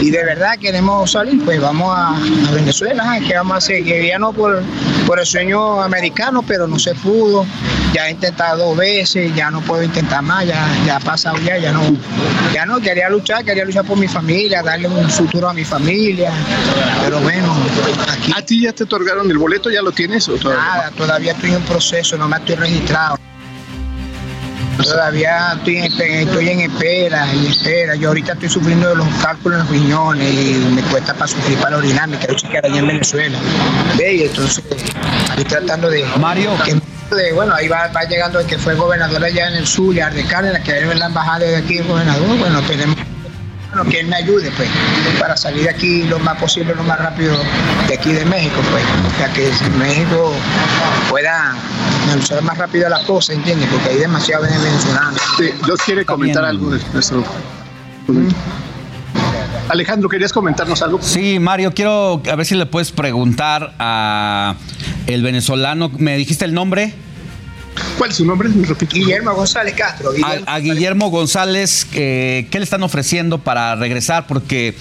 [0.00, 3.24] y de verdad queremos salir, pues vamos a, a Venezuela, ¿eh?
[3.26, 4.62] que vamos a que ya no por,
[5.06, 7.46] por el sueño americano, pero no se pudo.
[7.92, 11.56] Ya he intentado dos veces, ya no puedo intentar más, ya, ya ha pasado ya,
[11.56, 11.82] ya no,
[12.52, 16.30] ya no, quería luchar, quería luchar por mi familia, darle un futuro a mi familia,
[17.02, 17.56] pero bueno,
[18.08, 18.32] aquí.
[18.36, 19.70] ¿A ti ya te otorgaron el boleto?
[19.70, 20.28] ¿Ya lo tienes?
[20.28, 20.62] O todavía?
[20.62, 23.18] Nada, todavía estoy en proceso, no me estoy registrado.
[24.82, 27.94] Todavía estoy en, estoy en espera, en espera.
[27.96, 31.58] Yo ahorita estoy sufriendo de los cálculos en los riñones y me cuesta para sufrir
[31.58, 33.38] para orinar, me quiero chequear allá en Venezuela.
[33.96, 34.64] Ve, y entonces
[35.30, 36.04] estoy tratando de.
[36.18, 36.50] Mario.
[36.64, 36.74] Que,
[37.14, 40.24] de- bueno, ahí va, va llegando el que fue gobernador allá en el sur, de
[40.24, 42.36] Cárdenas, que es la embajada de aquí, el gobernador.
[42.38, 42.96] Bueno, tenemos
[43.72, 44.68] bueno, que él me ayude, pues,
[45.18, 47.36] para salir de aquí lo más posible, lo más rápido
[47.86, 48.84] de aquí de México, pues,
[49.18, 50.32] para que México
[51.10, 51.54] pueda
[52.14, 53.68] resolver más rápido las cosas, ¿entiendes?
[53.70, 55.20] Porque hay demasiado venezolanos.
[55.36, 57.24] Sí, ¿Nos quiere comentar algo de nuestro
[59.68, 60.98] Alejandro, ¿querías comentarnos algo?
[61.02, 64.54] Sí, Mario, quiero a ver si le puedes preguntar a
[65.06, 65.90] el venezolano.
[65.98, 66.94] ¿Me dijiste el nombre?
[67.96, 68.48] ¿Cuál es su nombre?
[68.90, 70.12] Guillermo González Castro.
[70.12, 74.26] Guillermo a, a, Guillermo González, eh, ¿qué le están ofreciendo para regresar?
[74.26, 74.74] Porque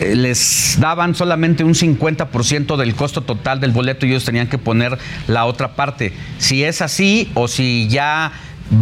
[0.00, 4.58] eh, les daban solamente un 50% del costo total del boleto y ellos tenían que
[4.58, 4.98] poner
[5.28, 6.12] la otra parte.
[6.38, 8.32] Si es así o si ya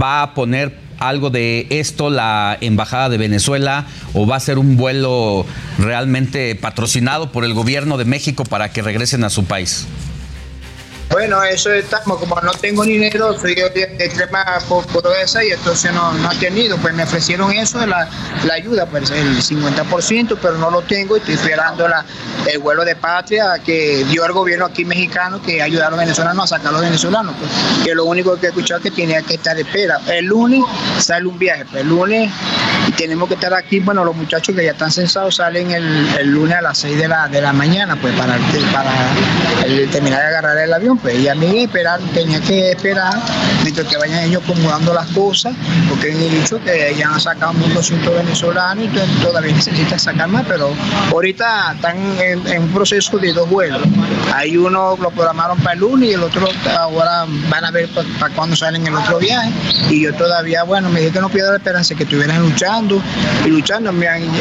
[0.01, 4.77] va a poner algo de esto la Embajada de Venezuela o va a ser un
[4.77, 5.45] vuelo
[5.79, 9.87] realmente patrocinado por el gobierno de México para que regresen a su país?
[11.11, 16.33] Bueno, eso estamos, como no tengo dinero, soy de, extrema pobreza y entonces no, no
[16.33, 18.09] he tenido, pues me ofrecieron eso la,
[18.45, 22.05] la, ayuda, pues el 50%, pero no lo tengo y estoy esperando la,
[22.47, 26.45] el vuelo de patria que dio el gobierno aquí mexicano que ayudaron a los venezolanos
[26.45, 27.51] a sacar a los venezolanos, pues,
[27.85, 30.01] que lo único que he escuchado es que tenía que estar de espera.
[30.09, 30.63] El lunes
[30.99, 32.33] sale un viaje, pues, el lunes
[32.97, 36.57] tenemos que estar aquí, bueno, los muchachos que ya están censados salen el, el lunes
[36.57, 38.39] a las 6 de la, de la mañana, pues para,
[38.73, 38.93] para
[39.91, 43.15] terminar de agarrar el avión y a mí esperar, tenía que esperar
[43.63, 45.55] mientras que vayan ellos acomodando las cosas,
[45.89, 50.73] porque han dicho que ya han sacado 1.200 venezolanos y todavía necesitan sacar más, pero
[51.11, 53.83] ahorita están en, un proceso de dos vuelos.
[54.35, 56.49] Hay uno lo programaron para el lunes y el otro
[56.79, 59.51] ahora van a ver para, cuándo salen el otro viaje.
[59.91, 63.03] Y yo todavía, bueno, me dije que no pierda la esperanza, que estuvieran luchando
[63.45, 63.93] y luchando.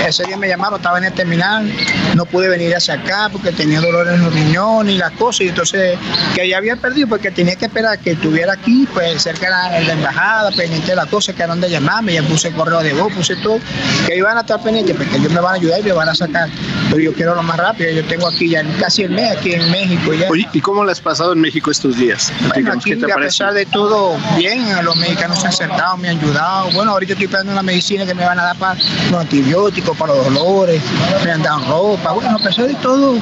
[0.07, 1.71] Ese día me llamaron, estaba en el terminal,
[2.15, 5.49] no pude venir hacia acá porque tenía dolores en los riñones y las cosas, y
[5.49, 5.97] entonces
[6.41, 9.93] que ya había perdido porque tenía que esperar que estuviera aquí, pues cerca de la
[9.93, 13.35] embajada, pendiente de las cosas que eran de llamarme, ya puse correo de voz, puse
[13.35, 13.59] todo,
[14.07, 16.15] que iban a estar pendientes, porque ellos me van a ayudar y me van a
[16.15, 16.49] sacar.
[16.89, 19.69] Pero yo quiero lo más rápido, yo tengo aquí ya casi el mes aquí en
[19.69, 20.30] México ya.
[20.30, 22.34] Oye, ¿y cómo le has pasado en México estos días?
[22.47, 26.72] Bueno, aquí, a pesar de todo, bien, los mexicanos se han acercado, me han ayudado.
[26.72, 28.80] Bueno, ahorita estoy esperando una medicina que me van a dar para
[29.11, 30.81] los antibióticos, para los dolores,
[31.23, 32.13] me han dado ropa.
[32.13, 33.19] Bueno, a pesar de todo,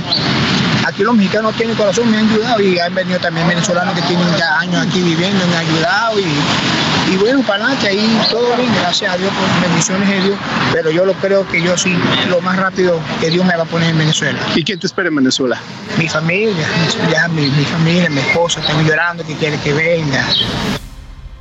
[0.85, 4.27] aquí los mexicanos tienen corazón, me han ayudado y han venido también venezolanos que tienen
[4.37, 8.73] ya años aquí viviendo, me han ayudado y, y bueno, para adelante ahí todo bien,
[8.75, 10.37] gracias a Dios por bendiciones de Dios,
[10.73, 11.97] pero yo lo creo que yo sí,
[12.29, 14.39] lo más rápido que Dios me va a poner en Venezuela.
[14.55, 15.59] ¿Y quién te espera en Venezuela?
[15.97, 16.67] Mi familia,
[17.11, 20.25] ya mi, mi familia, mi esposa, están llorando que quiere que venga.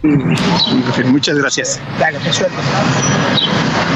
[1.06, 1.80] Muchas gracias.
[1.98, 2.56] Dale, suerte.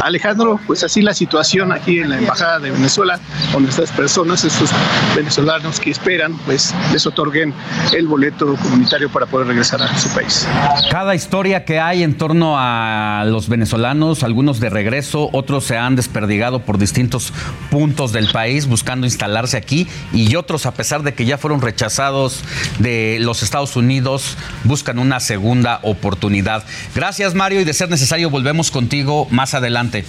[0.03, 3.21] Alejandro, pues así la situación aquí en la Embajada de Venezuela,
[3.53, 4.71] donde estas personas, estos
[5.15, 7.55] venezolanos que esperan, pues les otorguen
[7.93, 10.47] el boleto comunitario para poder regresar a su país.
[10.91, 15.95] Cada historia que hay en torno a los venezolanos, algunos de regreso, otros se han
[15.95, 17.33] desperdigado por distintos
[17.71, 22.43] puntos del país buscando instalarse aquí y otros, a pesar de que ya fueron rechazados
[22.81, 26.65] de los Estados Unidos, buscan una segunda oportunidad.
[26.95, 30.05] Gracias, Mario, y de ser necesario volvemos contigo más adelante.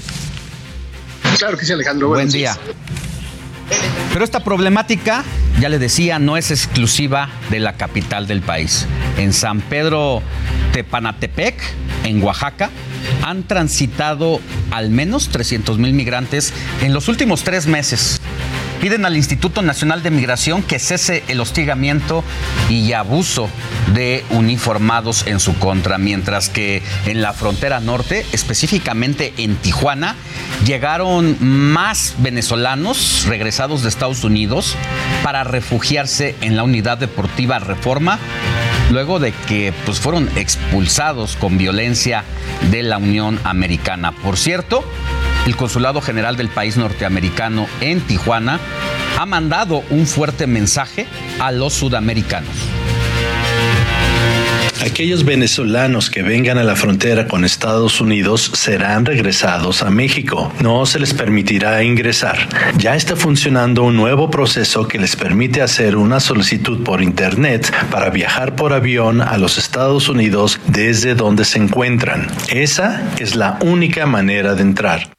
[1.37, 2.09] Claro que sí, Alejandro.
[2.09, 2.57] Buen día.
[4.11, 5.23] Pero esta problemática,
[5.59, 8.85] ya le decía, no es exclusiva de la capital del país.
[9.17, 10.21] En San Pedro
[10.71, 11.59] Tepanatepec,
[12.03, 12.69] en Oaxaca,
[13.23, 14.39] han transitado
[14.71, 18.21] al menos 300 mil migrantes en los últimos tres meses.
[18.83, 22.21] Piden al Instituto Nacional de Migración que cese el hostigamiento
[22.67, 23.47] y abuso
[23.93, 30.17] de uniformados en su contra, mientras que en la frontera norte, específicamente en Tijuana,
[30.65, 34.75] llegaron más venezolanos regresados de Estados Unidos
[35.23, 38.19] para refugiarse en la unidad deportiva Reforma
[38.91, 42.25] luego de que pues, fueron expulsados con violencia
[42.69, 44.11] de la Unión Americana.
[44.11, 44.83] Por cierto,
[45.45, 48.59] el Consulado General del país norteamericano en Tijuana
[49.17, 51.07] ha mandado un fuerte mensaje
[51.39, 52.49] a los sudamericanos.
[54.85, 60.51] Aquellos venezolanos que vengan a la frontera con Estados Unidos serán regresados a México.
[60.59, 62.49] No se les permitirá ingresar.
[62.77, 68.09] Ya está funcionando un nuevo proceso que les permite hacer una solicitud por Internet para
[68.09, 72.27] viajar por avión a los Estados Unidos desde donde se encuentran.
[72.49, 75.13] Esa es la única manera de entrar.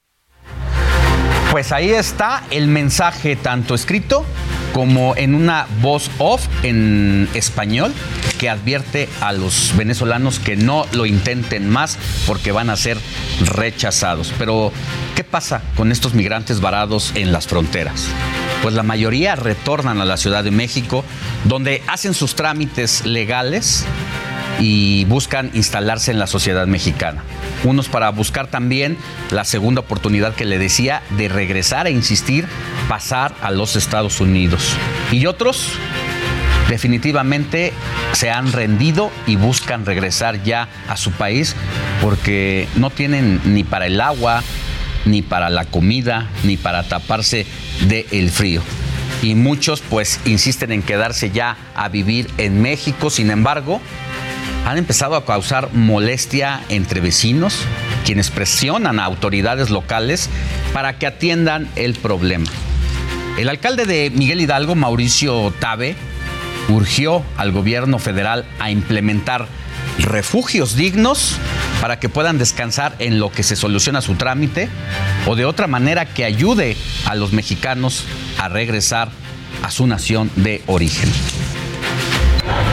[1.54, 4.26] Pues ahí está el mensaje tanto escrito
[4.72, 7.94] como en una voz off en español
[8.40, 12.98] que advierte a los venezolanos que no lo intenten más porque van a ser
[13.40, 14.34] rechazados.
[14.36, 14.72] Pero,
[15.14, 18.08] ¿qué pasa con estos migrantes varados en las fronteras?
[18.60, 21.04] Pues la mayoría retornan a la Ciudad de México,
[21.44, 23.84] donde hacen sus trámites legales
[24.60, 27.22] y buscan instalarse en la sociedad mexicana.
[27.64, 28.96] Unos para buscar también
[29.30, 32.46] la segunda oportunidad que le decía de regresar e insistir,
[32.88, 34.76] pasar a los Estados Unidos.
[35.10, 35.70] Y otros
[36.68, 37.72] definitivamente
[38.12, 41.54] se han rendido y buscan regresar ya a su país
[42.00, 44.42] porque no tienen ni para el agua,
[45.04, 47.46] ni para la comida, ni para taparse
[47.88, 48.62] del frío.
[49.22, 53.80] Y muchos pues insisten en quedarse ya a vivir en México, sin embargo,
[54.64, 57.60] han empezado a causar molestia entre vecinos,
[58.04, 60.30] quienes presionan a autoridades locales
[60.72, 62.50] para que atiendan el problema.
[63.38, 65.96] El alcalde de Miguel Hidalgo, Mauricio Tabe,
[66.68, 69.46] urgió al gobierno federal a implementar
[69.98, 71.36] refugios dignos
[71.80, 74.68] para que puedan descansar en lo que se soluciona su trámite
[75.26, 78.04] o de otra manera que ayude a los mexicanos
[78.38, 79.10] a regresar
[79.62, 81.10] a su nación de origen.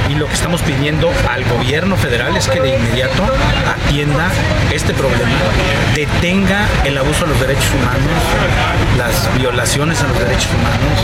[0.10, 3.24] Y lo que estamos pidiendo al gobierno federal es que de inmediato
[3.68, 4.30] atienda
[4.72, 5.32] este problema,
[5.96, 8.12] detenga el abuso a los derechos humanos,
[8.98, 11.00] las violaciones a los derechos humanos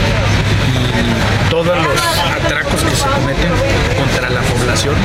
[1.49, 2.01] todos los
[2.45, 3.51] atracos que se cometen
[3.97, 4.95] contra la población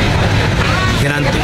[0.98, 1.38] migrante.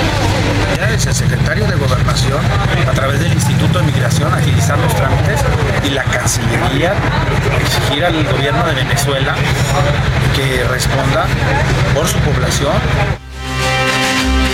[0.77, 2.41] Ya es el secretario de Gobernación,
[2.89, 5.41] a través del Instituto de Migración, agilizar los trámites
[5.85, 6.95] y la Cancillería
[7.61, 9.35] exigir al gobierno de Venezuela
[10.35, 11.27] que responda
[11.95, 12.73] por su población.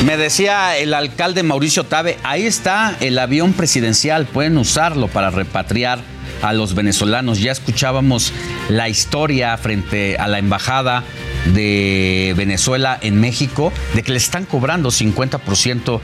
[0.04, 6.00] Me decía el alcalde Mauricio Tabe, ahí está el avión presidencial, pueden usarlo para repatriar
[6.42, 7.40] a los venezolanos.
[7.40, 8.32] Ya escuchábamos
[8.68, 11.04] la historia frente a la embajada
[11.46, 16.00] de Venezuela en México de que le están cobrando 50%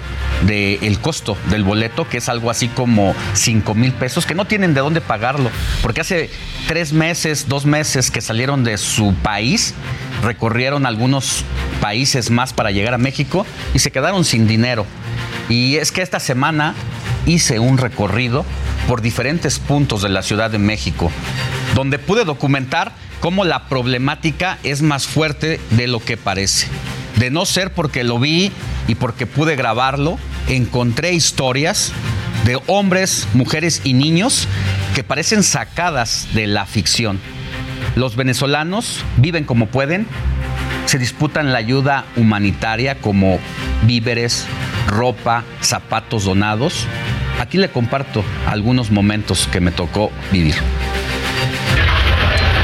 [0.47, 4.75] del costo del boleto, que es algo así como 5 mil pesos, que no tienen
[4.75, 5.51] de dónde pagarlo,
[5.83, 6.31] porque hace
[6.67, 9.75] tres meses, dos meses que salieron de su país,
[10.23, 11.45] recorrieron algunos
[11.81, 14.87] países más para llegar a México y se quedaron sin dinero.
[15.49, 16.75] Y es que esta semana
[17.27, 18.45] hice un recorrido
[18.87, 21.11] por diferentes puntos de la Ciudad de México,
[21.75, 26.67] donde pude documentar cómo la problemática es más fuerte de lo que parece.
[27.17, 28.51] De no ser porque lo vi
[28.89, 30.19] y porque pude grabarlo,
[30.49, 31.93] encontré historias
[32.45, 34.49] de hombres, mujeres y niños
[34.95, 37.21] que parecen sacadas de la ficción.
[37.95, 40.07] Los venezolanos viven como pueden,
[40.87, 43.39] se disputan la ayuda humanitaria como
[43.87, 44.47] víveres,
[44.87, 46.87] ropa, zapatos donados.
[47.39, 50.57] Aquí le comparto algunos momentos que me tocó vivir.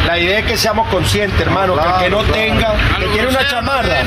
[0.06, 3.46] La idea es que seamos conscientes, hermano, que el que no tenga, que tiene una
[3.48, 4.00] chamarra.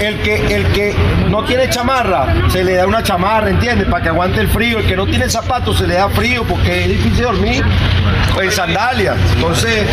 [0.00, 0.94] El que, el que
[1.28, 3.88] no tiene chamarra, se le da una chamarra, ¿entiendes?
[3.88, 4.78] Para que aguante el frío.
[4.80, 7.64] El que no tiene zapatos, se le da frío porque es difícil dormir
[8.40, 9.16] en sandalias.
[9.34, 9.86] Entonces.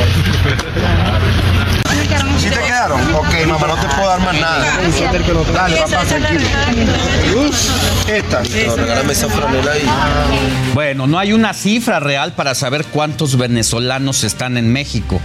[2.37, 3.01] ¿Sí te quedaron?
[3.15, 4.65] Ok, mamá, no te puedo dar más nada.
[5.53, 6.47] Dale, papá, tranquilo.
[8.07, 8.43] Esta.
[8.75, 9.89] regálame esa franela ahí.
[10.73, 15.19] Bueno, no hay una cifra real para saber cuántos venezolanos están en México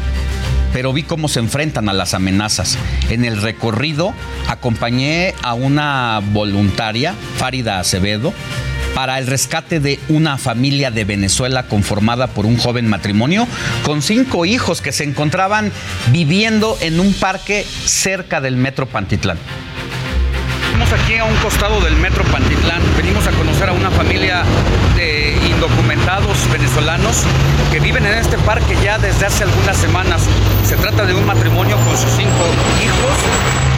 [0.73, 2.79] pero vi cómo se enfrentan a las amenazas.
[3.11, 4.15] En el recorrido
[4.49, 8.33] acompañé a una voluntaria, Farida Acevedo,
[8.95, 13.47] para el rescate de una familia de Venezuela conformada por un joven matrimonio
[13.85, 15.73] con cinco hijos que se encontraban
[16.11, 19.39] viviendo en un parque cerca del Metro Pantitlán.
[20.73, 22.81] Estamos aquí a un costado del Metro Pantitlán.
[22.97, 24.43] Venimos a conocer a una familia
[24.97, 27.25] de indocumentados venezolanos
[27.71, 30.23] que viven en este parque ya desde hace algunas semanas.
[30.67, 32.45] Se trata de un matrimonio con sus cinco
[32.83, 33.72] hijos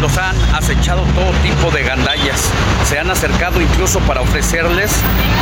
[0.00, 2.50] los han acechado todo tipo de gandallas.
[2.84, 4.92] Se han acercado incluso para ofrecerles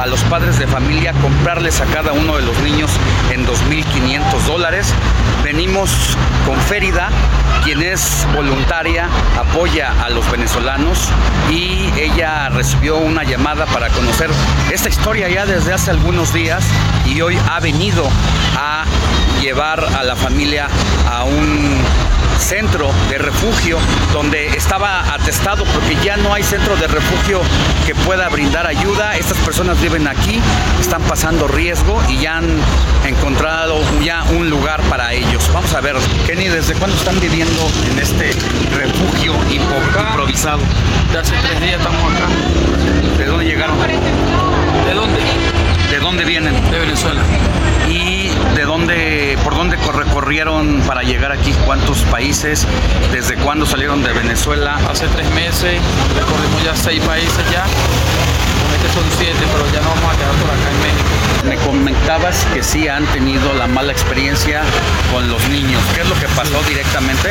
[0.01, 2.91] a los padres de familia comprarles a cada uno de los niños
[3.31, 4.93] en 2.500 dólares.
[5.43, 6.17] Venimos
[6.47, 7.11] con Férida,
[7.65, 9.09] quien es voluntaria,
[9.39, 11.11] apoya a los venezolanos
[11.51, 14.31] y ella recibió una llamada para conocer
[14.73, 16.65] esta historia ya desde hace algunos días
[17.07, 18.09] y hoy ha venido
[18.57, 18.85] a
[19.41, 20.69] llevar a la familia
[21.11, 21.79] a un
[22.39, 23.79] centro de refugio
[24.13, 27.41] donde estaba atestado porque ya no hay centro de refugio
[27.87, 29.17] que pueda brindar ayuda.
[29.17, 30.41] Estas personas viven aquí,
[30.81, 32.59] están pasando riesgo y ya han
[33.07, 35.51] encontrado ya un lugar para ellos.
[35.53, 35.97] Vamos a ver,
[36.27, 38.33] Kenny, ¿desde cuándo están viviendo en este
[38.77, 40.61] refugio improvisado?
[41.13, 42.27] De hace tres días estamos acá.
[43.19, 43.79] ¿De dónde llegaron?
[43.79, 45.21] ¿De dónde?
[45.91, 46.71] ¿De dónde vienen?
[46.71, 47.23] De Venezuela.
[48.55, 51.53] ¿Y de dónde, por dónde recorrieron para llegar aquí?
[51.67, 52.69] ¿Cuántos países?
[53.11, 54.79] ¿Desde cuándo salieron de Venezuela?
[54.89, 55.81] Hace tres meses
[56.15, 57.65] recorrimos ya seis países ya.
[58.77, 61.09] Este son siete, pero ya no vamos a quedar por acá en México.
[61.49, 64.63] Me comentabas que sí han tenido la mala experiencia
[65.13, 65.83] con los niños.
[65.93, 67.31] ¿Qué es lo que pasó directamente?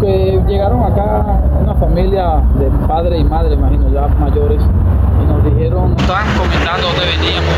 [0.00, 1.24] Que llegaron acá
[1.60, 7.04] una familia de padre y madre, imagino, ya mayores, y nos dijeron, estaban comentando dónde
[7.04, 7.52] veníamos,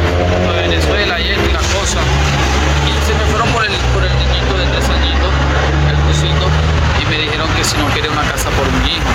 [0.50, 2.00] de Venezuela y esto y la cosa.
[2.82, 5.32] Y se me fueron por el, por el niñito de tres añitos,
[5.88, 6.28] el que sí
[7.56, 9.12] que si no quiere una casa por mi hijo,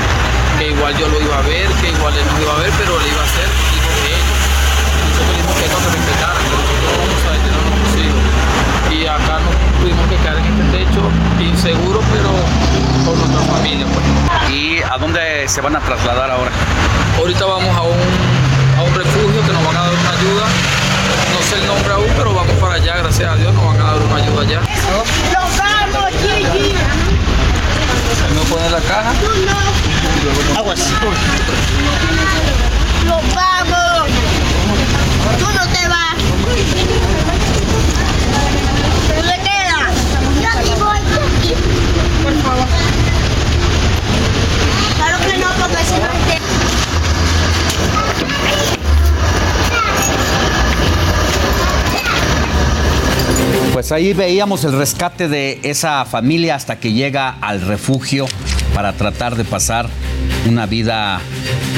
[0.59, 2.99] que igual yo lo iba a ver, que igual él no iba a ver, pero
[2.99, 4.39] le iba a hacer hijo de ellos.
[5.03, 8.93] Nosotros dijimos que no se respetaran, que nosotros vamos a detener a.
[8.93, 11.01] Y acá nos tuvimos que quedar en este techo,
[11.39, 12.31] inseguro, pero
[13.15, 13.85] nuestra familia.
[13.85, 14.05] Pues.
[14.51, 16.51] ¿Y a dónde se van a trasladar ahora?
[17.17, 17.97] Ahorita vamos a un,
[18.77, 20.45] a un refugio que nos van a dar una ayuda.
[21.33, 23.83] No sé el nombre aún, pero vamos para allá, gracias a Dios, nos van a
[23.83, 24.61] dar una ayuda allá.
[24.61, 26.73] ¡Los vamos, Gigi!
[28.35, 29.13] ¿Me pone la caja?
[30.57, 30.79] Aguas.
[33.05, 34.09] ¡Los vamos!
[35.39, 36.15] ¡Tú no te vas!
[39.07, 39.93] ¿Tú te quedas?
[40.41, 40.99] Yo sí voy.
[42.23, 42.67] Por favor.
[45.37, 46.37] Claro que no, porque si no te...
[53.73, 58.27] Pues ahí veíamos el rescate de esa familia hasta que llega al refugio
[58.73, 59.87] para tratar de pasar
[60.47, 61.19] una vida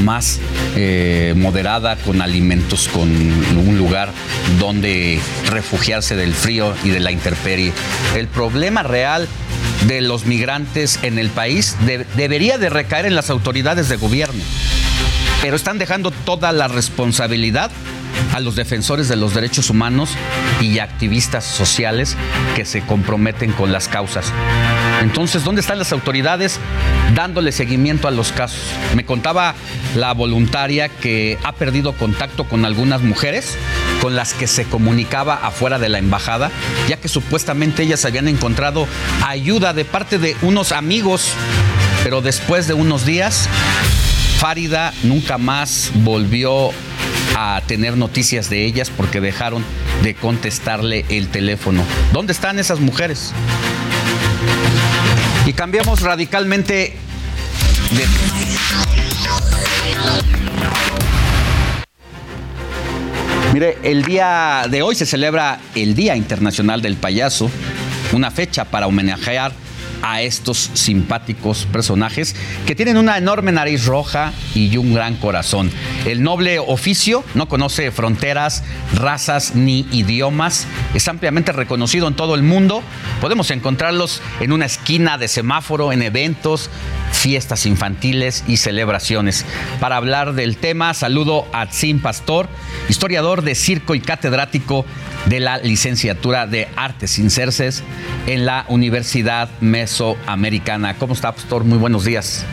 [0.04, 0.40] más
[0.76, 4.12] eh, moderada, con alimentos, con un lugar
[4.60, 5.20] donde
[5.50, 7.74] refugiarse del frío y de la intemperie.
[8.16, 9.28] El problema real
[9.88, 14.44] de los migrantes en el país de- debería de recaer en las autoridades de gobierno,
[15.42, 17.72] pero están dejando toda la responsabilidad
[18.34, 20.12] a los defensores de los derechos humanos
[20.62, 22.16] y activistas sociales
[22.56, 24.32] que se comprometen con las causas.
[25.02, 26.60] Entonces, ¿dónde están las autoridades
[27.16, 28.60] dándole seguimiento a los casos?
[28.96, 29.56] Me contaba
[29.96, 33.58] la voluntaria que ha perdido contacto con algunas mujeres
[34.02, 36.52] con las que se comunicaba afuera de la embajada,
[36.88, 38.88] ya que supuestamente ellas habían encontrado
[39.26, 41.34] ayuda de parte de unos amigos,
[42.04, 43.50] pero después de unos días
[44.40, 46.72] Fárida nunca más volvió
[47.36, 49.64] a tener noticias de ellas porque dejaron
[50.04, 51.84] de contestarle el teléfono.
[52.14, 53.34] ¿Dónde están esas mujeres?
[55.46, 56.96] Y cambiamos radicalmente
[57.92, 58.08] de...
[63.54, 67.50] Mire, el día de hoy se celebra el Día Internacional del Payaso,
[68.14, 69.52] una fecha para homenajear
[70.02, 72.36] a estos simpáticos personajes
[72.66, 75.72] que tienen una enorme nariz roja y un gran corazón.
[76.06, 78.64] El noble oficio no conoce fronteras,
[78.94, 80.68] razas ni idiomas.
[80.94, 82.84] Es ampliamente reconocido en todo el mundo.
[83.22, 86.70] Podemos encontrarlos en una esquina de semáforo, en eventos,
[87.12, 89.46] fiestas infantiles y celebraciones.
[89.80, 92.48] Para hablar del tema, saludo a Tzim Pastor,
[92.88, 94.86] historiador de circo y catedrático
[95.26, 97.84] de la licenciatura de Artes Inserces
[98.28, 99.50] en la Universidad
[99.90, 100.96] Mesoamericana.
[100.98, 101.64] ¿Cómo está, Pastor?
[101.64, 102.46] Muy buenos días.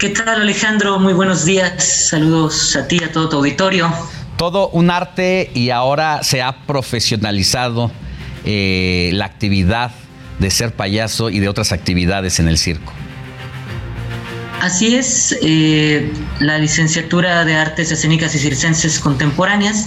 [0.00, 0.98] ¿Qué tal Alejandro?
[0.98, 2.08] Muy buenos días.
[2.08, 3.92] Saludos a ti, a todo tu auditorio.
[4.38, 7.90] Todo un arte y ahora se ha profesionalizado
[8.44, 9.90] eh, la actividad
[10.38, 12.92] de ser payaso y de otras actividades en el circo.
[14.60, 16.10] Así es, eh,
[16.40, 19.86] la licenciatura de Artes Escénicas y Circenses Contemporáneas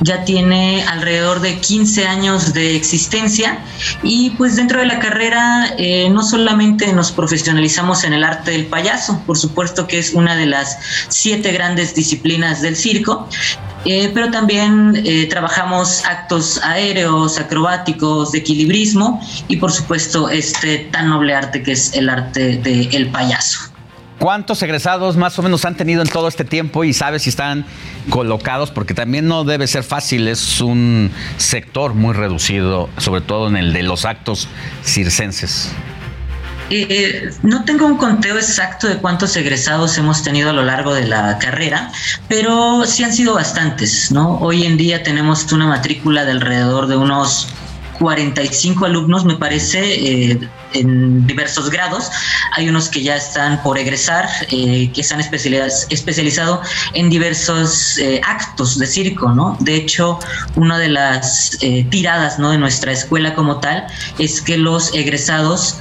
[0.00, 3.58] ya tiene alrededor de 15 años de existencia
[4.02, 8.66] y pues dentro de la carrera eh, no solamente nos profesionalizamos en el arte del
[8.66, 10.78] payaso, por supuesto que es una de las
[11.08, 13.28] siete grandes disciplinas del circo,
[13.84, 21.10] eh, pero también eh, trabajamos actos aéreos, acrobáticos, de equilibrismo y por supuesto este tan
[21.10, 23.70] noble arte que es el arte del payaso.
[24.20, 27.64] ¿Cuántos egresados más o menos han tenido en todo este tiempo y sabes si están
[28.10, 28.70] colocados?
[28.70, 33.72] Porque también no debe ser fácil, es un sector muy reducido, sobre todo en el
[33.72, 34.46] de los actos
[34.84, 35.70] circenses.
[36.68, 41.06] Eh, no tengo un conteo exacto de cuántos egresados hemos tenido a lo largo de
[41.06, 41.90] la carrera,
[42.28, 44.36] pero sí han sido bastantes, ¿no?
[44.36, 47.48] Hoy en día tenemos una matrícula de alrededor de unos
[47.98, 52.10] 45 alumnos, me parece, eh, en diversos grados.
[52.56, 56.62] Hay unos que ya están por egresar, eh, que se han especializ- especializado
[56.94, 59.56] en diversos eh, actos de circo, ¿no?
[59.60, 60.18] De hecho,
[60.56, 62.50] una de las eh, tiradas ¿no?
[62.50, 63.86] de nuestra escuela como tal
[64.18, 65.76] es que los egresados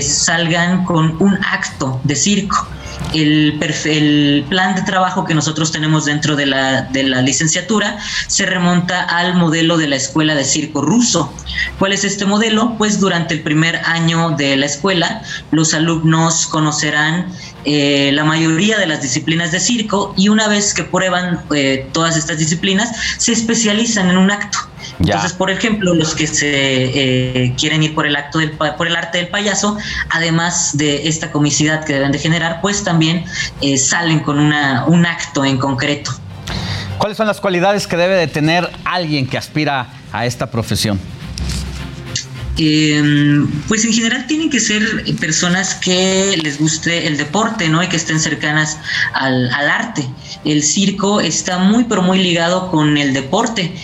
[0.00, 2.66] salgan con un acto de circo.
[3.14, 9.02] El, plan de trabajo que nosotros tenemos dentro de la, de la licenciatura se remonta
[9.02, 11.32] al modelo de la escuela de circo ruso.
[11.78, 12.74] ¿Cuál es este modelo?
[12.78, 17.32] Pues durante el primer año de la escuela los alumnos conocerán
[17.64, 22.16] eh, la mayoría de las disciplinas de circo y una vez que prueban eh, todas
[22.16, 24.58] estas disciplinas se especializan en un acto.
[24.98, 28.96] Entonces, por ejemplo, los que se eh, quieren ir por el acto del por el
[28.96, 29.76] arte del payaso,
[30.10, 33.24] además de esta comicidad que deben de generar, pues también
[33.60, 36.12] eh, salen con una, un acto en concreto.
[36.98, 40.98] ¿Cuáles son las cualidades que debe de tener alguien que aspira a esta profesión?
[42.58, 47.82] Em, pues en general tienen que ser personas que les guste el deporte, ¿no?
[47.82, 48.78] Y que estén cercanas
[49.12, 50.08] al, al arte.
[50.46, 53.74] El circo está muy, pero muy ligado con el deporte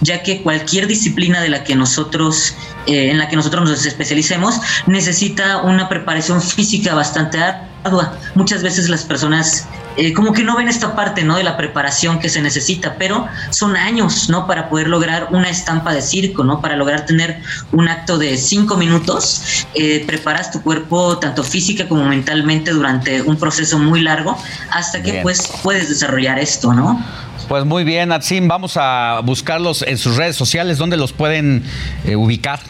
[0.00, 2.54] ya que cualquier disciplina de la que nosotros,
[2.86, 7.38] eh, en la que nosotros nos especialicemos necesita una preparación física bastante
[7.84, 8.16] ardua.
[8.34, 9.68] Muchas veces las personas
[10.00, 11.36] eh, como que no ven esta parte ¿no?
[11.36, 14.46] de la preparación que se necesita, pero son años ¿no?
[14.46, 16.60] para poder lograr una estampa de circo, ¿no?
[16.60, 17.42] para lograr tener
[17.72, 19.66] un acto de cinco minutos.
[19.74, 24.38] Eh, preparas tu cuerpo tanto física como mentalmente durante un proceso muy largo
[24.70, 27.04] hasta que pues puedes desarrollar esto, ¿no?
[27.48, 31.64] Pues muy bien, Atsim, vamos a buscarlos en sus redes sociales, ¿dónde los pueden
[32.04, 32.60] eh, ubicar?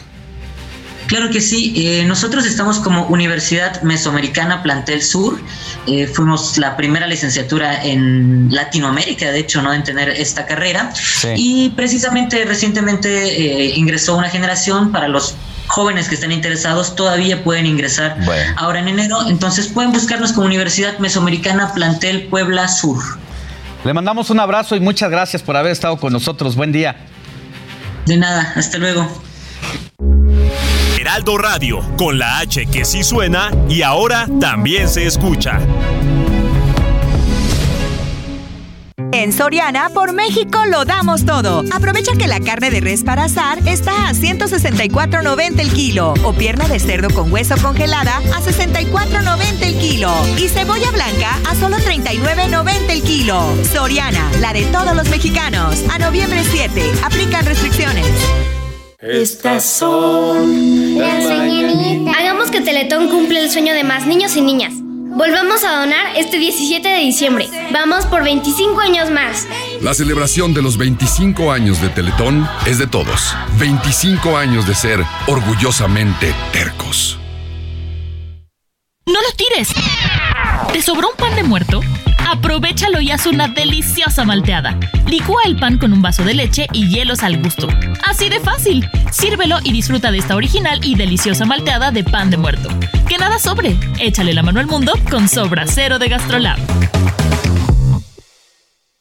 [1.07, 5.37] Claro que sí, eh, nosotros estamos como Universidad Mesoamericana Plantel Sur,
[5.85, 9.73] eh, fuimos la primera licenciatura en Latinoamérica, de hecho, ¿no?
[9.73, 10.93] en tener esta carrera,
[11.35, 15.35] y precisamente recientemente ingresó una generación para los
[15.67, 18.17] jóvenes que estén interesados todavía pueden ingresar
[18.55, 23.03] ahora en enero, entonces pueden buscarnos como Universidad Mesoamericana Plantel Puebla Sur.
[23.85, 26.55] Le mandamos un abrazo y muchas gracias por haber estado con nosotros.
[26.55, 26.97] Buen día.
[28.05, 29.07] De nada, hasta luego.
[30.99, 35.59] Heraldo Radio, con la H que sí suena y ahora también se escucha.
[39.19, 41.65] En Soriana, por México lo damos todo.
[41.73, 46.69] Aprovecha que la carne de res para asar está a 164.90 el kilo o pierna
[46.69, 52.89] de cerdo con hueso congelada a 64.90 el kilo y cebolla blanca a solo 39.90
[52.91, 53.43] el kilo.
[53.73, 55.83] Soriana, la de todos los mexicanos.
[55.91, 58.07] A noviembre 7, aplican restricciones.
[58.99, 62.15] Estas son las mañanitas.
[62.17, 64.75] Hagamos que Teletón cumpla el sueño de más niños y niñas.
[65.11, 67.49] Volvamos a donar este 17 de diciembre.
[67.73, 69.47] Vamos por 25 años más.
[69.81, 73.35] La celebración de los 25 años de Teletón es de todos.
[73.57, 77.17] 25 años de ser orgullosamente tercos.
[79.07, 79.69] ¡No lo tires!
[80.71, 81.81] ¿Te sobró un pan de muerto?
[82.27, 84.79] Aprovechalo y haz una deliciosa malteada.
[85.07, 87.67] Licúa el pan con un vaso de leche y hielos al gusto.
[88.05, 88.89] Así de fácil.
[89.11, 92.69] Sírvelo y disfruta de esta original y deliciosa malteada de pan de muerto.
[93.07, 93.77] Que nada sobre.
[93.99, 96.59] Échale la mano al mundo con Sobra Cero de Gastrolab.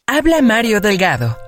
[0.06, 1.47] Habla Mario Delgado.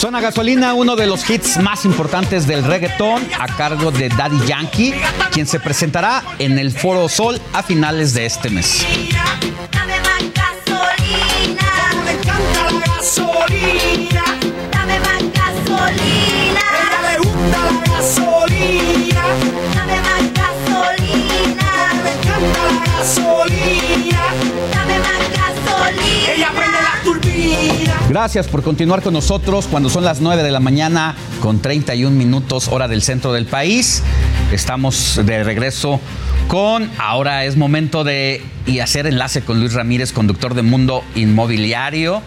[0.00, 4.94] Zona Gasolina, uno de los hits más importantes del reggaetón, a cargo de Daddy Yankee,
[5.30, 8.86] quien se presentará en el Foro Sol a finales de este mes.
[28.10, 32.66] Gracias por continuar con nosotros cuando son las 9 de la mañana con 31 minutos
[32.66, 34.02] hora del centro del país.
[34.50, 36.00] Estamos de regreso
[36.48, 42.20] con, ahora es momento de y hacer enlace con Luis Ramírez, conductor de Mundo Inmobiliario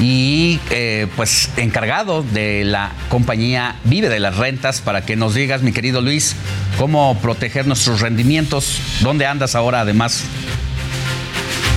[0.00, 5.60] y eh, pues encargado de la compañía Vive de las Rentas para que nos digas,
[5.60, 6.34] mi querido Luis,
[6.78, 10.24] cómo proteger nuestros rendimientos, dónde andas ahora además.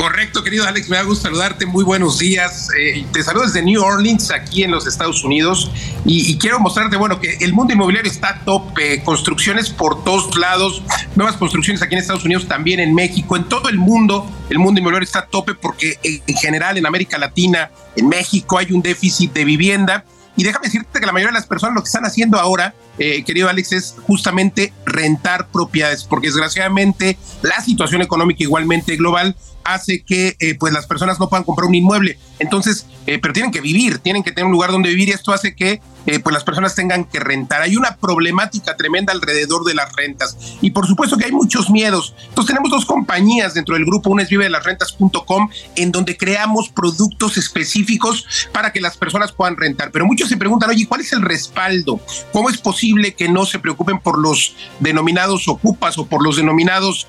[0.04, 1.66] Correcto, querido Alex, me da gusto saludarte.
[1.66, 2.68] Muy buenos días.
[2.78, 5.72] Eh, te saludo desde New Orleans, aquí en los Estados Unidos.
[6.04, 9.02] Y, quiero mostrarte, bueno, que el mundo inmobiliario está a tope.
[9.06, 10.84] Construcciones por todos lados,
[11.16, 14.30] nuevas construcciones aquí en Estados Unidos, también en México, en todo el mundo.
[14.50, 18.74] El mundo inmobiliario está a tope porque en general en América Latina, en México, hay
[18.74, 20.04] un déficit de vivienda.
[20.36, 23.24] Y déjame decirte que la mayoría de las personas lo que están haciendo ahora, eh,
[23.24, 30.36] querido Alex, es justamente rentar propiedades, porque desgraciadamente la situación económica igualmente global hace que
[30.40, 32.18] eh, pues las personas no puedan comprar un inmueble.
[32.40, 35.34] Entonces, eh, pero tienen que vivir, tienen que tener un lugar donde vivir y esto
[35.34, 37.62] hace que eh, pues las personas tengan que rentar.
[37.62, 42.14] Hay una problemática tremenda alrededor de las rentas y por supuesto que hay muchos miedos.
[42.28, 46.18] Entonces tenemos dos compañías dentro del grupo, una es vive de las rentas.com, en donde
[46.18, 49.92] creamos productos específicos para que las personas puedan rentar.
[49.92, 52.00] Pero muchos se preguntan, oye, ¿cuál es el respaldo?
[52.34, 57.08] ¿Cómo es posible que no se preocupen por los denominados ocupas o por los denominados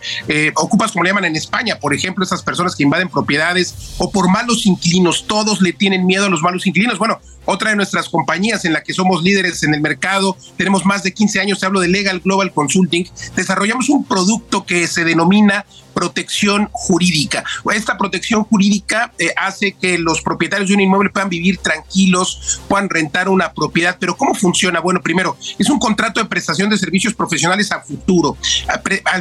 [0.54, 4.30] ocupas, como le llaman en España, por ejemplo, esas personas que invaden propiedades o por
[4.30, 5.26] malos inquilinos.
[5.26, 6.98] Todos le tienen miedo a los malos inquilinos.
[6.98, 11.02] Bueno, otra de nuestras compañías en la que somos líderes en el mercado, tenemos más
[11.02, 13.06] de 15 años, hablo de Legal Global Consulting,
[13.36, 17.44] desarrollamos un producto que se denomina protección jurídica.
[17.72, 22.90] Esta protección jurídica eh, hace que los propietarios de un inmueble puedan vivir tranquilos, puedan
[22.90, 23.96] rentar una propiedad.
[23.98, 24.80] Pero ¿cómo funciona?
[24.80, 28.36] Bueno, primero, es un contrato de prestación de servicios profesionales a futuro,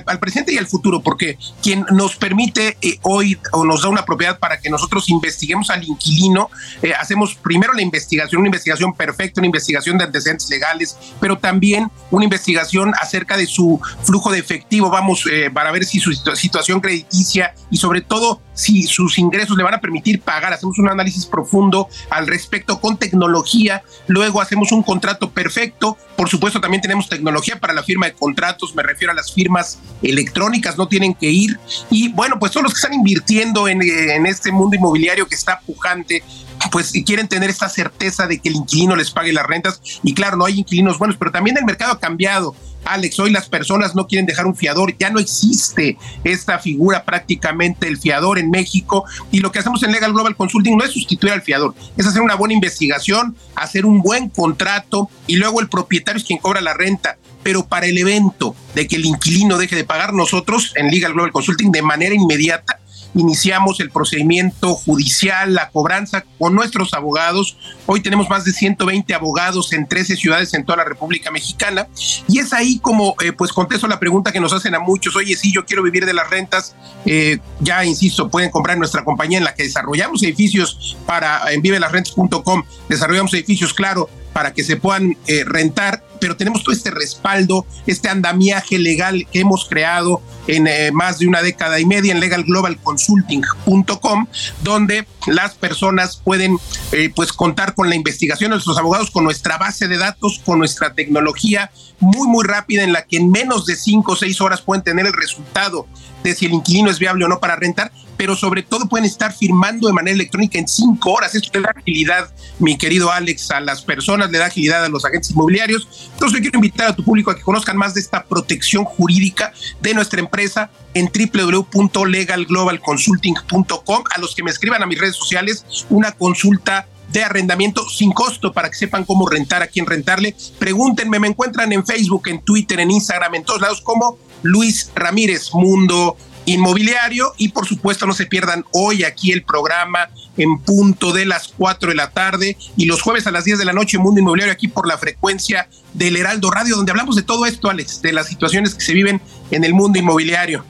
[0.05, 4.05] al, presente y al futuro, porque quien nos permite eh, hoy o nos da una
[4.05, 6.49] propiedad para que nosotros investiguemos al inquilino,
[6.81, 11.91] eh, hacemos primero la investigación, una investigación perfecta, una investigación de antecedentes legales, pero también
[12.09, 15.23] una investigación acerca de su flujo de efectivo, vamos,
[15.53, 19.81] para ver si su situación crediticia y sobre todo si sus ingresos le van a
[19.81, 20.53] permitir pagar.
[20.53, 25.97] Hacemos un análisis profundo al respecto con tecnología, luego hacemos un contrato perfecto.
[26.15, 29.79] Por supuesto, también tenemos tecnología para la firma de contratos, me refiero a las firmas
[30.01, 31.59] electrónicas, no tienen que ir.
[31.89, 35.59] Y bueno, pues todos los que están invirtiendo en, en este mundo inmobiliario que está
[35.59, 36.23] pujante,
[36.71, 39.81] pues quieren tener esta certeza de que el inquilino les pague las rentas.
[40.03, 42.55] Y claro, no hay inquilinos buenos, pero también el mercado ha cambiado.
[42.85, 47.87] Alex, hoy las personas no quieren dejar un fiador, ya no existe esta figura prácticamente
[47.87, 51.33] el fiador en México y lo que hacemos en Legal Global Consulting no es sustituir
[51.33, 56.19] al fiador, es hacer una buena investigación, hacer un buen contrato y luego el propietario
[56.19, 57.17] es quien cobra la renta.
[57.41, 61.33] Pero para el evento de que el inquilino deje de pagar nosotros en Legal Global
[61.33, 62.79] Consulting de manera inmediata,
[63.15, 67.57] iniciamos el procedimiento judicial, la cobranza con nuestros abogados.
[67.85, 71.87] Hoy tenemos más de 120 abogados en 13 ciudades en toda la República Mexicana.
[72.27, 75.15] Y es ahí como, eh, pues contesto la pregunta que nos hacen a muchos.
[75.15, 76.75] Oye, sí, yo quiero vivir de las rentas.
[77.05, 82.63] Eh, ya, insisto, pueden comprar nuestra compañía en la que desarrollamos edificios para, en vivelasrentas.com,
[82.89, 88.09] desarrollamos edificios, claro, para que se puedan eh, rentar, pero tenemos todo este respaldo, este
[88.09, 94.27] andamiaje legal que hemos creado en eh, más de una década y media en legalglobalconsulting.com,
[94.63, 96.57] donde las personas pueden
[96.91, 100.59] eh, pues contar con la investigación de nuestros abogados, con nuestra base de datos, con
[100.59, 104.61] nuestra tecnología muy, muy rápida en la que en menos de cinco o seis horas
[104.61, 105.87] pueden tener el resultado
[106.23, 109.33] de si el inquilino es viable o no para rentar, pero sobre todo pueden estar
[109.33, 111.35] firmando de manera electrónica en cinco horas.
[111.35, 112.29] Esto le da agilidad,
[112.59, 116.09] mi querido Alex, a las personas, le da agilidad a los agentes inmobiliarios.
[116.13, 119.51] Entonces, yo quiero invitar a tu público a que conozcan más de esta protección jurídica
[119.81, 124.03] de nuestra empresa en www.legalglobalconsulting.com.
[124.15, 128.53] A los que me escriban a mis redes sociales, una consulta de arrendamiento sin costo
[128.53, 130.35] para que sepan cómo rentar, a quién rentarle.
[130.59, 135.53] Pregúntenme, me encuentran en Facebook, en Twitter, en Instagram, en todos lados como Luis Ramírez
[135.53, 141.25] Mundo Inmobiliario y por supuesto no se pierdan hoy aquí el programa en punto de
[141.25, 144.19] las 4 de la tarde y los jueves a las 10 de la noche Mundo
[144.19, 148.11] Inmobiliario aquí por la frecuencia del Heraldo Radio donde hablamos de todo esto Alex, de
[148.11, 149.21] las situaciones que se viven
[149.51, 150.65] en el mundo inmobiliario.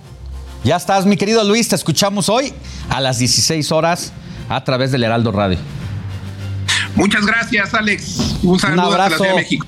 [0.64, 2.54] Ya estás mi querido Luis, te escuchamos hoy
[2.90, 4.14] a las 16 horas
[4.48, 5.58] a través del Heraldo Radio.
[6.96, 9.24] Muchas gracias Alex, un saludo un abrazo.
[9.24, 9.68] a la México.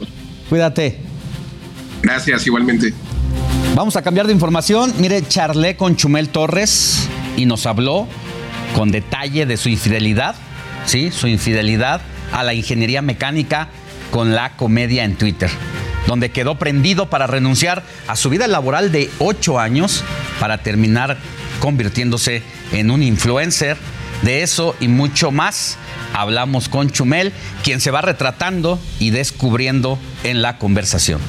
[0.49, 0.99] Cuídate.
[2.01, 2.93] Gracias igualmente.
[3.75, 4.93] Vamos a cambiar de información.
[4.99, 8.07] Mire, charlé con Chumel Torres y nos habló
[8.73, 10.35] con detalle de su infidelidad,
[10.85, 11.11] ¿sí?
[11.11, 11.99] Su infidelidad
[12.31, 13.67] a la ingeniería mecánica
[14.11, 15.49] con la comedia en Twitter,
[16.07, 20.03] donde quedó prendido para renunciar a su vida laboral de ocho años
[20.39, 21.17] para terminar
[21.59, 23.77] convirtiéndose en un influencer.
[24.21, 25.77] De eso y mucho más
[26.13, 27.33] hablamos con Chumel,
[27.63, 31.19] quien se va retratando y descubriendo en la conversación.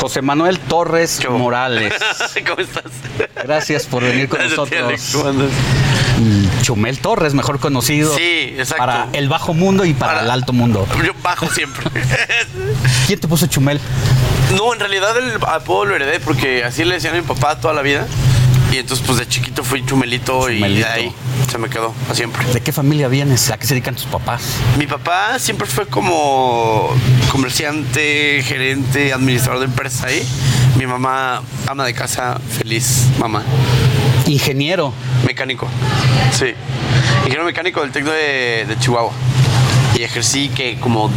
[0.00, 1.92] José Manuel Torres Morales.
[2.46, 2.84] ¿Cómo estás?
[3.44, 4.82] Gracias por venir con Gracias nosotros.
[4.82, 5.10] Alex.
[5.12, 5.50] ¿Cómo andas?
[6.18, 8.16] Mm, Chumel Torres, mejor conocido.
[8.16, 8.78] Sí, exacto.
[8.78, 10.86] Para el bajo mundo y para, el alto mundo.
[11.04, 11.84] Yo bajo siempre.
[13.06, 13.78] ¿Quién te puso Chumel?
[14.56, 17.74] No, en realidad el apodo lo heredé porque así le decían a mi papá toda
[17.74, 18.06] la vida.
[18.72, 21.12] Y entonces, pues de chiquito fui chumelito, y de ahí
[21.50, 22.44] se me quedó para siempre.
[22.52, 23.50] ¿De qué familia vienes?
[23.50, 24.42] ¿A qué se dedican tus papás?
[24.78, 26.88] Mi papá siempre fue como
[27.32, 30.22] comerciante, gerente, administrador de empresa ahí.
[30.76, 33.42] Mi mamá, ama de casa, feliz mamá.
[34.26, 34.92] Ingeniero.
[35.26, 35.66] Mecánico,
[36.32, 36.54] sí.
[37.18, 39.12] Ingeniero mecánico del de, de Chihuahua.
[39.98, 41.10] Y ejercí que como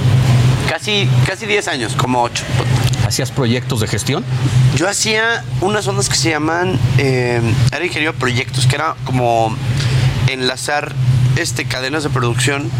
[0.67, 2.43] casi, casi 10 años, como 8.
[3.13, 4.25] ¿Hacías proyectos de gestión?
[4.75, 7.39] Yo hacía unas ondas que se llaman, eh,
[7.71, 9.55] era ingeniero de proyectos, que era como
[10.25, 10.95] enlazar
[11.35, 12.71] este, cadenas de producción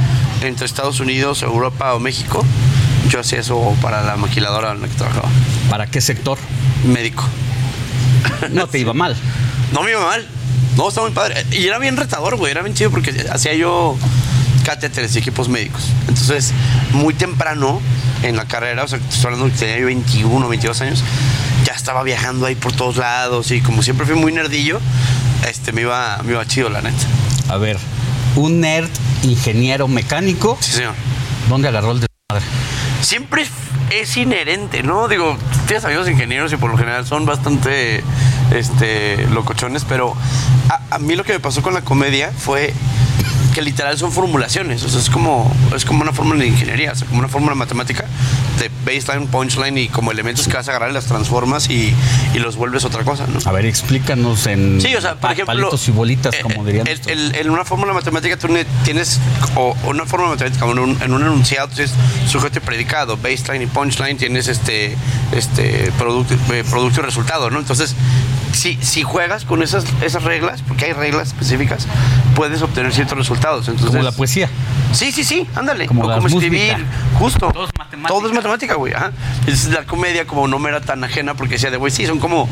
[0.41, 2.43] entre Estados Unidos, Europa o México.
[3.09, 5.29] Yo hacía eso para la maquiladora en la que trabajaba.
[5.69, 6.39] ¿Para qué sector?
[6.83, 7.25] Médico.
[8.49, 9.15] No te iba mal.
[9.71, 10.27] No me iba mal.
[10.77, 11.45] No, estaba muy padre.
[11.51, 12.49] Y era bien retador, güey.
[12.49, 13.95] Era bien chido porque hacía yo
[14.63, 15.83] catéteres y equipos médicos.
[16.07, 16.53] Entonces,
[16.91, 17.81] muy temprano
[18.23, 21.03] en la carrera, o sea, estoy hablando que tenía yo 21, 22 años,
[21.65, 24.79] ya estaba viajando ahí por todos lados y como siempre fui muy nerdillo,
[25.47, 27.05] este, me iba, me iba chido, la neta.
[27.49, 27.77] A ver,
[28.35, 28.89] un nerd
[29.23, 30.57] ingeniero mecánico.
[30.61, 30.95] Sí, señor.
[31.49, 32.49] ¿Dónde agarró el desmadre?
[33.01, 33.45] Siempre
[33.89, 35.07] es inherente, ¿no?
[35.07, 35.37] Digo,
[35.67, 38.01] tienes amigos ingenieros y por lo general son bastante
[38.51, 40.15] este, locochones, pero
[40.69, 42.73] a, a mí lo que me pasó con la comedia fue
[43.53, 46.95] que literal son formulaciones, o sea, es como, es como una fórmula de ingeniería, o
[46.95, 48.05] sea, como una fórmula matemática
[48.59, 51.93] de baseline, punchline y como elementos que vas a agarrar y las transformas y,
[52.33, 53.39] y los vuelves otra cosa, ¿no?
[53.45, 56.87] A ver, explícanos en Sí, o sea, por ejemplo, palitos y bolitas, como dirían.
[56.87, 59.19] el- el- en una fórmula matemática tú ne- tienes,
[59.55, 61.93] o o una fórmula matemática, en un, en un enunciado tienes
[62.27, 64.95] sujeto y predicado, baseline y punchline, tienes este,
[65.31, 67.59] este producto, eh, producto y resultado, ¿no?
[67.59, 67.95] Entonces,
[68.53, 71.87] si, si juegas con esas, esas reglas, porque hay reglas específicas,
[72.35, 73.67] puedes obtener ciertos resultados.
[73.67, 74.49] Entonces, Como la poesía.
[74.91, 75.87] Sí, sí, sí, ándale.
[75.87, 76.45] Como o la como música.
[76.45, 76.85] escribir,
[77.19, 77.51] justo.
[77.51, 78.07] Todo es matemática.
[78.13, 78.93] Todo es matemática, güey.
[78.93, 79.11] ajá.
[79.47, 82.19] Es la comedia como no me era tan ajena porque decía de, güey, sí, son
[82.19, 82.47] como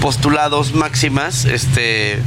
[0.00, 2.20] postulados máximas, este,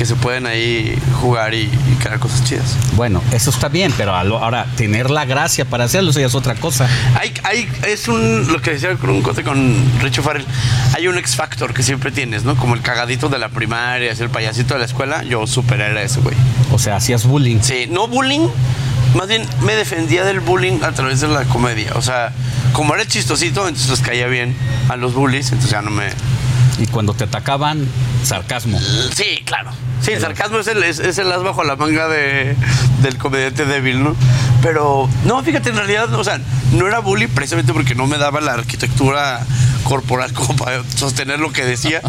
[0.00, 2.74] que se pueden ahí jugar y, y crear cosas chidas.
[2.94, 6.34] Bueno, eso está bien, pero a ahora tener la gracia para hacerlo eso ya es
[6.34, 6.88] otra cosa.
[7.20, 10.46] Hay, hay, es un, lo que decía con un cote con Richo Farrell,
[10.94, 12.56] hay un X Factor que siempre tienes, ¿no?
[12.56, 16.00] Como el cagadito de la primaria, es el payasito de la escuela, yo super era
[16.00, 16.34] ese, güey.
[16.72, 17.58] O sea, hacías bullying.
[17.60, 18.48] Sí, no bullying,
[19.14, 21.92] más bien me defendía del bullying a través de la comedia.
[21.96, 22.32] O sea,
[22.72, 24.56] como era chistosito, entonces les caía bien
[24.88, 26.06] a los bullies, entonces ya no me...
[26.80, 27.86] Y cuando te atacaban,
[28.24, 28.80] sarcasmo.
[29.14, 29.70] Sí, claro.
[30.00, 32.56] Sí, el sarcasmo es el, es, es el as bajo la manga de,
[33.02, 34.16] del comediante débil, ¿no?
[34.62, 36.40] Pero, no, fíjate, en realidad, o sea,
[36.72, 39.44] no era bully precisamente porque no me daba la arquitectura
[39.84, 42.00] corporal como para sostener lo que decía.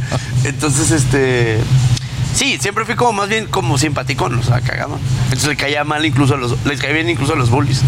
[0.46, 1.60] Entonces, este...
[2.34, 4.98] Sí, siempre fui como más bien como simpaticón, o sea, cagado.
[5.26, 6.56] Entonces le caía mal incluso a los...
[6.66, 7.82] Les caía bien incluso a los bullies.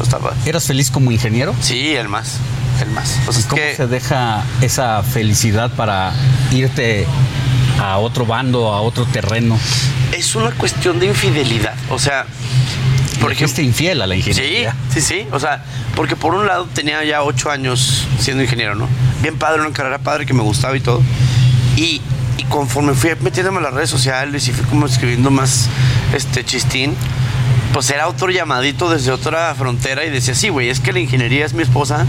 [0.00, 0.32] Estaba...
[0.46, 1.56] ¿Eras feliz como ingeniero?
[1.60, 2.38] Sí, el más.
[2.86, 3.18] Más.
[3.38, 3.74] ¿Y cómo que...
[3.76, 6.12] se deja esa felicidad para
[6.52, 7.06] irte
[7.80, 9.58] a otro bando, a otro terreno?
[10.12, 11.74] es una cuestión de infidelidad.
[11.88, 12.26] O sea,
[13.20, 14.74] por fuiste infiel a la Sí, ingeniería.
[14.92, 15.26] sí, sí.
[15.32, 15.62] O sea,
[15.94, 18.88] porque por un lado tenía ya ocho años siendo ingeniero, ¿no?
[19.22, 21.00] Bien padre, una carrera padre que me gustaba y todo.
[21.76, 22.00] Y,
[22.38, 25.68] y conforme fui metiéndome en las redes sociales y fui como escribiendo más
[26.14, 26.94] este chistín,
[27.72, 31.46] pues era otro llamadito desde otra frontera y decía, sí, güey, es que la ingeniería
[31.46, 32.04] es mi esposa,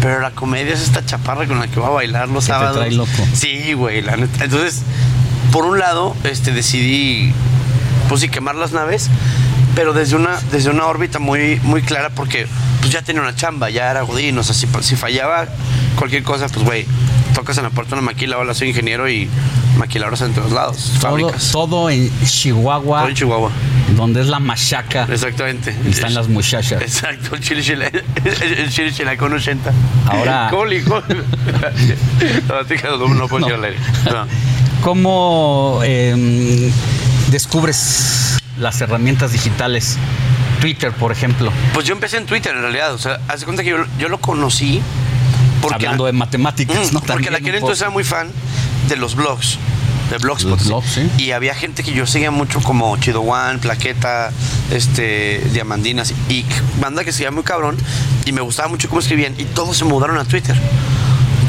[0.00, 2.58] pero la comedia es esta chaparra con la que voy a bailar los Que te
[2.58, 2.76] sábados.
[2.76, 3.10] trae loco.
[3.34, 4.44] Sí, güey, la neta.
[4.44, 4.82] Entonces,
[5.52, 7.32] por un lado, este, decidí,
[8.08, 9.08] pues sí, quemar las naves,
[9.74, 12.46] pero desde una, desde una órbita muy, muy clara porque
[12.80, 15.46] pues ya tenía una chamba, ya era godín, o sea, si, si fallaba
[15.96, 16.86] cualquier cosa, pues güey,
[17.36, 19.28] tocas en la puerta de una maquila, hola, soy ingeniero y
[19.76, 21.52] maquiladores en todos lados, Todo, fábricas.
[21.52, 23.00] todo en Chihuahua.
[23.00, 23.50] Todo en Chihuahua.
[23.94, 25.06] Donde es la machaca.
[25.10, 25.76] Exactamente.
[25.86, 26.80] Están las muchachas.
[26.80, 27.92] Exacto, el chile chile,
[28.24, 29.70] el chile chile con 80.
[30.08, 31.02] Ahora- ¿Cómo le dijo?
[32.48, 33.58] No, no, puedo No.
[33.58, 34.26] No.
[34.82, 36.72] ¿Cómo em,
[37.30, 39.98] descubres las herramientas digitales?
[40.60, 41.52] Twitter, por ejemplo.
[41.74, 44.08] Pues yo empecé en Twitter en realidad, o sea, haz de cuenta que yo, yo
[44.08, 44.80] lo conocí
[45.60, 47.00] porque Hablando de matemáticas, Mm, ¿no?
[47.00, 48.30] Porque la un entonces era muy fan
[48.88, 49.58] de los blogs,
[50.10, 50.84] de Blogspot.
[50.84, 51.10] Sí.
[51.18, 54.30] Y había gente que yo seguía mucho como Chido One, Plaqueta,
[54.70, 56.44] este, Diamandinas y
[56.80, 57.76] banda que escribía muy cabrón
[58.24, 60.56] y me gustaba mucho cómo escribían y todos se mudaron a Twitter.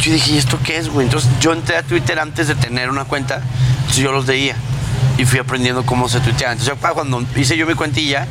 [0.01, 1.05] Yo dije, ¿y esto qué es, güey?
[1.05, 3.41] Entonces yo entré a Twitter antes de tener una cuenta,
[3.79, 4.55] entonces yo los veía
[5.17, 6.53] y fui aprendiendo cómo se tuiteaba.
[6.53, 8.27] Entonces cuando hice yo mi cuentilla,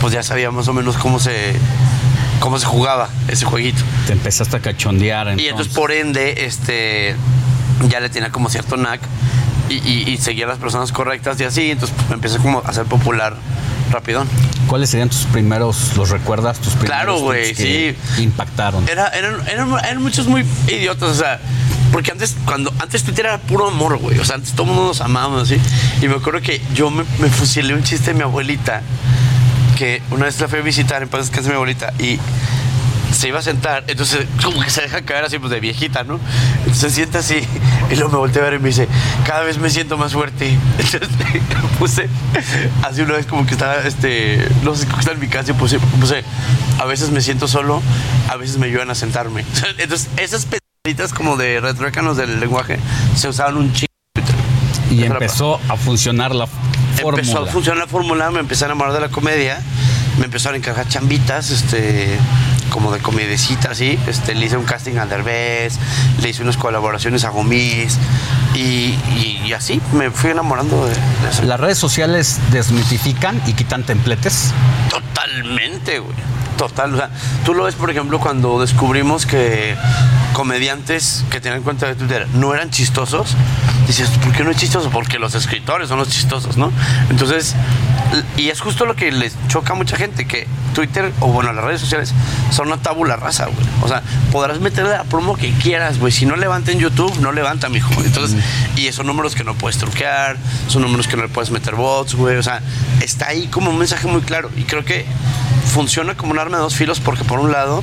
[0.00, 1.54] pues ya sabía más o menos cómo se
[2.40, 3.82] cómo se jugaba ese jueguito.
[4.06, 5.26] Te empezaste a cachondear.
[5.26, 5.50] Y Entonces.
[5.50, 7.14] entonces por ende, este,
[7.88, 9.00] ya le tenía como cierto knack
[9.68, 12.62] y, y- y seguía a las personas correctas y así, entonces pues, me empecé como
[12.64, 13.36] a ser popular
[13.90, 14.28] rapidón.
[14.68, 18.88] ¿Cuáles serían tus primeros, los recuerdas, tus primeros Claro, güey, que impactaron?
[18.88, 21.40] Era, eran, eran, eran muchos muy idiotas, o sea,
[21.92, 24.88] porque antes, cuando, antes Twitter era puro amor, güey, o sea, antes todo el mundo
[24.88, 25.60] nos amábamos así,
[26.02, 28.82] y me acuerdo que yo me, me fusilé un chiste de mi abuelita,
[29.76, 32.18] que una vez la fui a visitar en paz descanse mi abuelita, y
[33.12, 36.20] se iba a sentar, entonces como que se deja caer así pues de viejita, ¿no?
[36.58, 37.40] Entonces se sienta así
[37.90, 38.88] y luego me volteé a ver y me dice,
[39.24, 40.50] cada vez me siento más fuerte.
[40.78, 41.08] Entonces
[41.78, 42.08] puse
[42.82, 45.54] así una vez como que estaba, este, no sé cómo está en mi casa y
[45.54, 46.24] puse, puse,
[46.78, 47.82] a veces me siento solo,
[48.28, 49.44] a veces me ayudan a sentarme.
[49.78, 50.46] Entonces esas
[50.84, 52.78] peditas como de retrócanos del lenguaje
[53.16, 53.86] se usaban un chingo.
[54.90, 56.46] Y empezó a funcionar la
[57.02, 57.20] fórmula.
[57.22, 59.60] Empezó a funcionar la fórmula, me empecé a enamorar de la comedia,
[60.18, 62.16] me empezaron a encargar chambitas, este,
[62.70, 63.98] como de comedecita, así.
[64.06, 65.78] Este, le hice un casting a Derbez,
[66.22, 67.96] le hice unas colaboraciones a Gomis
[68.54, 71.42] y, y- y así me fui enamorando de, de eso.
[71.44, 74.52] Las redes sociales desmitifican y quitan templetes.
[74.90, 76.14] Totalmente, güey.
[76.56, 76.94] Total.
[76.94, 77.10] O sea,
[77.44, 79.76] tú lo ves, por ejemplo, cuando descubrimos que
[80.32, 83.34] comediantes que tenían cuenta de Twitter no eran chistosos.
[83.86, 84.90] Dices, ¿por qué no es chistoso?
[84.90, 86.72] Porque los escritores son los chistosos, ¿no?
[87.08, 87.54] Entonces,
[88.36, 91.64] y es justo lo que les choca a mucha gente, que Twitter, o bueno, las
[91.64, 92.12] redes sociales,
[92.50, 93.66] son una tabula rasa, güey.
[93.82, 94.02] O sea,
[94.32, 96.12] podrás meterle la promo que quieras, güey.
[96.12, 97.90] Si no levanta en YouTube, no levanta, mijo.
[98.04, 98.38] Entonces,
[98.76, 100.36] y son números que no puedes truquear,
[100.68, 102.36] son números que no le puedes meter bots, güey.
[102.36, 102.60] O sea,
[103.00, 104.50] está ahí como un mensaje muy claro.
[104.56, 105.06] Y creo que
[105.72, 107.82] funciona como un arma de dos filos porque por un lado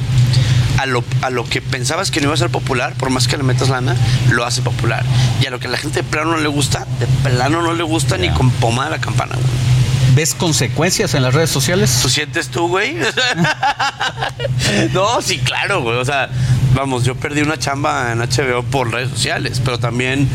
[0.78, 3.38] a lo, a lo que pensabas que no iba a ser popular, por más que
[3.38, 3.96] le metas lana,
[4.30, 5.04] lo hace popular.
[5.42, 7.74] Y a lo que a la gente de plano no le gusta, de plano no
[7.74, 9.74] le gusta ni con pomada la campana, güey.
[10.16, 12.00] ¿Ves consecuencias en las redes sociales?
[12.02, 12.96] ¿Tú sientes tú, güey?
[14.94, 15.98] no, sí, claro, güey.
[15.98, 16.30] O sea,
[16.76, 20.30] vamos, yo perdí una chamba en HBO por redes sociales, pero también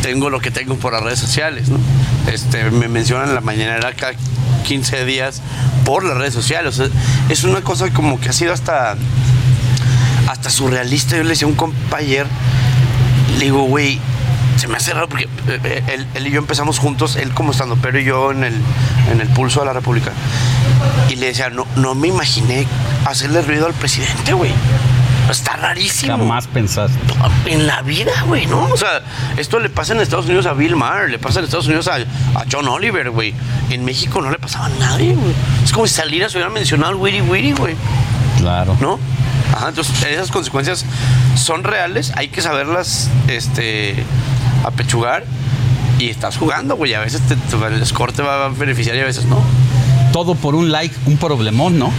[0.00, 1.78] tengo lo que tengo por las redes sociales, ¿no?
[2.32, 4.14] Este, me mencionan en la mañanera cada
[4.64, 5.42] 15 días
[5.84, 6.78] por las redes sociales.
[6.78, 6.94] O sea,
[7.28, 8.96] es una cosa como que ha sido hasta,
[10.28, 11.16] hasta surrealista.
[11.16, 12.26] Yo le decía a un compa ayer,
[13.38, 14.00] le digo, güey,
[14.56, 17.76] se me hace raro porque eh, él, él y yo empezamos juntos, él como estando,
[17.76, 18.54] pero yo en el,
[19.10, 20.12] en el pulso de la República.
[21.08, 22.66] Y le decía, no, no me imaginé
[23.04, 24.52] hacerle ruido al presidente, güey.
[25.30, 26.18] Está rarísimo.
[26.18, 26.98] Jamás pensaste.
[27.46, 28.64] En la vida, güey, ¿no?
[28.64, 29.00] O sea,
[29.36, 31.94] esto le pasa en Estados Unidos a Bill Maher, le pasa en Estados Unidos a,
[31.96, 33.32] a John Oliver, güey.
[33.70, 35.32] En México no le pasaba a nadie, güey.
[35.64, 37.74] Es como si Salinas hubiera mencionado al Wiri Wiri, güey.
[38.38, 38.76] Claro.
[38.80, 38.98] ¿No?
[39.56, 40.84] Ajá, entonces esas consecuencias
[41.36, 44.04] son reales, hay que saberlas este,
[44.64, 45.24] apechugar
[45.98, 46.94] y estás jugando, güey.
[46.94, 49.42] A veces te- te- el score te va a beneficiar y a veces no.
[50.12, 51.92] Todo por un like, un problemón, ¿no?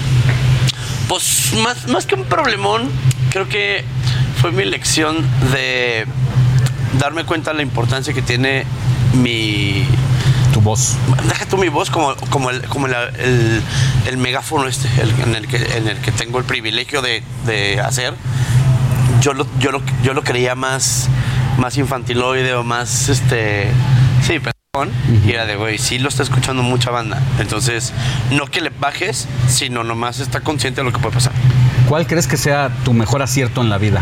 [1.07, 2.89] Pues más, más que un problemón,
[3.33, 3.83] creo que
[4.39, 5.17] fue mi lección
[5.51, 6.05] de
[6.99, 8.63] darme cuenta de la importancia que tiene
[9.15, 9.85] mi...
[10.53, 10.95] Tu voz.
[11.27, 13.61] Deja tú mi voz como, como, el, como el, el-
[14.07, 17.81] el megáfono este, el- en, el que, en el que tengo el privilegio de, de
[17.81, 18.13] hacer.
[19.19, 21.09] Yo lo, yo, lo, yo lo creía más,
[21.57, 23.71] más infantiloide o más, este...
[24.21, 24.93] Sí, perdón.
[25.25, 27.19] Y era de, güey, sí lo está escuchando mucha banda.
[27.39, 27.91] Entonces,
[28.29, 31.33] no que le bajes, sino nomás está consciente de lo que puede pasar.
[31.93, 34.01] ¿Cuál crees que sea tu mejor acierto en la vida?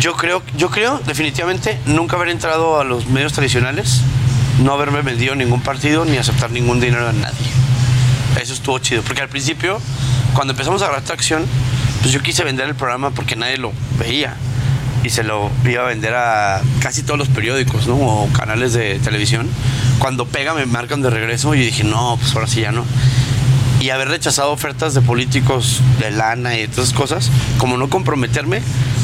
[0.00, 4.00] Yo creo, yo creo definitivamente nunca haber entrado a los medios tradicionales,
[4.60, 7.46] no haberme vendido ningún partido ni aceptar ningún dinero de nadie.
[8.42, 9.80] Eso estuvo chido, porque al principio,
[10.34, 11.44] cuando empezamos a agarrar tracción,
[12.00, 13.70] pues yo quise vender el programa porque nadie lo
[14.00, 14.34] veía
[15.04, 17.94] y se lo iba a vender a casi todos los periódicos, ¿no?
[17.94, 19.48] O canales de televisión.
[20.00, 22.84] Cuando pega me marcan de regreso y dije, no, pues ahora sí ya no.
[23.82, 28.62] Y haber rechazado ofertas de políticos de lana y todas esas cosas, como no comprometerme,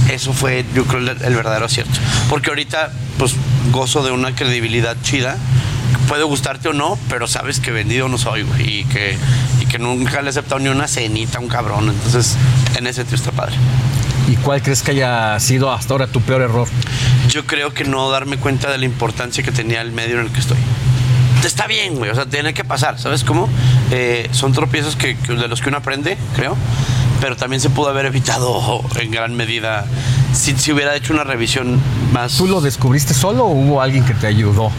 [0.08, 1.98] eso fue, yo creo, el, el verdadero acierto.
[2.30, 3.34] Porque ahorita, pues,
[3.72, 5.36] gozo de una credibilidad chida.
[6.06, 8.80] Puede gustarte o no, pero sabes que vendido no soy, güey.
[8.80, 9.18] Y que,
[9.60, 11.88] y que nunca le he aceptado ni una cenita a un cabrón.
[11.88, 12.36] Entonces,
[12.76, 13.56] en ese sentido está padre.
[14.28, 16.68] ¿Y cuál crees que haya sido hasta ahora tu peor error?
[17.28, 20.32] Yo creo que no darme cuenta de la importancia que tenía el medio en el
[20.32, 20.58] que estoy.
[21.44, 23.48] Está bien, güey, o sea, tiene que pasar, ¿sabes cómo?
[23.90, 26.56] Eh, son tropiezos que, de los que uno aprende, creo,
[27.20, 29.86] pero también se pudo haber evitado en gran medida
[30.32, 31.80] si, si hubiera hecho una revisión
[32.12, 32.36] más...
[32.36, 34.70] ¿Tú lo descubriste solo o hubo alguien que te ayudó?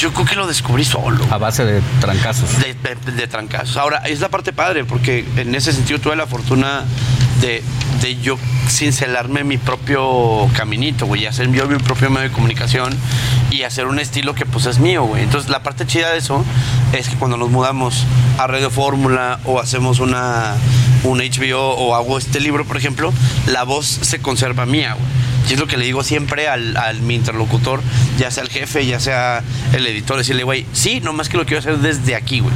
[0.00, 1.24] Yo creo que lo descubrí solo.
[1.30, 2.58] A base de trancazos.
[2.58, 3.76] De, de- de trancazos.
[3.76, 6.84] Ahora, es la parte padre, porque en ese sentido tuve la fortuna
[7.42, 7.62] de,
[8.00, 8.38] de yo
[8.68, 12.94] cincelarme mi propio caminito, güey, hacer yo mi propio medio de comunicación
[13.50, 15.22] y hacer un estilo que pues es mío, güey.
[15.22, 16.44] Entonces, la parte chida de eso
[16.92, 18.04] es que cuando nos mudamos
[18.38, 20.54] a Radio Fórmula o hacemos una
[21.02, 23.12] un HBO o hago este libro, por ejemplo,
[23.46, 25.20] la voz se conserva mía, güey.
[25.48, 27.80] Y es lo que le digo siempre al, al mi interlocutor,
[28.18, 31.58] ya sea el jefe, ya sea el editor, decirle, güey, sí, nomás que lo quiero
[31.60, 32.54] hacer desde aquí, güey.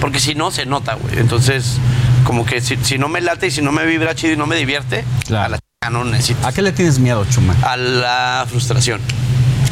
[0.00, 1.18] Porque si no, se nota, güey.
[1.18, 1.78] Entonces,
[2.24, 4.46] como que si, si no me late y si no me vibra chido y no
[4.46, 6.46] me divierte, a la chica no necesito.
[6.46, 7.54] ¿A qué le tienes miedo, Chuma?
[7.62, 9.00] A la frustración.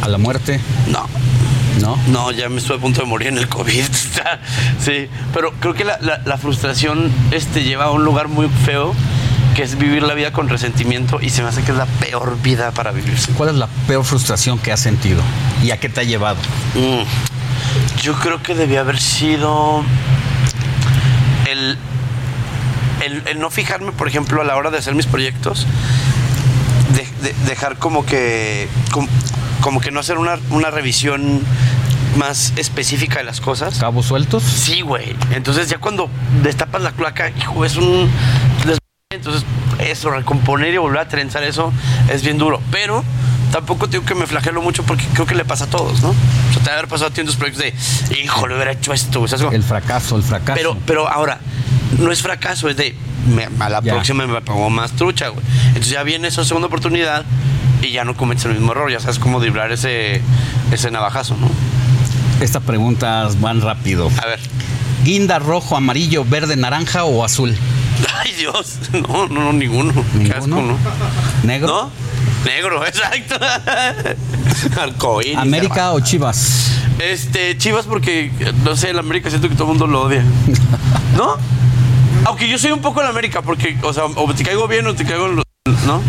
[0.02, 0.60] ¿A la muerte?
[0.88, 1.06] No.
[1.80, 1.98] ¿No?
[2.08, 3.84] No, ya me estoy a punto de morir en el COVID.
[4.78, 8.94] sí, pero creo que la, la- la frustración este, lleva a un lugar muy feo,
[9.54, 12.36] que es vivir la vida con resentimiento y se me hace que es la peor
[12.42, 13.32] vida para vivirse.
[13.32, 15.22] ¿Cuál es la peor frustración que has sentido?
[15.62, 16.38] ¿Y a qué te ha llevado?
[16.74, 17.02] Mm,
[18.02, 19.82] Yo creo que debía haber sido
[21.50, 21.78] el,
[23.04, 25.66] el, el no fijarme, por ejemplo, a la hora de hacer mis proyectos,
[26.96, 29.08] de- de- dejar como que, como,
[29.60, 31.42] como que no hacer una, una revisión
[32.16, 33.78] más específica de las cosas.
[33.78, 34.42] ¿Cabos sueltos?
[34.44, 35.16] Sí, güey.
[35.32, 36.08] Entonces ya cuando
[36.42, 38.08] destapas la cloaca, hijo, es un...
[39.24, 39.44] Entonces
[39.78, 41.72] eso, recomponer y volver a trenzar eso
[42.12, 42.60] es bien duro.
[42.70, 43.02] Pero
[43.52, 46.10] tampoco tengo que me flagelo mucho porque creo que le pasa a todos, ¿no?
[46.10, 48.92] O sea, te haber pasado a ti en tus proyectos de, hijo, le hubiera hecho
[48.92, 49.20] esto.
[49.20, 49.54] güey", ¿sabes cómo?
[49.56, 50.54] El fracaso, el fracaso.
[50.56, 51.38] Pero, pero ahora,
[51.98, 52.94] no es fracaso, es de,
[53.34, 53.92] me- a la Ya.
[53.94, 55.44] próxima me pongo más trucha, güey.
[55.68, 57.24] Entonces ya viene esa segunda oportunidad
[57.82, 60.20] y ya no cometes el mismo error, ya sabes cómo driblar ese,
[60.72, 61.48] ese navajazo, ¿no?
[62.40, 64.10] Estas preguntas van rápido.
[64.22, 64.40] A ver.
[65.04, 67.54] ¿Guinda rojo, amarillo, verde, naranja o azul?
[68.24, 68.78] Ay, Dios.
[68.92, 69.92] No, no, no, ninguno.
[70.24, 70.78] Qué asco, ¿no?
[71.42, 71.68] ¿Negro?
[71.68, 71.90] ¿No?
[72.44, 73.36] Negro, exacto.
[74.80, 75.36] Arcoíris.
[75.38, 76.70] ¿América o Chivas?
[76.98, 78.30] Este, Chivas porque,
[78.64, 80.22] no sé, el América siento que todo el mundo lo odia.
[81.16, 81.36] ¿No?
[82.26, 84.94] Aunque yo soy un poco el América porque, o sea, o te caigo bien o
[84.94, 85.26] te caigo...
[85.26, 85.44] en los-
[85.86, 86.00] ¿No?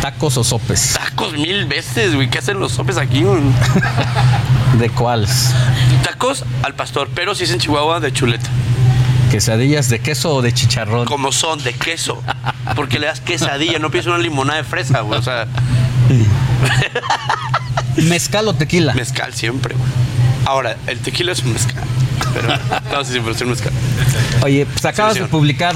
[0.00, 0.92] ¿Tacos o sopes?
[0.94, 2.30] Tacos mil veces, güey.
[2.30, 3.40] ¿Qué hacen los sopes aquí, güey?
[4.78, 5.52] ¿De cuáles?
[6.04, 8.48] Tacos al pastor, pero si es en Chihuahua, de chuleta.
[9.30, 11.06] ¿Quesadillas de queso o de chicharrón?
[11.06, 12.22] Como son, de queso.
[12.74, 15.18] Porque le das quesadilla, no pides una limonada de fresa, güey.
[15.18, 15.46] O sea,
[17.96, 18.94] ¿Mezcal o tequila?
[18.94, 19.88] mezcal siempre, güey.
[20.44, 21.82] Ahora, el tequila es un mezcal.
[22.34, 22.48] Pero,
[22.92, 23.72] no, sí, sí, pero es un mezcal.
[24.42, 25.74] Oye, pues acabas de publicar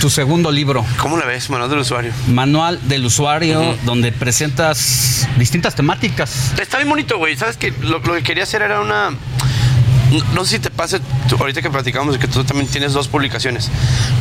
[0.00, 0.84] tu segundo libro.
[0.98, 2.12] ¿Cómo la ves, manual del usuario?
[2.28, 6.52] Manual del usuario, donde presentas distintas temáticas.
[6.60, 7.36] Está bien bonito, güey.
[7.36, 9.12] ¿Sabes que lo, lo que quería hacer era una.
[10.34, 13.70] No, sé si te pase, tú- ahorita que platicamos que tú también tienes dos publicaciones.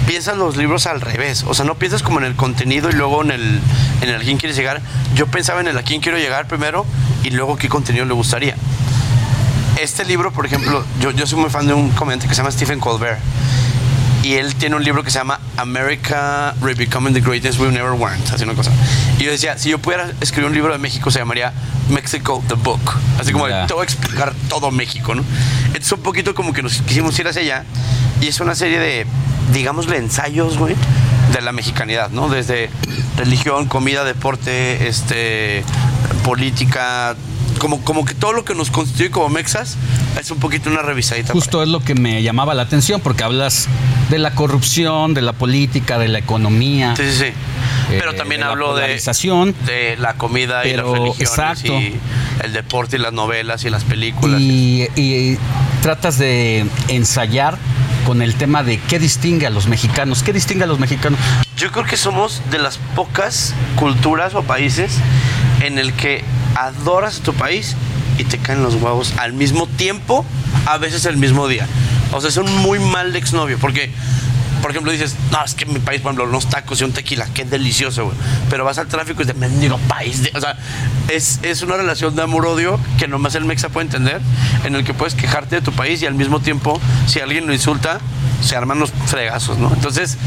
[0.07, 1.43] Piensas los libros al revés.
[1.47, 3.59] O sea, no piensas como en el contenido y luego en el,
[4.01, 4.81] en el a quién quieres llegar.
[5.15, 6.85] Yo pensaba en el a quién quiero llegar primero
[7.23, 8.55] y luego qué contenido le gustaría.
[9.81, 12.51] Este libro, por ejemplo, yo, yo soy muy fan de un comediante que se llama
[12.51, 13.19] Stephen Colbert.
[14.23, 18.31] Y él tiene un libro que se llama America Rebecoming the Greatest We've Never Weren't.
[18.31, 18.71] Así una cosa.
[19.19, 21.51] Y yo decía, si yo pudiera escribir un libro de México, se llamaría
[21.89, 22.79] Mexico the Book.
[23.19, 25.25] Así como, te voy a explicar todo México, ¿no?
[25.67, 27.65] Entonces, un poquito como que nos quisimos ir hacia allá.
[28.21, 29.05] Y es una serie de,
[29.51, 30.75] digámosle, ensayos, güey,
[31.33, 32.29] de la mexicanidad, ¿no?
[32.29, 32.69] Desde
[33.17, 35.65] religión, comida, deporte, este,
[36.23, 37.17] política.
[37.63, 39.77] Como, como que todo lo que nos constituye como mexas
[40.19, 41.31] es un poquito una revisadita.
[41.31, 43.69] Justo es lo que me llamaba la atención, porque hablas
[44.09, 46.93] de la corrupción, de la política, de la economía.
[46.97, 47.25] Sí, sí, sí.
[47.27, 47.33] eh,
[47.99, 49.01] Pero también de la hablo de,
[49.65, 51.71] de la comida y las religiones exacto.
[51.79, 51.95] y
[52.43, 54.41] el deporte y las novelas y las películas.
[54.41, 55.37] Y, y
[55.81, 57.57] tratas de ensayar
[58.05, 60.21] con el tema de qué distingue a los mexicanos.
[60.21, 61.17] ¿Qué distingue a los mexicanos?
[61.55, 64.97] Yo creo que somos de las pocas culturas o países
[65.61, 66.25] en el que
[66.55, 67.75] adoras tu país
[68.17, 70.25] y te caen los huevos al mismo tiempo,
[70.65, 71.67] a veces el mismo día.
[72.11, 73.91] O sea, son muy mal exnovio, porque,
[74.61, 77.27] por ejemplo, dices, no, es que mi país, por ejemplo, unos tacos y un tequila,
[77.33, 78.17] qué delicioso, güey.
[78.49, 80.21] Pero vas al tráfico y es de mendigo país.
[80.21, 80.31] de-".
[80.35, 80.55] o sea,
[81.09, 84.21] es, es una relación de amor-odio que nomás el mexa puede entender,
[84.63, 87.53] en el que puedes quejarte de tu país y al mismo tiempo, si alguien lo
[87.53, 87.99] insulta,
[88.43, 89.73] se arman los fregazos, ¿no?
[89.73, 90.17] Entonces,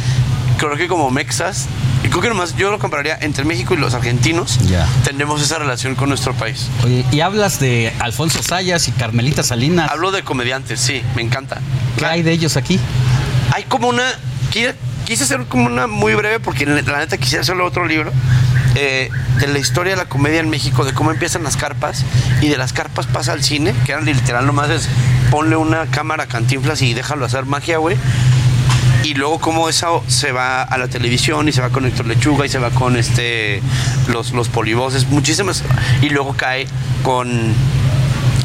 [0.58, 1.66] creo que como mexas,
[2.06, 4.86] y creo que nomás yo lo compararía entre México y los argentinos, Ya.
[5.04, 6.68] tenemos esa relación con nuestro país.
[6.84, 9.90] Oye, y hablas de Alfonso Sayas y Carmelita Salinas.
[9.90, 11.58] Hablo de comediantes, sí, me encanta.
[11.98, 12.78] ¿Qué hay de ellos aquí?
[13.52, 14.04] Hay como una.
[14.50, 18.10] Quise, hacer como una muy breve, porque la neta quisiera hacerlo otro libro.
[18.78, 22.04] eh, de la historia de la comedia en México, de cómo empiezan las carpas
[22.42, 24.88] y de las carpas pasa al cine, que eran literal nomás es
[25.30, 27.96] ponle una cámara a cantinflas y déjalo hacer magia, güey.
[29.06, 32.44] Y luego cómo eso se va a la televisión y se va con Héctor Lechuga
[32.44, 33.62] y se va con este
[34.08, 35.62] los, los polivoces, muchísimas.
[36.02, 36.66] Y luego cae
[37.04, 37.52] con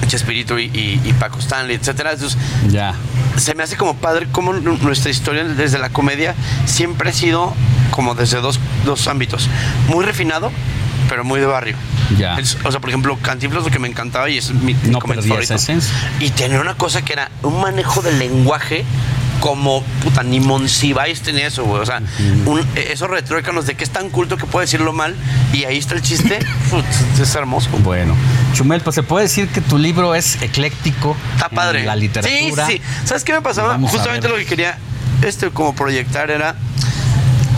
[0.07, 2.11] Chespirito y, y- y Paco Stanley, etcétera.
[2.13, 2.37] Entonces,
[2.69, 2.93] Ya.
[3.37, 7.55] se me hace como padre como nuestra historia desde la comedia siempre ha sido
[7.89, 9.49] como desde dos, dos ámbitos.
[9.87, 10.51] Muy refinado,
[11.09, 11.75] pero muy de barrio.
[12.19, 12.35] Ya.
[12.37, 14.99] Es- o sea, por ejemplo, Cantinflas lo que me encantaba y es mi, mi No
[14.99, 15.55] esa favorito.
[16.19, 18.83] Y tenía una cosa que era un manejo del lenguaje
[19.41, 21.81] como, puta, ni Monsiváis tenía eso, güey.
[21.81, 22.01] O sea,
[22.45, 25.13] un- esos retrócanos de que es tan culto que puede decirlo mal
[25.51, 26.39] y ahí está el chiste.
[27.21, 27.69] Es hermoso.
[27.83, 28.15] Bueno,
[28.53, 31.17] Chumel, pues se puede decir que tu libro es ecléctico.
[31.35, 31.81] Está padre.
[31.81, 32.65] en La literatura.
[32.67, 32.81] Sí, sí.
[33.03, 33.69] ¿Sabes qué me pasaba?
[33.69, 34.77] Vamos Justamente lo que quería
[35.21, 36.55] este como proyectar era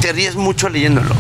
[0.02, 1.14] te ríes mucho leyéndolo.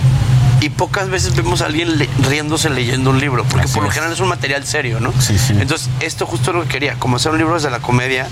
[0.63, 3.89] Y pocas veces vemos a alguien le- riéndose leyendo un libro, porque Así por lo
[3.89, 3.95] es.
[3.95, 5.11] general es un material serio, ¿no?
[5.19, 5.53] Sí, sí.
[5.59, 8.27] Entonces, esto justo es lo que quería, como hacer un libro desde la comedia,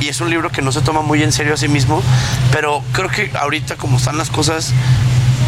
[0.00, 2.00] y es un libro que no se toma muy en serio a sí mismo,
[2.52, 4.72] pero creo que ahorita como están las cosas,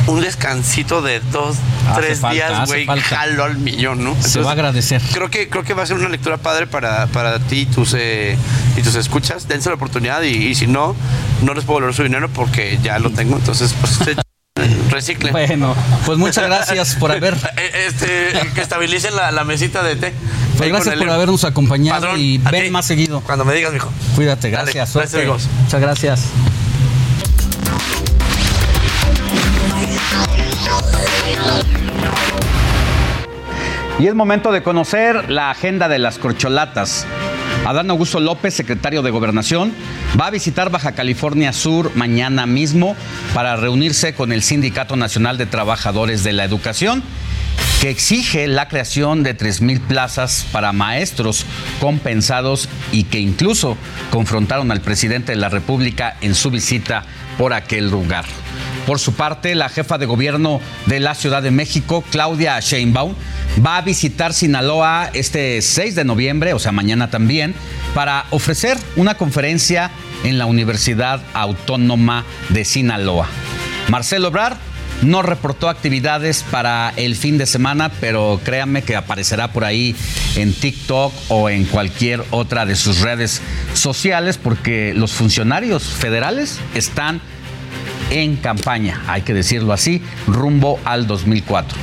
[0.06, 1.56] un descansito de dos,
[1.88, 4.16] Hace tres falta, días, güey, jalo al millón, ¿no?
[4.20, 5.00] Se va a agradecer.
[5.12, 7.94] Creo que, creo que va a ser una lectura padre para, para ti y tus,
[7.96, 8.36] eh,
[8.76, 9.46] y tus escuchas.
[9.48, 10.94] Dense la oportunidad y, y si no,
[11.42, 13.36] no les puedo volver su dinero porque ya lo tengo.
[13.36, 14.16] Entonces, pues
[14.90, 15.30] recicle.
[15.32, 15.74] Bueno,
[16.06, 17.34] pues muchas gracias por haber.
[17.56, 20.12] Eh, Este, que estabilicen la, la mesita de té.
[20.56, 23.20] Pues gracias por habernos acompañado y ven más seguido.
[23.20, 23.90] Cuando me digas, mijo.
[24.14, 25.14] Cuídate, Dale, gracias.
[25.14, 25.48] amigos.
[25.64, 26.20] Muchas gracias.
[33.98, 37.06] Y es momento de conocer la agenda de las corcholatas.
[37.64, 39.72] Adán Augusto López, secretario de Gobernación,
[40.20, 42.94] va a visitar Baja California Sur mañana mismo
[43.32, 47.02] para reunirse con el Sindicato Nacional de Trabajadores de la Educación,
[47.80, 51.46] que exige la creación de 3.000 plazas para maestros
[51.80, 53.78] compensados y que incluso
[54.10, 57.04] confrontaron al presidente de la República en su visita
[57.38, 58.26] por aquel lugar.
[58.86, 63.14] Por su parte, la jefa de gobierno de la Ciudad de México, Claudia Sheinbaum,
[63.64, 67.54] va a visitar Sinaloa este 6 de noviembre, o sea, mañana también,
[67.94, 69.90] para ofrecer una conferencia
[70.24, 73.28] en la Universidad Autónoma de Sinaloa.
[73.88, 74.56] Marcelo Obrar
[75.02, 79.94] no reportó actividades para el fin de semana, pero créanme que aparecerá por ahí
[80.36, 83.42] en TikTok o en cualquier otra de sus redes
[83.74, 87.20] sociales, porque los funcionarios federales están
[88.10, 91.76] en campaña, hay que decirlo así, rumbo al 2004.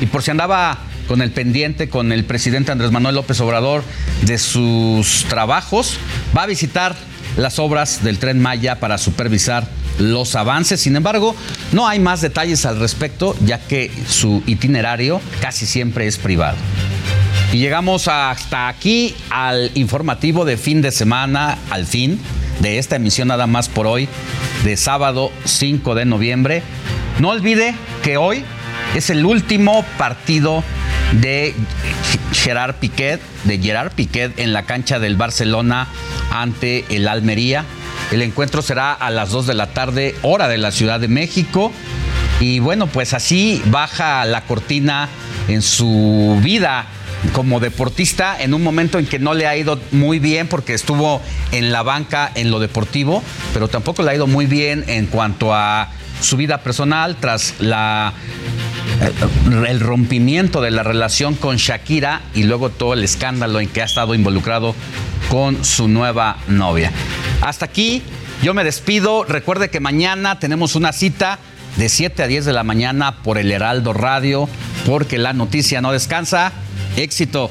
[0.00, 3.82] Y por si andaba con el pendiente con el presidente Andrés Manuel López Obrador
[4.22, 5.98] de sus trabajos,
[6.36, 6.94] va a visitar
[7.36, 9.66] las obras del tren Maya para supervisar
[9.98, 10.80] los avances.
[10.80, 11.34] Sin embargo,
[11.72, 16.56] no hay más detalles al respecto, ya que su itinerario casi siempre es privado.
[17.52, 22.18] Y llegamos hasta aquí al informativo de fin de semana, al fin
[22.60, 24.08] de esta emisión nada más por hoy,
[24.64, 26.62] de sábado 5 de noviembre.
[27.20, 28.44] No olvide que hoy
[28.94, 30.64] es el último partido
[31.12, 31.54] de
[32.32, 35.88] Gerard Piquet, de Gerard Piquet en la cancha del Barcelona
[36.30, 37.64] ante el Almería.
[38.10, 41.72] El encuentro será a las 2 de la tarde, hora de la Ciudad de México.
[42.40, 45.08] Y bueno, pues así baja la cortina
[45.48, 46.86] en su vida
[47.32, 51.22] como deportista en un momento en que no le ha ido muy bien porque estuvo
[51.52, 55.54] en la banca en lo deportivo, pero tampoco le ha ido muy bien en cuanto
[55.54, 55.88] a
[56.20, 58.12] su vida personal tras la
[59.66, 63.84] el rompimiento de la relación con Shakira y luego todo el escándalo en que ha
[63.84, 64.74] estado involucrado
[65.28, 66.92] con su nueva novia.
[67.40, 68.02] Hasta aquí,
[68.42, 69.24] yo me despido.
[69.24, 71.38] Recuerde que mañana tenemos una cita
[71.76, 74.48] de 7 a 10 de la mañana por el Heraldo Radio,
[74.86, 76.52] porque la noticia no descansa.
[76.96, 77.50] Éxito.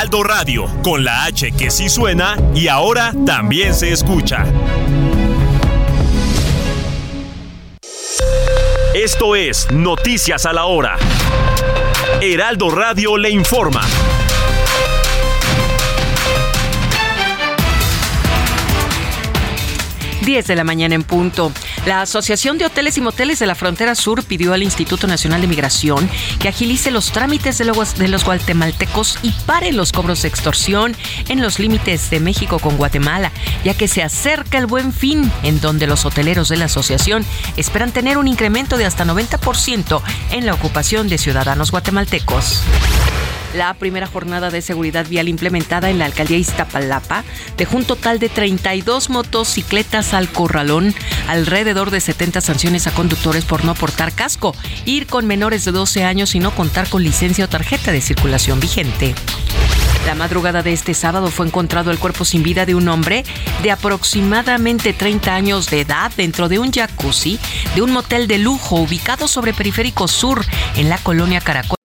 [0.00, 4.46] Heraldo Radio, con la H que sí suena y ahora también se escucha.
[8.94, 10.96] Esto es Noticias a la Hora.
[12.22, 13.82] Heraldo Radio le informa.
[20.22, 21.52] 10 de la mañana en punto.
[21.86, 25.46] La Asociación de Hoteles y Moteles de la Frontera Sur pidió al Instituto Nacional de
[25.46, 30.94] Migración que agilice los trámites de los, guatemaltecos y pare los cobros de extorsión
[31.28, 33.32] en los límites de México con Guatemala,
[33.64, 37.24] ya que se acerca el buen fin, en donde los hoteleros de la asociación
[37.56, 40.02] esperan tener un incremento de hasta 90%
[40.32, 42.62] en la ocupación de ciudadanos guatemaltecos.
[43.54, 47.24] La primera jornada de seguridad vial implementada en la alcaldía Iztapalapa
[47.56, 50.94] dejó un total de 32 motocicletas al corralón,
[51.26, 56.02] alrededor de 70 sanciones a conductores por no portar casco, ir con menores de 12
[56.02, 59.14] años y no contar con licencia o tarjeta de circulación vigente.
[60.04, 63.24] La madrugada de este sábado fue encontrado el cuerpo sin vida de un hombre
[63.62, 67.38] de aproximadamente 30 años de edad dentro de un jacuzzi
[67.76, 71.76] de un motel de lujo ubicado sobre Periférico Sur en la colonia Caracol.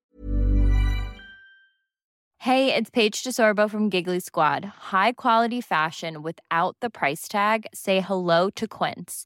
[2.40, 4.66] Hey, it's Paige DeSorbo from Giggly Squad.
[4.92, 7.66] High quality fashion without the price tag.
[7.74, 9.26] Say hello to Quince.